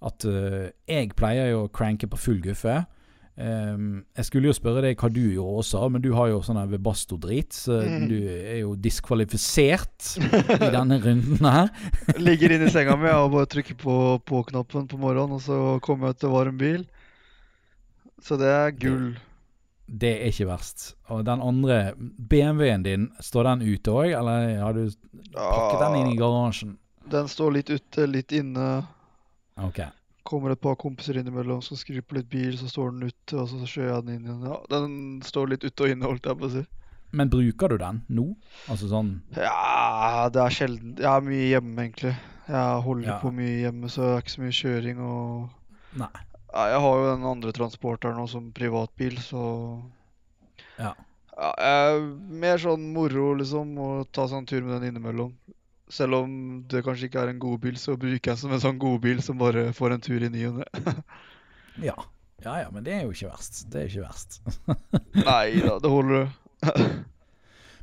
at 0.02 0.24
eh, 0.28 0.70
jeg 0.88 1.14
pleier 1.16 1.50
jo 1.54 1.64
å 1.66 1.72
cranke 1.72 2.06
på 2.10 2.18
full 2.20 2.40
guffe. 2.44 2.84
Um, 3.38 4.00
jeg 4.18 4.24
skulle 4.26 4.48
jo 4.50 4.52
spørre 4.56 4.80
deg 4.82 4.96
hva 4.98 5.06
du 5.14 5.20
gjorde 5.30 5.60
også, 5.62 5.84
men 5.94 6.02
du 6.02 6.08
har 6.16 6.26
jo 6.32 6.40
sånn 6.42 6.58
Webasto-drit, 6.72 7.52
så 7.54 7.76
Mm. 7.86 8.08
du 8.10 8.16
er 8.26 8.56
jo 8.64 8.72
diskvalifisert 8.74 10.08
i 10.18 10.70
denne 10.74 10.98
runden 11.04 11.46
her. 11.46 11.68
Ligger 12.18 12.50
inne 12.56 12.66
i 12.66 12.72
senga 12.74 12.96
mi 12.98 13.06
og 13.14 13.30
bare 13.36 13.46
trykker 13.46 13.78
på 13.78 13.94
på-knappen 14.26 14.88
på 14.90 14.98
morgenen, 14.98 15.36
og 15.38 15.40
så 15.46 15.78
kommer 15.86 16.08
jeg 16.10 16.18
til 16.24 16.34
varm 16.34 16.58
bil. 16.58 16.82
Så 18.20 18.34
det 18.40 18.50
er 18.50 18.74
gull. 18.74 19.12
Det 19.88 20.10
er 20.20 20.26
ikke 20.28 20.46
verst. 20.50 20.94
Og 21.08 21.22
den 21.24 21.40
andre 21.40 21.94
BMW-en 21.96 22.82
din, 22.84 23.06
står 23.24 23.44
den 23.48 23.62
ute 23.72 23.90
òg, 23.90 24.10
eller 24.18 24.58
har 24.60 24.74
du 24.76 24.82
pakket 25.32 25.80
den 25.80 25.96
inn 26.02 26.10
i 26.12 26.18
garasjen? 26.20 26.74
Den 27.08 27.28
står 27.32 27.54
litt 27.56 27.70
ute, 27.72 28.04
litt 28.06 28.32
inne. 28.36 28.66
Ok. 29.56 29.80
Kommer 30.28 30.52
et 30.52 30.60
par 30.60 30.76
kompiser 30.76 31.16
innimellom, 31.16 31.62
skal 31.64 31.80
skru 31.80 32.02
på 32.04 32.18
litt 32.18 32.28
bil, 32.28 32.52
så 32.60 32.68
står 32.68 32.90
den 32.92 33.08
ute, 33.08 33.38
og 33.40 33.48
så 33.48 33.62
kjører 33.64 33.94
jeg 33.94 34.04
den 34.04 34.18
inn 34.18 34.26
igjen. 34.28 34.42
Ja, 34.50 34.58
den 34.74 34.98
står 35.24 35.54
litt 35.54 35.64
ute 35.64 35.86
og 35.86 35.94
inne, 35.94 36.04
holdt 36.10 36.28
jeg 36.28 36.36
på 36.42 36.50
å 36.50 36.52
si. 36.58 36.64
Men 37.16 37.30
bruker 37.32 37.72
du 37.72 37.78
den 37.80 38.02
nå? 38.12 38.26
Altså 38.68 38.90
sånn 38.90 39.14
Ja, 39.32 40.28
det 40.28 40.42
er 40.44 40.52
sjelden. 40.52 40.98
Jeg 41.00 41.08
er 41.08 41.24
mye 41.24 41.46
hjemme, 41.54 41.86
egentlig. 41.86 42.12
Jeg 42.48 42.82
holder 42.84 43.08
Ja. 43.08 43.18
på 43.22 43.32
mye 43.32 43.54
hjemme, 43.64 43.88
så 43.88 44.02
det 44.04 44.10
er 44.12 44.20
ikke 44.26 44.34
så 44.36 44.42
mye 44.44 44.58
kjøring 44.60 45.00
og 45.00 45.48
Nei. 45.96 46.10
Ja, 46.58 46.64
Jeg 46.74 46.80
har 46.82 46.96
jo 46.98 47.10
den 47.12 47.26
andre 47.28 47.52
transporteren 47.54 48.18
nå 48.18 48.26
som 48.30 48.50
privatbil, 48.54 49.18
så 49.22 49.42
Ja. 50.78 50.94
ja, 51.36 51.52
jeg 51.54 51.94
er 51.94 52.00
Mer 52.42 52.58
sånn 52.58 52.88
moro, 52.94 53.32
liksom, 53.38 53.76
å 53.78 53.88
ta 54.10 54.26
seg 54.26 54.42
en 54.42 54.50
tur 54.50 54.62
med 54.66 54.80
den 54.80 54.90
innimellom. 54.90 55.32
Selv 55.88 56.18
om 56.18 56.32
det 56.68 56.82
kanskje 56.84 57.08
ikke 57.08 57.22
er 57.22 57.32
en 57.32 57.40
godbil, 57.40 57.78
så 57.80 57.96
bruker 57.96 58.32
jeg 58.32 58.38
som 58.42 58.52
en 58.52 58.60
sånn 58.60 58.78
godbil 58.78 59.22
som 59.24 59.38
bare 59.40 59.70
får 59.72 59.94
en 59.94 60.04
tur 60.04 60.22
i 60.22 60.28
ny 60.34 60.46
og 60.50 60.58
ne. 60.60 60.68
Ja. 61.88 61.94
ja 62.42 62.56
ja, 62.64 62.70
men 62.74 62.82
det 62.84 62.96
er 62.96 63.04
jo 63.06 63.14
ikke 63.14 63.30
verst. 63.30 63.62
Det 63.70 63.84
er 63.84 63.86
ikke 63.86 64.08
verst. 64.08 64.40
Nei 65.30 65.60
da, 65.62 65.78
det 65.78 65.92
holder. 65.92 66.28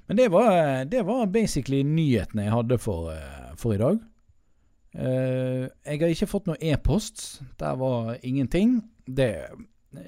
Men 0.05 0.19
det 0.19 0.27
var, 0.29 0.85
det 0.85 1.01
var 1.01 1.25
basically 1.33 1.79
nyhetene 1.81 2.43
jeg 2.45 2.53
hadde 2.53 2.77
for, 2.77 3.07
eh, 3.15 3.53
for 3.57 3.73
i 3.73 3.79
dag. 3.81 4.03
Eh, 4.95 5.65
jeg 5.67 5.99
har 6.01 6.13
ikke 6.13 6.29
fått 6.29 6.47
noe 6.47 6.59
e-post. 6.63 7.41
Der 7.59 7.75
var 7.79 8.15
ingenting. 8.23 8.77
Det, 9.05 9.31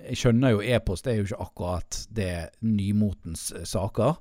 jeg 0.07 0.19
skjønner 0.19 0.55
jo 0.55 0.63
e-post, 0.63 1.05
det 1.05 1.13
er 1.13 1.19
jo 1.19 1.27
ikke 1.27 1.43
akkurat 1.47 1.99
det 2.15 2.31
nymotens 2.63 3.49
eh, 3.55 3.67
saker. 3.67 4.15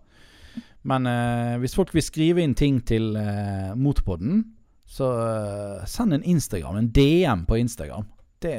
Men 0.86 1.06
eh, 1.10 1.56
hvis 1.62 1.74
folk 1.74 1.94
vil 1.94 2.04
skrive 2.04 2.42
inn 2.42 2.54
ting 2.58 2.80
til 2.86 3.16
eh, 3.18 3.72
Motorpodden, 3.78 4.42
så 4.86 5.08
eh, 5.18 5.86
send 5.90 6.14
en 6.14 6.26
Instagram, 6.26 6.78
en 6.78 6.92
DM 6.94 7.46
på 7.48 7.58
Instagram. 7.58 8.06
Det, 8.42 8.56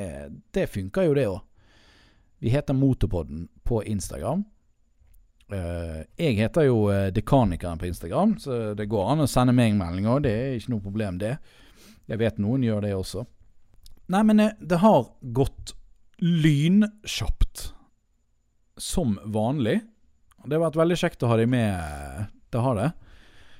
det 0.52 0.68
funker 0.72 1.08
jo, 1.08 1.16
det 1.16 1.28
òg. 1.32 1.42
Vi 2.44 2.52
heter 2.54 2.76
Motorpodden 2.78 3.48
på 3.66 3.82
Instagram. 3.90 4.44
Uh, 5.48 6.04
jeg 6.20 6.36
heter 6.36 6.66
jo 6.68 6.82
Dekanikeren 7.16 7.80
på 7.80 7.88
Instagram, 7.88 8.34
så 8.38 8.76
det 8.76 8.90
går 8.92 9.14
an 9.14 9.24
å 9.24 9.30
sende 9.32 9.56
meg 9.56 9.78
meldinger. 9.80 10.20
Det 10.22 10.34
er 10.36 10.58
ikke 10.58 10.74
noe 10.74 10.84
problem, 10.84 11.18
det. 11.22 11.32
Jeg 12.08 12.22
vet 12.22 12.40
noen 12.42 12.64
gjør 12.64 12.86
det 12.86 12.94
også. 12.96 13.26
Nei, 14.14 14.24
men 14.24 14.40
eh, 14.40 14.56
det 14.60 14.80
har 14.84 15.10
gått 15.36 15.76
lynkjapt. 16.24 17.72
Som 18.78 19.18
vanlig. 19.26 19.80
Det 20.46 20.56
har 20.56 20.68
vært 20.68 20.80
veldig 20.80 20.98
kjekt 21.02 21.24
å 21.26 21.32
ha 21.32 21.38
deg 21.40 21.50
med. 21.52 22.28
Det 22.54 22.62
har 22.64 22.78
det. 22.78 22.92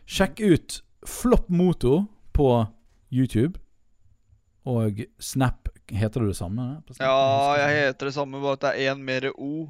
Sjekk 0.08 0.40
ut 0.40 0.82
Flopp 1.08 1.50
Moto 1.50 2.06
på 2.38 2.52
YouTube. 3.12 3.60
Og 4.68 5.04
Snap 5.24 5.68
Heter 5.88 6.20
det 6.20 6.34
det 6.34 6.36
samme? 6.36 6.64
Ja, 7.00 7.56
jeg 7.56 7.76
heter 7.88 8.10
det 8.10 8.14
samme, 8.18 8.42
bare 8.44 8.58
at 8.58 8.64
det 8.66 8.72
er 8.76 8.92
én 8.92 9.04
mer 9.08 9.30
O. 9.32 9.70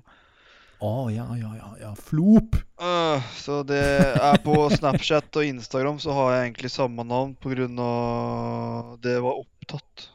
Å, 0.77 1.09
ja, 1.09 1.25
ja, 1.39 1.51
ja, 1.57 1.69
ja. 1.81 1.91
Flop. 1.97 2.55
Uh, 2.77 3.17
så 3.33 3.63
det 3.65 3.81
er 4.13 4.37
på 4.45 4.53
Snapchat 4.69 5.39
og 5.39 5.47
Instagram 5.47 5.97
så 6.01 6.13
har 6.13 6.35
jeg 6.35 6.43
egentlig 6.51 6.69
samme 6.69 7.05
navn 7.07 7.33
pga. 7.41 7.87
det 9.01 9.15
var 9.25 9.39
opptatt. 9.41 10.09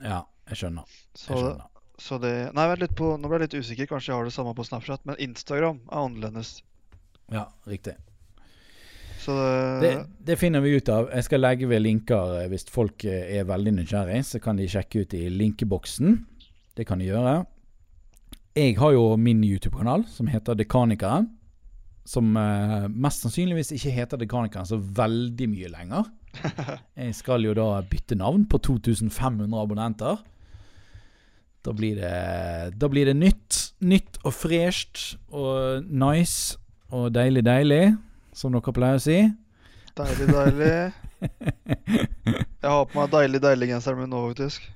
Ja, 0.00 0.22
jeg 0.48 0.62
skjønner. 0.62 0.88
Så, 1.12 1.34
Jeg 1.34 1.42
skjønner. 1.42 1.68
så 2.00 2.18
det 2.22 2.32
Nei, 2.56 2.64
vent 2.72 2.82
litt 2.82 2.96
på 2.98 3.12
Nå 3.20 3.28
ble 3.28 3.42
jeg 3.42 3.46
litt 3.46 3.60
usikker. 3.60 3.90
Kanskje 3.92 4.12
jeg 4.12 4.18
har 4.18 4.24
det 4.24 4.34
samme 4.34 4.56
på 4.56 4.64
Snapchat, 4.64 5.04
men 5.04 5.20
Instagram 5.20 5.82
er 5.90 6.00
annerledes. 6.00 6.56
Ja, 7.32 7.50
riktig. 7.68 7.98
Så 9.20 9.36
det, 9.36 9.80
Det, 9.84 10.06
det 10.32 10.36
finner 10.40 10.60
vi 10.64 10.76
ut 10.76 10.88
av. 10.88 11.10
Jeg 11.12 11.28
skal 11.28 11.44
legge 11.44 11.68
ved 11.68 11.84
linker 11.84 12.40
eh, 12.40 12.48
hvis 12.52 12.66
folk 12.72 13.04
eh, 13.08 13.36
er 13.38 13.46
veldig 13.48 13.78
nysgjerrig. 13.78 14.20
Så 14.24 14.40
kan 14.40 14.56
de 14.56 14.68
sjekke 14.68 15.04
ut 15.04 15.14
i 15.16 15.28
linkeboksen. 15.32 16.18
Det 16.76 16.88
kan 16.88 17.00
de 17.00 17.08
gjøre. 17.12 17.42
Jeg 18.54 18.76
har 18.78 18.92
jo 18.94 19.16
min 19.18 19.40
YouTube-kanal 19.42 20.04
som 20.06 20.28
heter 20.30 20.54
Dekanikeren. 20.54 21.26
Som 22.06 22.36
eh, 22.38 22.84
mest 22.86 23.24
sannsynligvis 23.24 23.72
ikke 23.74 23.90
heter 23.96 24.20
Dekanikeren 24.20 24.68
så 24.68 24.76
veldig 24.78 25.48
mye 25.50 25.70
lenger. 25.72 26.10
Jeg 27.02 27.16
skal 27.18 27.42
jo 27.42 27.54
da 27.58 27.80
bytte 27.90 28.14
navn 28.14 28.44
på 28.46 28.60
2500 28.62 29.48
abonnenter. 29.58 30.20
Da 31.66 31.74
blir 31.74 31.98
det, 31.98 32.12
da 32.78 32.90
blir 32.92 33.10
det 33.10 33.16
nytt. 33.18 33.58
Nytt 33.82 34.20
og 34.22 34.36
fresht 34.36 35.16
og 35.34 35.88
nice 35.90 36.60
og 36.94 37.08
deilig, 37.16 37.42
deilig, 37.48 37.82
som 38.36 38.54
dere 38.54 38.74
pleier 38.76 39.00
å 39.00 39.02
si. 39.02 39.16
Deilig, 39.98 40.28
deilig. 40.30 40.76
Jeg 42.62 42.70
har 42.70 42.86
på 42.86 43.00
meg 43.00 43.10
deilig, 43.16 43.42
deilig 43.42 43.72
genseren 43.72 44.04
min 44.04 44.14
nå, 44.14 44.22
faktisk. 44.28 44.70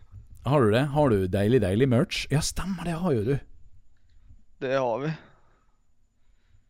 Har 0.48 0.66
du 0.66 0.74
det? 0.74 0.82
Har 0.96 1.14
du 1.14 1.28
deilig, 1.30 1.62
deilig 1.62 1.88
merch? 1.94 2.24
Ja, 2.34 2.42
stemmer, 2.42 2.82
det 2.88 2.98
har 2.98 3.14
jo 3.14 3.22
du. 3.28 3.36
Det 4.60 4.72
har 4.76 4.98
vi. 5.04 5.10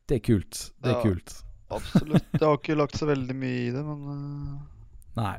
Det 0.09 0.19
er 0.19 0.25
kult. 0.25 0.59
Det 0.83 0.91
er 0.93 0.97
Ja. 0.99 1.03
kult. 1.05 1.35
Absolutt. 1.71 2.25
Jeg 2.39 2.45
har 2.47 2.57
ikke 2.59 2.77
lagt 2.79 2.97
så 2.97 3.07
veldig 3.09 3.35
mye 3.37 3.63
i 3.67 3.71
det, 3.75 3.85
men 3.85 4.05
øh, 4.13 4.59
Nei. 5.19 5.37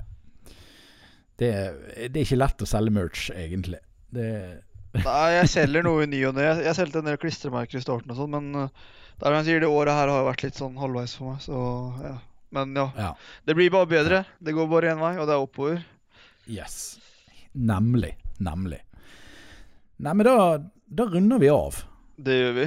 Det 1.39 1.49
er, 1.55 1.77
det 2.09 2.19
er 2.19 2.25
ikke 2.25 2.37
lett 2.41 2.61
å 2.65 2.67
selge 2.69 2.91
merch, 2.93 3.29
egentlig. 3.33 3.79
Det 4.13 4.27
Nei, 5.05 5.27
jeg 5.37 5.49
selger 5.53 5.83
noe 5.85 6.01
i 6.03 6.09
ny 6.09 6.19
og 6.25 6.33
ne. 6.35 6.41
Jeg- 6.47 6.63
Jeg 6.65 6.75
solgte 6.79 6.99
en 7.03 7.05
del 7.11 7.17
klistremerker 7.21 7.77
i 7.77 7.83
starten 7.85 8.09
og 8.11 8.17
sånn, 8.17 8.31
men 8.33 8.63
øh, 8.65 8.69
det 9.19 9.27
er 9.27 9.29
som 9.29 9.37
jeg 9.39 9.45
sier, 9.49 9.59
det 9.63 9.69
året 9.69 9.93
her 9.93 10.09
har 10.09 10.25
vært 10.25 10.43
litt 10.47 10.57
sånn 10.57 10.77
halvveis 10.81 11.13
for 11.19 11.31
meg, 11.33 11.41
så 11.45 11.59
ja. 12.03 12.15
Men 12.51 12.73
ja. 12.73 12.87
Ja. 12.97 13.09
Det 13.45 13.53
blir 13.55 13.69
bare 13.69 13.85
bedre. 13.91 14.23
Det 14.41 14.55
går 14.57 14.67
bare 14.71 14.89
én 14.95 14.97
vei, 15.01 15.11
og 15.21 15.27
det 15.29 15.35
er 15.35 15.43
oppover. 15.43 15.83
Yes. 16.49 16.97
Nemlig. 17.53 18.15
Nemlig. 18.41 18.79
Nei, 20.01 20.13
men 20.17 20.25
da, 20.25 20.35
da 20.89 21.05
runder 21.11 21.37
vi 21.43 21.49
av. 21.53 21.83
Det 22.19 22.35
gjør 22.35 22.55
vi. 22.57 22.65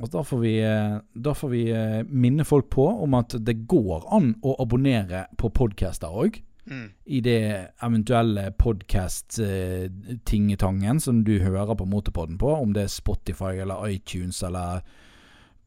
Og 0.00 0.08
da 0.12 0.22
får 0.24 0.38
vi, 0.40 0.62
eh, 0.64 0.98
da 1.12 1.34
får 1.36 1.48
vi 1.52 1.70
eh, 1.72 2.04
minne 2.08 2.44
folk 2.48 2.70
på 2.72 2.86
om 3.04 3.14
at 3.18 3.34
det 3.44 3.66
går 3.68 4.06
an 4.16 4.34
å 4.42 4.56
abonnere 4.62 5.26
på 5.40 5.50
podcaster 5.56 6.08
òg. 6.08 6.42
Mm. 6.70 6.90
I 7.04 7.20
det 7.24 7.68
eventuelle 7.82 8.52
podkast-tingetangen 8.60 11.00
som 11.00 11.24
du 11.24 11.38
hører 11.42 11.74
på 11.74 11.84
Motorpodden 11.88 12.38
på. 12.38 12.54
Om 12.54 12.72
det 12.76 12.82
er 12.86 12.90
Spotify 12.92 13.58
eller 13.64 13.88
iTunes 13.88 14.42
eller 14.46 14.80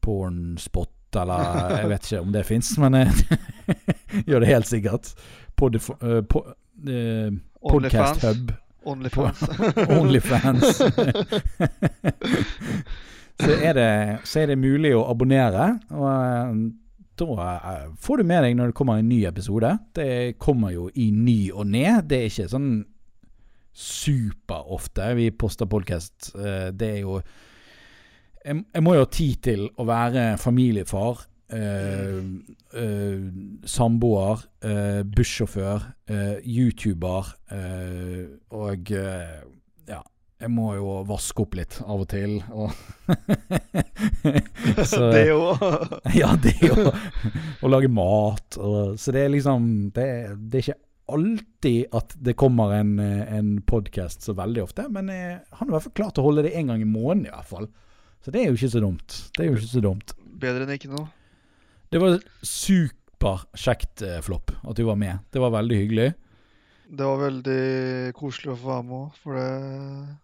Pornspot 0.00 0.90
eller 1.14 1.40
Jeg 1.78 1.88
vet 1.92 2.04
ikke 2.08 2.24
om 2.24 2.32
det 2.34 2.44
fins, 2.46 2.78
men 2.82 2.92
jeg 2.98 3.08
gjør 4.28 4.40
det 4.42 4.50
helt 4.50 4.68
sikkert. 4.70 5.04
Podif 5.54 5.90
uh, 6.02 6.22
po, 6.26 6.38
uh, 6.88 7.30
Podcast. 7.62 8.26
Hub. 8.26 8.63
Onlyfans. 8.84 9.42
Onlyfans. 9.98 10.76
så, 13.44 13.50
er 13.52 13.72
det, 13.78 14.18
så 14.28 14.40
er 14.42 14.52
det 14.52 14.58
mulig 14.60 14.94
å 14.96 15.06
abonnere. 15.10 15.68
Og 15.94 16.08
eh, 16.10 16.50
da 17.20 17.48
eh, 17.54 17.86
får 18.00 18.20
du 18.20 18.28
med 18.28 18.44
deg 18.46 18.58
når 18.58 18.72
det 18.72 18.78
kommer 18.80 19.00
en 19.00 19.10
ny 19.10 19.20
episode. 19.30 19.70
Det 19.96 20.36
kommer 20.42 20.74
jo 20.74 20.88
i 20.94 21.10
ny 21.14 21.40
og 21.52 21.66
ned. 21.72 22.10
Det 22.10 22.20
er 22.20 22.30
ikke 22.32 22.52
sånn 22.52 22.72
superofte 23.74 25.10
vi 25.18 25.32
poster 25.34 25.66
podkast. 25.66 26.30
Det 26.34 26.88
er 26.92 27.00
jo 27.02 27.18
jeg 28.44 28.82
må 28.84 28.92
jo 28.92 29.02
ha 29.06 29.08
tid 29.08 29.38
til 29.42 29.62
å 29.80 29.86
være 29.88 30.34
familiefar. 30.38 31.24
Eh, 31.52 32.20
eh, 32.80 33.26
samboer, 33.68 34.44
eh, 34.64 35.02
bussjåfør, 35.04 35.84
eh, 36.08 36.36
YouTuber 36.44 37.30
eh, 37.52 38.24
og 38.54 38.90
ja. 38.94 40.00
Jeg 40.44 40.50
må 40.50 40.74
jo 40.76 40.96
vaske 41.08 41.40
opp 41.40 41.54
litt 41.56 41.76
av 41.86 42.02
og 42.02 42.08
til. 42.10 42.34
Og 42.52 42.72
så, 44.90 45.06
det 45.14 45.28
òg. 45.32 45.62
ja, 46.20 46.34
det 46.36 46.56
òg. 46.68 46.90
å 47.64 47.70
lage 47.70 47.88
mat. 47.88 48.58
Og, 48.58 48.98
så 49.00 49.14
det 49.14 49.22
er 49.24 49.32
liksom 49.32 49.70
det, 49.96 50.08
det 50.50 50.58
er 50.58 50.66
ikke 50.66 50.80
alltid 51.14 51.96
at 51.96 52.12
det 52.26 52.36
kommer 52.40 52.74
en, 52.76 52.98
en 52.98 53.56
podkast 53.64 54.26
så 54.26 54.34
veldig 54.36 54.66
ofte, 54.66 54.86
men 54.92 55.08
jeg 55.12 55.38
har 55.52 55.68
i 55.68 55.72
hvert 55.72 55.86
fall 55.86 55.96
klart 56.02 56.20
å 56.20 56.26
holde 56.26 56.44
det 56.46 56.54
én 56.58 56.68
gang 56.72 56.82
i 56.82 56.88
måneden, 56.88 57.28
i 57.28 57.32
hvert 57.32 57.50
fall. 57.50 57.70
Så 58.24 58.32
det 58.32 58.40
er 58.40 58.48
jo 58.48 58.56
ikke 58.56 58.72
så 58.72 58.80
dumt. 58.80 59.18
Det 59.36 59.44
er 59.44 59.50
jo 59.50 59.58
ikke 59.58 59.72
så 59.74 59.82
dumt. 59.84 60.14
Bedre 60.40 60.64
enn 60.64 60.76
ikke 60.76 60.92
noe. 60.92 61.08
Det 61.92 62.00
var 62.02 62.18
superkjekt, 62.42 64.02
eh, 64.02 64.20
Flopp, 64.24 64.52
at 64.62 64.76
du 64.76 64.84
var 64.84 64.96
med. 64.96 65.18
Det 65.30 65.42
var 65.42 65.50
veldig 65.54 65.76
hyggelig. 65.76 66.14
Det 66.84 67.04
var 67.04 67.20
veldig 67.22 68.14
koselig 68.18 68.52
å 68.54 68.58
få 68.60 68.70
være 68.72 68.86
med 68.88 68.96
òg, 68.98 69.20
for 69.22 69.38
det 69.38 70.16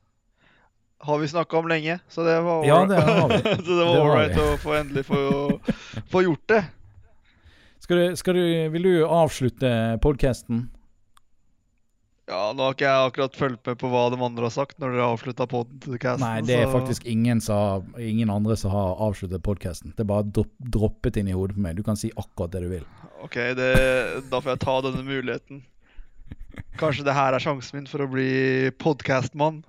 har 1.00 1.18
vi 1.18 1.28
snakka 1.28 1.58
om 1.58 1.70
lenge. 1.70 2.00
Så 2.08 2.24
det 2.26 2.40
var 2.44 2.66
Ja, 2.66 2.84
det 2.86 3.00
har 3.00 3.28
vi. 3.28 3.38
så 3.42 3.60
det 3.62 3.78
Det 3.78 3.86
var 3.86 4.02
ålreit 4.04 4.42
å 4.42 4.50
få 4.60 4.74
endelig 4.76 5.06
få, 5.08 5.22
få 6.12 6.22
gjort 6.26 6.46
det. 6.52 6.64
Skal 7.80 7.96
du, 7.96 8.16
skal 8.16 8.36
du, 8.36 8.44
vil 8.70 8.82
du 8.82 8.92
avslutte 9.06 9.98
podkasten? 10.04 10.68
Ja, 12.30 12.52
nå 12.54 12.62
har 12.62 12.74
ikke 12.76 12.86
jeg 12.86 13.08
akkurat 13.10 13.34
fulgt 13.34 13.66
med 13.66 13.78
på 13.80 13.88
hva 13.90 14.04
de 14.12 14.18
andre 14.22 14.44
har 14.46 14.52
sagt 14.54 14.76
når 14.78 14.92
dere 14.94 15.02
har 15.02 15.16
avslutta 15.16 15.46
poden. 15.50 15.80
Nei, 16.22 16.36
det 16.46 16.60
er 16.60 16.68
så- 16.68 16.74
faktisk 16.76 17.06
ingen, 17.10 17.40
som, 17.42 17.88
ingen 17.98 18.30
andre 18.30 18.54
som 18.56 18.70
har 18.70 19.00
avsluttet 19.02 19.42
podkasten. 19.42 19.90
Det 19.96 20.04
er 20.04 20.10
bare 20.12 20.44
droppet 20.62 21.16
inn 21.18 21.26
i 21.26 21.34
hodet 21.34 21.56
på 21.56 21.64
meg. 21.64 21.74
Du 21.76 21.82
kan 21.82 21.96
si 21.98 22.12
akkurat 22.14 22.52
det 22.54 22.62
du 22.62 22.68
vil. 22.70 22.84
OK, 23.24 23.34
det, 23.58 23.72
da 24.30 24.38
får 24.40 24.52
jeg 24.54 24.60
ta 24.62 24.76
denne 24.86 25.02
muligheten. 25.02 25.64
Kanskje 26.78 27.04
det 27.04 27.14
her 27.18 27.34
er 27.34 27.42
sjansen 27.42 27.80
min 27.80 27.90
for 27.90 28.06
å 28.06 28.10
bli 28.10 28.70
podkastmann. 28.78 29.64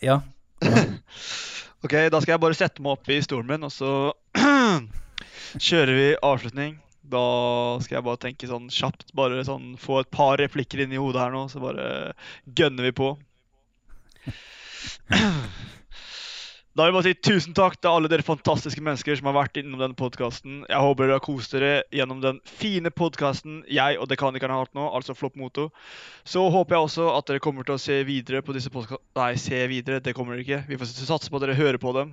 Ja. 0.00 0.20
OK, 1.84 1.92
da 2.10 2.20
skal 2.22 2.36
jeg 2.36 2.40
bare 2.46 2.54
sette 2.58 2.82
meg 2.82 2.96
opp 3.00 3.10
i 3.10 3.18
stolen 3.22 3.50
min, 3.50 3.66
og 3.66 3.74
så 3.74 4.12
kjører 5.58 5.94
vi 5.98 6.06
avslutning. 6.22 6.78
Da 7.12 7.78
skal 7.84 7.98
jeg 7.98 8.06
bare 8.08 8.22
tenke 8.22 8.48
sånn 8.50 8.66
kjapt, 8.72 9.12
bare 9.16 9.44
sånn 9.46 9.74
få 9.80 10.00
et 10.02 10.10
par 10.14 10.40
replikker 10.42 10.82
inn 10.82 10.94
i 10.94 11.00
hodet 11.00 11.22
her 11.22 11.34
nå, 11.34 11.46
så 11.52 11.62
bare 11.62 11.86
gønner 12.58 12.88
vi 12.88 12.94
på. 12.98 13.12
Da 16.76 16.84
vil 16.84 16.90
jeg 16.90 16.94
bare 16.96 17.08
si 17.08 17.24
tusen 17.24 17.54
takk 17.56 17.78
til 17.80 17.88
alle 17.88 18.08
dere 18.12 18.24
fantastiske 18.26 18.82
mennesker 18.84 19.16
som 19.16 19.30
har 19.30 19.34
vært 19.38 19.56
innom 19.56 19.80
denne 19.80 19.96
podkasten. 19.96 20.58
Jeg 20.68 20.84
håper 20.84 21.06
dere 21.06 21.16
har 21.16 21.22
kost 21.24 21.54
dere 21.56 21.70
gjennom 21.88 22.18
den 22.20 22.40
fine 22.44 22.92
podkasten 22.92 23.62
jeg 23.72 23.96
og 23.96 24.10
dekanikerne 24.10 24.52
har 24.52 24.66
hatt 24.66 24.76
nå, 24.76 24.84
altså 24.98 25.16
Flopp 25.16 25.38
Moto. 25.40 25.70
Så 26.28 26.42
håper 26.52 26.76
jeg 26.76 26.90
også 26.90 27.06
at 27.14 27.32
dere 27.32 27.40
kommer 27.46 27.64
til 27.64 27.78
å 27.78 27.80
se 27.80 27.96
videre 28.04 28.44
på 28.44 28.52
disse 28.52 28.68
podkastene 28.74 29.00
Nei, 29.16 29.30
se 29.40 29.62
videre, 29.72 30.02
det 30.04 30.12
kommer 30.12 30.36
dere 30.36 30.44
ikke. 30.44 30.60
Vi 30.68 30.80
får 30.82 30.92
satse 30.98 31.32
på 31.32 31.40
at 31.40 31.46
dere 31.46 31.56
hører 31.56 31.80
på 31.80 31.96
dem. 31.96 32.12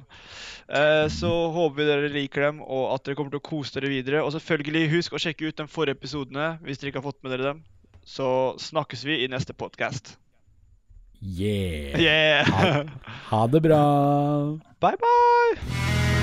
Eh, 0.72 1.11
så 1.11 1.34
håper 1.51 1.82
vi 1.82 1.91
dere 1.91 2.16
liker 2.16 2.47
dem, 2.47 2.64
og 2.64 2.93
at 2.95 3.03
dere 3.03 3.20
kommer 3.20 3.36
til 3.36 3.43
å 3.43 3.49
kose 3.51 3.76
dere 3.76 3.91
videre. 3.91 4.24
Og 4.24 4.32
selvfølgelig, 4.38 4.88
husk 4.95 5.20
å 5.20 5.26
sjekke 5.28 5.51
ut 5.51 5.59
de 5.59 5.68
forrige 5.68 5.99
episodene 5.99 6.53
hvis 6.64 6.80
dere 6.80 6.93
ikke 6.93 7.03
har 7.03 7.09
fått 7.11 7.20
med 7.20 7.36
dere 7.36 7.51
dem. 7.51 7.64
Så 8.07 8.30
snakkes 8.72 9.03
vi 9.11 9.26
i 9.26 9.32
neste 9.32 9.51
podkast. 9.51 10.16
Yeah. 11.26 11.98
Yeah! 12.00 12.44
Ha 13.32 13.48
det 13.48 13.62
bra. 13.62 13.80
Bye, 14.80 14.98
bye! 15.00 16.23